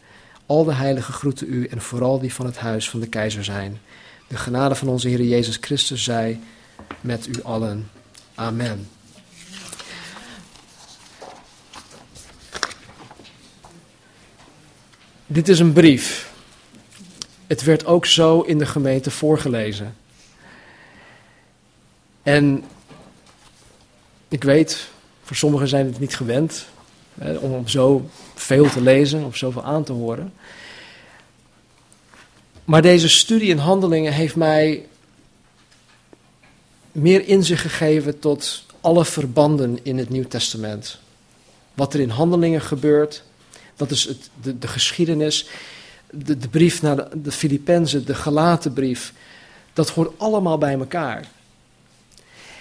Al 0.45 0.63
de 0.63 0.73
heiligen 0.73 1.13
groeten 1.13 1.53
u 1.53 1.65
en 1.65 1.81
vooral 1.81 2.19
die 2.19 2.33
van 2.33 2.45
het 2.45 2.57
huis 2.57 2.89
van 2.89 2.99
de 2.99 3.07
keizer 3.07 3.43
zijn. 3.43 3.79
De 4.27 4.37
genade 4.37 4.75
van 4.75 4.87
onze 4.87 5.07
Heer 5.07 5.21
Jezus 5.21 5.57
Christus 5.61 6.03
zij 6.03 6.39
met 7.01 7.27
u 7.27 7.43
allen. 7.43 7.89
Amen. 8.35 8.87
Dit 15.25 15.47
is 15.47 15.59
een 15.59 15.73
brief. 15.73 16.33
Het 17.47 17.63
werd 17.63 17.85
ook 17.85 18.05
zo 18.05 18.41
in 18.41 18.57
de 18.57 18.65
gemeente 18.65 19.11
voorgelezen. 19.11 19.95
En 22.25 22.63
ik 24.27 24.43
weet, 24.43 24.87
voor 25.23 25.35
sommigen 25.35 25.67
zijn 25.67 25.85
het 25.85 25.99
niet 25.99 26.15
gewend 26.15 26.65
hè, 27.19 27.37
om 27.37 27.67
zo 27.67 28.09
veel 28.35 28.69
te 28.69 28.81
lezen 28.81 29.25
of 29.25 29.35
zoveel 29.35 29.63
aan 29.63 29.83
te 29.83 29.91
horen. 29.91 30.33
Maar 32.63 32.81
deze 32.81 33.09
studie 33.09 33.49
in 33.49 33.57
handelingen 33.57 34.13
heeft 34.13 34.35
mij 34.35 34.85
meer 36.91 37.27
inzicht 37.27 37.61
gegeven 37.61 38.19
tot 38.19 38.65
alle 38.81 39.05
verbanden 39.05 39.79
in 39.83 39.97
het 39.97 40.09
Nieuw 40.09 40.27
Testament. 40.27 40.99
Wat 41.73 41.93
er 41.93 41.99
in 41.99 42.09
handelingen 42.09 42.61
gebeurt, 42.61 43.23
dat 43.75 43.91
is 43.91 44.03
het, 44.03 44.29
de, 44.41 44.59
de 44.59 44.67
geschiedenis, 44.67 45.47
de, 46.09 46.37
de, 46.37 46.47
brief 46.47 46.81
naar 46.81 46.95
de, 46.95 47.21
de 47.21 47.31
Filippenzen, 47.31 48.05
de 48.05 48.15
gelaten 48.15 48.73
brief, 48.73 49.13
dat 49.73 49.89
hoort 49.89 50.11
allemaal 50.17 50.57
bij 50.57 50.73
elkaar. 50.73 51.33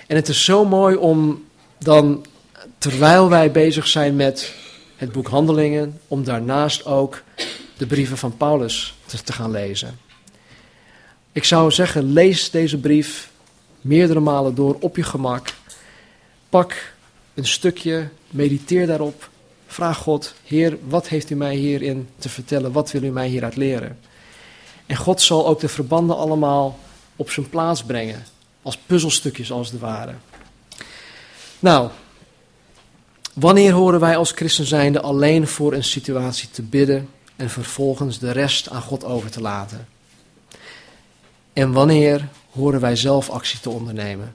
En 0.07 0.17
het 0.17 0.29
is 0.29 0.45
zo 0.45 0.65
mooi 0.65 0.97
om 0.97 1.45
dan, 1.79 2.27
terwijl 2.79 3.29
wij 3.29 3.51
bezig 3.51 3.87
zijn 3.87 4.17
met 4.17 4.55
het 4.97 5.13
boek 5.13 5.29
Handelingen, 5.29 6.01
om 6.09 6.25
daarnaast 6.25 6.87
ook 6.87 7.23
de 7.77 7.87
brieven 7.87 8.19
van 8.19 8.37
Paulus 8.37 8.95
te, 9.25 9.33
gaan 9.33 9.51
lezen. 9.51 9.99
Ik 11.33 11.45
zou 11.45 11.71
zeggen, 11.71 12.13
lees 12.13 12.51
deze 12.51 12.79
brief 12.79 13.31
meerdere 13.81 14.21
malen 14.21 14.55
door 14.55 14.77
op 14.81 14.97
je 14.97 15.03
gemak. 15.03 15.49
Pak 16.49 16.95
een 17.35 17.47
stukje, 17.47 18.09
mediteer 18.31 18.87
daarop. 18.87 19.29
Vraag 19.67 19.99
God, 19.99 20.35
Heer, 20.45 20.79
wat 20.89 21.09
heeft 21.09 21.31
u 21.31 21.35
mij 21.35 21.55
hierin 21.55 22.09
te 22.19 22.29
vertellen? 22.29 22.73
Wat 22.73 22.91
wil 22.91 23.03
u 23.03 23.11
mij 23.11 23.29
hieruit 23.29 23.57
leren? 23.57 23.99
En 24.87 24.97
God 24.97 25.23
zal 25.23 25.47
ook 25.47 25.61
de 25.61 25.69
verbanden 25.69 26.17
allemaal 26.17 26.79
op 27.17 27.31
zijn 27.31 27.49
plaats 27.49 27.85
brengen. 27.85 28.25
Als 28.65 28.77
puzzelstukjes 28.77 29.53
als 29.53 29.71
het 29.71 29.81
ware. 29.81 30.15
Nou, 31.59 31.91
wanneer 33.35 33.73
horen 33.73 34.01
wij 34.01 34.17
als 34.17 34.33
christen 34.33 34.65
zijnde 34.65 35.01
alleen 35.01 35.47
voor 35.47 35.73
een 35.73 35.85
situatie 35.85 36.51
te 36.51 36.62
bidden 36.62 37.09
en 37.37 37.51
vervolgens 37.51 38.19
de 38.19 38.31
rest 38.31 38.71
aan 38.71 38.83
God 38.83 39.05
over 39.05 39.31
te 39.31 39.41
laten? 39.41 39.89
En 41.53 41.73
wanneer 41.73 42.29
horen 42.51 42.81
wij 42.81 42.97
zelf 42.97 43.31
actie 43.31 43.61
te 43.61 43.71
ondernemen? 43.71 44.35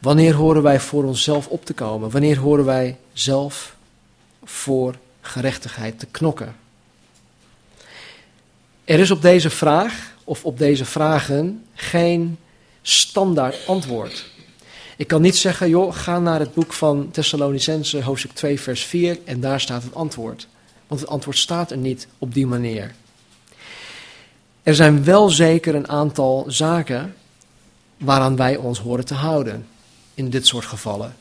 Wanneer 0.00 0.34
horen 0.34 0.62
wij 0.62 0.80
voor 0.80 1.04
onszelf 1.04 1.46
op 1.46 1.64
te 1.64 1.72
komen? 1.72 2.10
Wanneer 2.10 2.38
horen 2.38 2.64
wij 2.64 2.96
zelf 3.12 3.76
voor 4.44 4.94
gerechtigheid 5.20 5.98
te 5.98 6.06
knokken? 6.06 6.54
Er 8.84 8.98
is 8.98 9.10
op 9.10 9.22
deze 9.22 9.50
vraag, 9.50 10.12
of 10.24 10.44
op 10.44 10.58
deze 10.58 10.84
vragen, 10.84 11.64
geen 11.74 12.38
standaard 12.82 13.66
antwoord. 13.66 14.30
Ik 14.96 15.06
kan 15.06 15.22
niet 15.22 15.36
zeggen, 15.36 15.68
joh, 15.68 15.94
ga 15.94 16.18
naar 16.18 16.40
het 16.40 16.54
boek 16.54 16.72
van 16.72 17.10
Thessalonicense, 17.10 18.02
hoofdstuk 18.02 18.32
2, 18.32 18.60
vers 18.60 18.84
4, 18.84 19.18
en 19.24 19.40
daar 19.40 19.60
staat 19.60 19.82
het 19.82 19.94
antwoord. 19.94 20.48
Want 20.86 21.00
het 21.00 21.10
antwoord 21.10 21.38
staat 21.38 21.70
er 21.70 21.76
niet 21.76 22.06
op 22.18 22.34
die 22.34 22.46
manier. 22.46 22.94
Er 24.62 24.74
zijn 24.74 25.04
wel 25.04 25.30
zeker 25.30 25.74
een 25.74 25.88
aantal 25.88 26.44
zaken 26.48 27.14
waaraan 27.96 28.36
wij 28.36 28.56
ons 28.56 28.78
horen 28.78 29.04
te 29.04 29.14
houden 29.14 29.66
in 30.14 30.30
dit 30.30 30.46
soort 30.46 30.64
gevallen. 30.64 31.16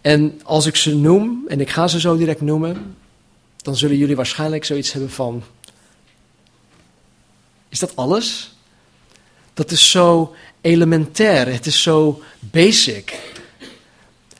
En 0.00 0.40
als 0.44 0.66
ik 0.66 0.76
ze 0.76 0.96
noem, 0.96 1.44
en 1.48 1.60
ik 1.60 1.70
ga 1.70 1.88
ze 1.88 2.00
zo 2.00 2.16
direct 2.16 2.40
noemen, 2.40 2.96
dan 3.56 3.76
zullen 3.76 3.96
jullie 3.96 4.16
waarschijnlijk 4.16 4.64
zoiets 4.64 4.92
hebben 4.92 5.10
van: 5.10 5.42
Is 7.68 7.78
dat 7.78 7.96
alles? 7.96 8.55
Dat 9.56 9.70
is 9.70 9.90
zo 9.90 10.34
elementair, 10.60 11.52
het 11.52 11.66
is 11.66 11.82
zo 11.82 12.22
basic. 12.40 13.18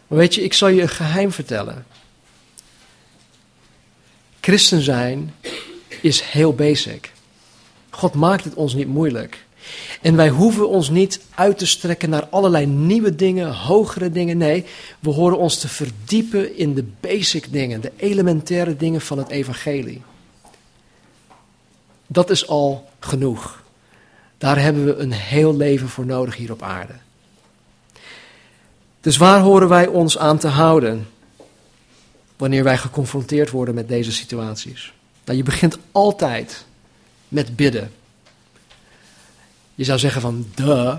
Maar 0.07 0.19
weet 0.19 0.35
je, 0.35 0.43
ik 0.43 0.53
zal 0.53 0.69
je 0.69 0.83
een 0.83 0.89
geheim 0.89 1.33
vertellen. 1.33 1.87
Christen 4.41 4.83
zijn 4.83 5.35
is 6.01 6.21
heel 6.21 6.55
basic. 6.55 7.13
God 7.91 8.15
maakt 8.15 8.45
het 8.45 8.55
ons 8.55 8.75
niet 8.75 8.87
moeilijk. 8.87 9.45
En 10.03 10.17
wij 10.17 10.29
hoeven 10.29 10.69
ons 10.69 10.91
niet 10.91 11.21
uit 11.35 11.59
te 11.59 11.67
strekken 11.67 12.11
naar 12.11 12.27
allerlei 12.27 12.67
nieuwe 12.67 13.15
dingen, 13.15 13.55
hogere 13.55 14.11
dingen. 14.11 14.37
Nee, 14.37 14.65
we 15.01 15.11
horen 15.11 15.39
ons 15.39 15.59
te 15.59 15.69
verdiepen 15.69 16.57
in 16.57 16.75
de 16.75 16.85
basic 17.01 17.53
dingen, 17.53 17.81
de 17.81 17.93
elementaire 17.97 18.77
dingen 18.77 19.01
van 19.01 19.19
het 19.19 19.29
evangelie. 19.29 20.03
Dat 22.07 22.31
is 22.31 22.49
al 22.49 22.89
genoeg. 22.99 23.65
Daar 24.47 24.61
hebben 24.61 24.85
we 24.85 24.97
een 24.97 25.13
heel 25.13 25.57
leven 25.57 25.89
voor 25.89 26.07
nodig 26.07 26.37
hier 26.37 26.53
op 26.53 26.63
aarde. 26.63 26.93
Dus 29.01 29.17
waar 29.17 29.41
horen 29.41 29.69
wij 29.69 29.87
ons 29.87 30.19
aan 30.19 30.39
te 30.39 30.49
houden 30.49 31.09
wanneer 32.37 32.65
wij 32.65 32.79
geconfronteerd 32.79 33.51
worden 33.51 33.75
met 33.75 33.89
deze 33.89 34.13
situaties? 34.13 34.93
Nou, 35.25 35.39
je 35.39 35.45
begint 35.45 35.79
altijd 35.93 36.65
met 37.29 37.57
bidden. 37.57 37.93
Je 39.75 39.85
zou 39.85 39.99
zeggen 39.99 40.21
van, 40.21 40.47
duh. 40.55 40.95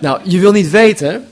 Nou, 0.00 0.20
je 0.24 0.38
wil 0.38 0.52
niet 0.52 0.70
weten 0.70 1.28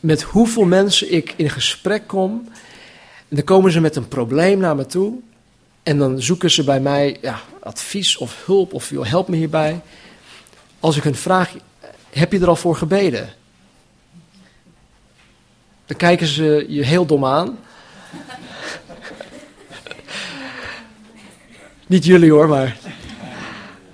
met 0.00 0.22
hoeveel 0.22 0.64
mensen 0.64 1.12
ik 1.12 1.34
in 1.36 1.50
gesprek 1.50 2.06
kom. 2.06 2.48
En 3.28 3.36
dan 3.36 3.44
komen 3.44 3.72
ze 3.72 3.80
met 3.80 3.96
een 3.96 4.08
probleem 4.08 4.58
naar 4.58 4.76
me 4.76 4.86
toe. 4.86 5.18
En 5.82 5.98
dan 5.98 6.22
zoeken 6.22 6.50
ze 6.50 6.64
bij 6.64 6.80
mij 6.80 7.18
ja, 7.20 7.40
advies 7.62 8.16
of 8.16 8.44
hulp 8.44 8.74
of 8.74 8.90
help 8.90 9.28
me 9.28 9.36
hierbij. 9.36 9.80
Als 10.80 10.96
ik 10.96 11.02
hun 11.02 11.14
vraag, 11.14 11.54
heb 12.10 12.32
je 12.32 12.40
er 12.40 12.48
al 12.48 12.56
voor 12.56 12.76
gebeden? 12.76 13.32
Dan 15.86 15.96
kijken 15.96 16.26
ze 16.26 16.66
je 16.68 16.84
heel 16.84 17.06
dom 17.06 17.24
aan. 17.24 17.56
Niet 21.86 22.04
jullie 22.04 22.30
hoor, 22.30 22.48
maar. 22.48 22.78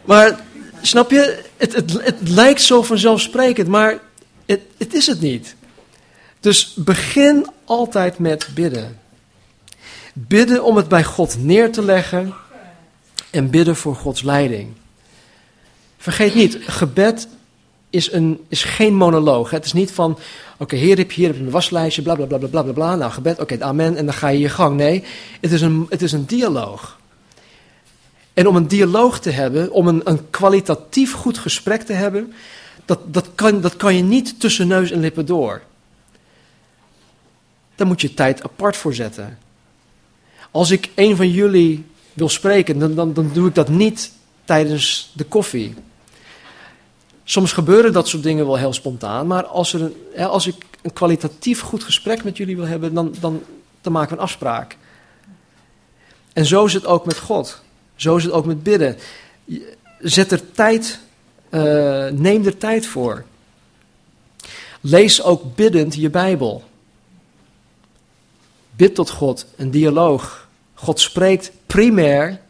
Maar 0.05 0.41
snap 0.82 1.11
je, 1.11 1.43
het, 1.57 1.74
het, 1.74 2.03
het 2.03 2.28
lijkt 2.28 2.62
zo 2.62 2.82
vanzelfsprekend, 2.82 3.68
maar 3.68 3.99
het, 4.47 4.61
het 4.76 4.95
is 4.95 5.07
het 5.07 5.20
niet. 5.20 5.55
Dus 6.41 6.74
begin 6.74 7.47
altijd 7.64 8.18
met 8.18 8.49
bidden. 8.55 8.99
Bidden 10.19 10.64
om 10.64 10.77
het 10.77 10.89
bij 10.89 11.05
God 11.05 11.37
neer 11.43 11.73
te 11.73 11.83
leggen 11.83 12.35
en 13.31 13.51
bidden 13.51 13.77
voor 13.77 13.95
Gods 13.95 14.23
leiding. 14.23 14.69
Vergeet 15.97 16.35
niet, 16.35 16.59
gebed 16.61 17.29
is, 17.91 18.12
een, 18.12 18.45
is 18.49 18.64
geen 18.64 18.95
monoloog. 18.95 19.51
Het 19.51 19.64
is 19.64 19.73
niet 19.73 19.91
van, 19.91 20.11
oké, 20.12 20.23
okay, 20.59 20.79
hier 20.79 20.97
heb 20.97 21.12
je 21.12 21.21
hier 21.21 21.41
een 21.41 21.51
waslijstje, 21.51 22.03
bla 22.03 22.14
bla 22.14 22.27
bla 22.27 22.39
bla 22.39 22.62
bla 22.62 22.73
bla. 22.73 22.95
Nou, 22.95 23.12
gebed, 23.12 23.41
oké, 23.41 23.64
amen, 23.64 23.97
en 23.97 24.05
dan 24.05 24.14
ga 24.14 24.29
je 24.29 24.39
je 24.39 24.49
gang. 24.49 24.77
Nee, 24.77 25.05
het 25.41 25.53
is 25.53 25.61
een, 25.61 25.87
het 25.89 26.03
is 26.03 26.12
een 26.12 26.27
dialoog. 26.27 26.99
En 28.35 28.47
om 28.47 28.57
een 28.57 28.69
dialoog 28.69 29.21
te 29.21 29.31
hebben, 29.31 29.71
om 29.71 29.89
een, 29.89 30.01
een 30.05 30.31
kwalitatief 30.31 31.12
goed 31.12 31.39
gesprek 31.39 31.83
te 31.83 31.93
hebben, 31.93 32.33
dat, 32.85 33.01
dat, 33.07 33.29
kan, 33.35 33.61
dat 33.61 33.77
kan 33.77 33.97
je 33.97 34.03
niet 34.03 34.41
tussen 34.41 34.69
neus 34.69 34.91
en 34.91 35.01
lippen 35.01 35.27
door. 35.27 35.62
Daar 37.75 37.87
moet 37.87 38.01
je 38.01 38.14
tijd 38.14 38.43
apart 38.43 38.77
voor 38.77 38.95
zetten. 38.95 39.39
Als 40.57 40.70
ik 40.70 40.90
een 40.94 41.16
van 41.16 41.30
jullie 41.30 41.84
wil 42.12 42.28
spreken, 42.28 42.78
dan, 42.78 42.94
dan, 42.94 43.12
dan 43.12 43.30
doe 43.32 43.48
ik 43.48 43.54
dat 43.54 43.68
niet 43.68 44.12
tijdens 44.44 45.11
de 45.12 45.24
koffie. 45.24 45.74
Soms 47.24 47.52
gebeuren 47.52 47.92
dat 47.92 48.09
soort 48.09 48.22
dingen 48.22 48.46
wel 48.46 48.57
heel 48.57 48.72
spontaan, 48.72 49.26
maar 49.26 49.44
als, 49.44 49.72
er 49.72 49.80
een, 49.82 50.24
als 50.26 50.46
ik 50.46 50.54
een 50.82 50.92
kwalitatief 50.92 51.61
goed 51.61 51.84
gesprek 51.84 52.24
met 52.24 52.36
jullie 52.36 52.57
wil 52.57 52.66
hebben, 52.66 52.94
dan, 52.94 53.14
dan, 53.20 53.42
dan 53.80 53.92
maken 53.92 54.11
we 54.11 54.16
een 54.16 54.22
afspraak. 54.22 54.76
En 56.32 56.46
zo 56.46 56.64
is 56.64 56.72
het 56.72 56.86
ook 56.86 57.07
met 57.07 57.18
God. 57.18 57.62
Zo 57.96 58.16
is 58.16 58.24
het 58.24 58.32
ook 58.32 58.44
met 58.44 58.62
bidden. 58.62 58.96
Zet 59.98 60.32
er 60.32 60.52
tijd, 60.52 61.00
uh, 61.50 62.09
neem 62.09 62.46
er 62.46 62.57
tijd 62.57 62.86
voor. 62.86 63.24
Lees 64.80 65.22
ook 65.22 65.54
biddend 65.54 65.94
je 65.94 66.11
Bijbel. 66.11 66.64
Bid 68.70 68.94
tot 68.94 69.11
God, 69.11 69.46
een 69.57 69.70
dialoog. 69.70 70.45
God 70.79 71.01
spreekt 71.01 71.53
primair 71.66 72.41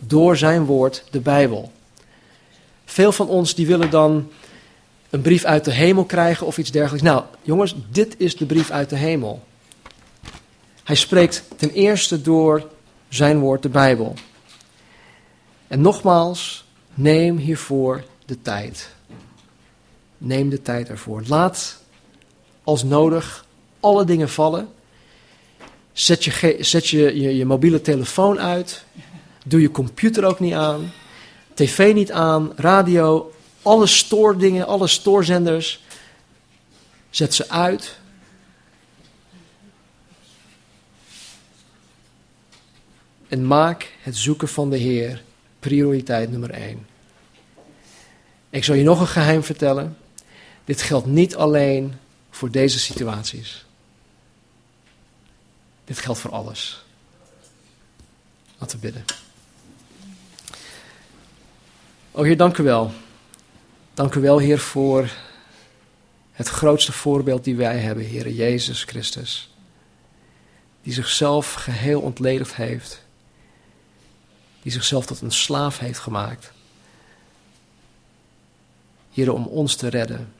door 0.00 0.36
zijn 0.36 0.64
woord, 0.64 1.04
de 1.10 1.20
Bijbel. 1.20 1.72
Veel 2.84 3.12
van 3.12 3.28
ons 3.28 3.54
die 3.54 3.66
willen 3.66 3.90
dan 3.90 4.30
een 5.10 5.20
brief 5.20 5.44
uit 5.44 5.64
de 5.64 5.72
hemel 5.72 6.04
krijgen 6.04 6.46
of 6.46 6.58
iets 6.58 6.70
dergelijks. 6.70 7.08
Nou, 7.08 7.24
jongens, 7.42 7.74
dit 7.90 8.14
is 8.18 8.36
de 8.36 8.46
brief 8.46 8.70
uit 8.70 8.90
de 8.90 8.96
hemel. 8.96 9.42
Hij 10.84 10.96
spreekt 10.96 11.44
ten 11.56 11.70
eerste 11.70 12.22
door 12.22 12.68
zijn 13.08 13.38
woord, 13.38 13.62
de 13.62 13.68
Bijbel. 13.68 14.14
En 15.66 15.80
nogmaals, 15.80 16.64
neem 16.94 17.36
hiervoor 17.36 18.04
de 18.26 18.42
tijd. 18.42 18.90
Neem 20.18 20.48
de 20.48 20.62
tijd 20.62 20.88
ervoor. 20.88 21.22
Laat 21.26 21.82
als 22.64 22.82
nodig 22.82 23.46
alle 23.80 24.04
dingen 24.04 24.28
vallen. 24.28 24.68
Zet 25.94 26.24
je, 26.24 26.56
zet 26.60 26.88
je, 26.88 27.36
je, 27.36 27.44
mobiele 27.44 27.80
telefoon 27.80 28.40
uit. 28.40 28.84
Doe 29.46 29.60
je 29.60 29.70
computer 29.70 30.24
ook 30.24 30.40
niet 30.40 30.54
aan. 30.54 30.92
TV 31.54 31.92
niet 31.94 32.12
aan. 32.12 32.52
Radio. 32.56 33.32
Alle 33.62 33.86
stoordingen, 33.86 34.66
alle 34.66 34.86
stoorzenders. 34.86 35.82
Zet 37.10 37.34
ze 37.34 37.48
uit. 37.48 37.98
En 43.28 43.46
maak 43.46 43.92
het 44.00 44.16
zoeken 44.16 44.48
van 44.48 44.70
de 44.70 44.76
Heer 44.76 45.22
prioriteit 45.58 46.30
nummer 46.30 46.50
één. 46.50 46.86
Ik 48.50 48.64
zal 48.64 48.74
je 48.74 48.82
nog 48.82 49.00
een 49.00 49.06
geheim 49.06 49.42
vertellen. 49.42 49.96
Dit 50.64 50.82
geldt 50.82 51.06
niet 51.06 51.36
alleen 51.36 51.94
voor 52.30 52.50
deze 52.50 52.78
situaties. 52.78 53.63
Dit 55.84 55.98
geldt 55.98 56.20
voor 56.20 56.30
alles. 56.30 56.84
Laten 58.58 58.80
we 58.80 58.82
bidden. 58.82 59.04
O 62.10 62.22
Heer, 62.22 62.36
dank 62.36 62.58
u 62.58 62.62
wel. 62.62 62.92
Dank 63.94 64.14
u 64.14 64.20
wel, 64.20 64.38
Heer, 64.38 64.58
voor 64.58 65.10
het 66.32 66.48
grootste 66.48 66.92
voorbeeld 66.92 67.44
die 67.44 67.56
wij 67.56 67.78
hebben, 67.78 68.04
Heer 68.04 68.28
Jezus 68.28 68.82
Christus. 68.82 69.50
Die 70.82 70.92
zichzelf 70.92 71.54
geheel 71.54 72.00
ontledigd 72.00 72.54
heeft 72.54 73.04
die 74.64 74.72
zichzelf 74.72 75.06
tot 75.06 75.20
een 75.20 75.32
slaaf 75.32 75.78
heeft 75.78 75.98
gemaakt. 75.98 76.52
Hier 79.10 79.32
om 79.32 79.46
ons 79.46 79.76
te 79.76 79.88
redden. 79.88 80.32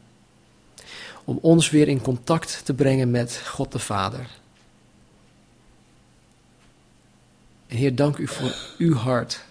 Om 1.24 1.38
ons 1.42 1.70
weer 1.70 1.88
in 1.88 2.00
contact 2.00 2.60
te 2.64 2.74
brengen 2.74 3.10
met 3.10 3.42
God 3.46 3.72
de 3.72 3.78
Vader. 3.78 4.26
En 7.66 7.76
Heer, 7.76 7.94
dank 7.94 8.16
u 8.16 8.26
voor 8.26 8.54
uw 8.78 8.94
hart. 8.94 9.44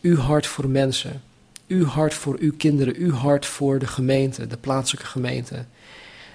Uw 0.00 0.16
hart 0.16 0.46
voor 0.46 0.68
mensen. 0.68 1.22
Uw 1.66 1.84
hart 1.84 2.14
voor 2.14 2.36
uw 2.40 2.52
kinderen. 2.56 2.94
Uw 2.96 3.12
hart 3.12 3.46
voor 3.46 3.78
de 3.78 3.86
gemeente, 3.86 4.46
de 4.46 4.56
plaatselijke 4.56 5.08
gemeente. 5.08 5.64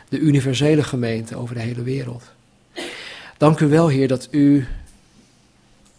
De 0.09 0.19
universele 0.19 0.83
gemeente 0.83 1.35
over 1.35 1.55
de 1.55 1.61
hele 1.61 1.83
wereld. 1.83 2.23
Dank 3.37 3.59
u 3.59 3.67
wel, 3.67 3.87
Heer, 3.87 4.07
dat 4.07 4.27
u 4.31 4.67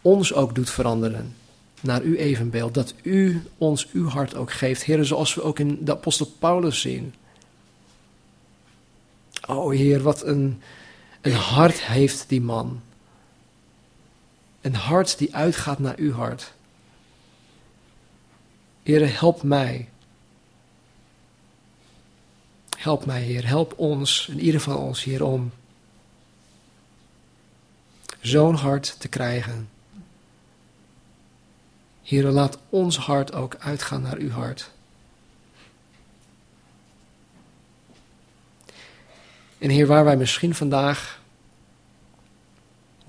ons 0.02 0.32
ook 0.34 0.54
doet 0.54 0.70
veranderen 0.70 1.34
naar 1.80 2.00
uw 2.00 2.14
evenbeeld. 2.14 2.74
Dat 2.74 2.94
u 3.02 3.42
ons 3.58 3.88
uw 3.92 4.08
hart 4.08 4.34
ook 4.34 4.52
geeft, 4.52 4.84
Heer, 4.84 5.04
zoals 5.04 5.34
we 5.34 5.42
ook 5.42 5.58
in 5.58 5.78
de 5.84 5.92
apostel 5.92 6.26
Paulus 6.38 6.80
zien. 6.80 7.14
O 9.46 9.70
Heer, 9.70 10.02
wat 10.02 10.24
een, 10.24 10.60
een 11.20 11.32
hart 11.32 11.80
heeft 11.80 12.24
die 12.28 12.40
man. 12.40 12.80
Een 14.68 14.74
hart 14.74 15.18
die 15.18 15.34
uitgaat 15.34 15.78
naar 15.78 15.96
uw 15.96 16.12
hart. 16.12 16.52
Heer, 18.82 19.18
help 19.18 19.42
mij. 19.42 19.88
Help 22.78 23.06
mij, 23.06 23.22
Heer. 23.22 23.46
Help 23.46 23.78
ons, 23.78 24.28
in 24.30 24.40
ieder 24.40 24.60
van 24.60 24.76
ons, 24.76 25.04
Heer, 25.04 25.24
om 25.24 25.52
zo'n 28.20 28.54
hart 28.54 29.00
te 29.00 29.08
krijgen. 29.08 29.70
Heer, 32.02 32.24
laat 32.24 32.58
ons 32.68 32.98
hart 32.98 33.32
ook 33.32 33.56
uitgaan 33.56 34.02
naar 34.02 34.16
uw 34.16 34.30
hart. 34.30 34.70
En 39.58 39.70
Heer, 39.70 39.86
waar 39.86 40.04
wij 40.04 40.16
misschien 40.16 40.54
vandaag 40.54 41.20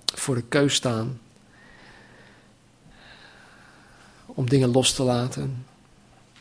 voor 0.06 0.36
de 0.36 0.44
keus 0.44 0.76
staan 0.76 1.20
om 4.40 4.50
dingen 4.50 4.72
los 4.72 4.94
te 4.94 5.04
laten, 5.04 5.66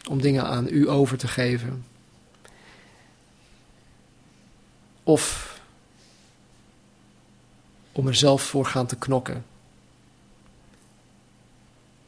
om 0.08 0.20
dingen 0.20 0.44
aan 0.44 0.68
u 0.68 0.90
over 0.90 1.18
te 1.18 1.28
geven, 1.28 1.86
of 5.02 5.60
om 7.92 8.06
er 8.06 8.14
zelf 8.14 8.42
voor 8.42 8.66
gaan 8.66 8.86
te 8.86 8.96
knokken. 8.96 9.44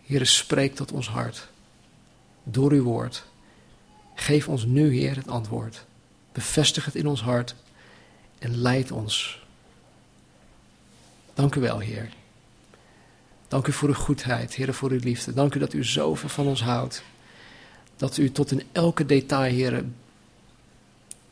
Heer, 0.06 0.26
spreek 0.26 0.74
tot 0.74 0.92
ons 0.92 1.08
hart. 1.08 1.48
Door 2.42 2.72
uw 2.72 2.82
woord. 2.82 3.24
Geef 4.14 4.48
ons 4.48 4.64
nu, 4.64 4.94
Heer, 4.94 5.16
het 5.16 5.28
antwoord. 5.28 5.84
Bevestig 6.32 6.84
het 6.84 6.94
in 6.94 7.06
ons 7.06 7.22
hart 7.22 7.54
en 8.38 8.56
leid 8.56 8.90
ons. 8.90 9.42
Dank 11.34 11.54
u 11.54 11.60
wel, 11.60 11.78
Heer. 11.78 12.18
Dank 13.50 13.66
u 13.66 13.72
voor 13.72 13.88
uw 13.88 13.94
goedheid, 13.94 14.54
Heer, 14.54 14.74
voor 14.74 14.90
uw 14.90 14.98
liefde. 14.98 15.32
Dank 15.32 15.54
u 15.54 15.58
dat 15.58 15.72
u 15.72 15.84
zoveel 15.84 16.28
van 16.28 16.46
ons 16.46 16.62
houdt. 16.62 17.02
Dat 17.96 18.16
u 18.16 18.32
tot 18.32 18.50
in 18.50 18.62
elke 18.72 19.06
detail, 19.06 19.52
Heer, 19.52 19.84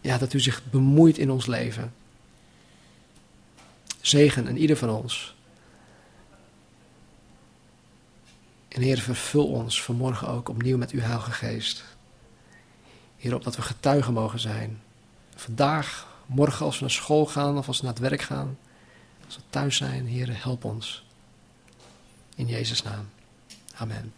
ja, 0.01 0.19
dat 0.19 0.33
u 0.33 0.41
zich 0.41 0.63
bemoeit 0.71 1.19
in 1.19 1.31
ons 1.31 1.47
leven. 1.47 1.95
Zegen 4.01 4.47
in 4.49 4.57
ieder 4.57 4.77
van 4.77 4.91
ons. 4.91 5.35
En 8.69 8.83
Heer, 8.83 8.99
vervul 8.99 9.47
ons 9.47 9.83
vanmorgen 9.83 10.29
ook 10.29 10.49
opnieuw 10.49 10.77
met 10.77 10.91
uw 10.91 11.01
Heilige 11.01 11.31
Geest. 11.31 11.85
Heer, 13.17 13.35
op 13.35 13.45
dat 13.45 13.57
we 13.57 13.63
getuigen 13.63 14.13
mogen 14.13 14.41
zijn. 14.41 14.81
Vandaag, 15.35 16.07
morgen 16.27 16.67
als 16.67 16.75
we 16.75 16.81
naar 16.81 16.91
school 16.91 17.27
gaan 17.27 17.59
of 17.59 17.67
als 17.67 17.79
we 17.79 17.85
naar 17.85 17.95
het 17.95 18.03
werk 18.03 18.23
gaan. 18.23 18.59
Als 19.27 19.37
we 19.37 19.43
thuis 19.51 19.77
zijn, 19.77 20.07
Heer, 20.07 20.43
help 20.43 20.65
ons. 20.65 21.07
In 22.39 22.47
Jezus' 22.47 22.85
naam. 22.87 23.11
Amen. 23.83 24.18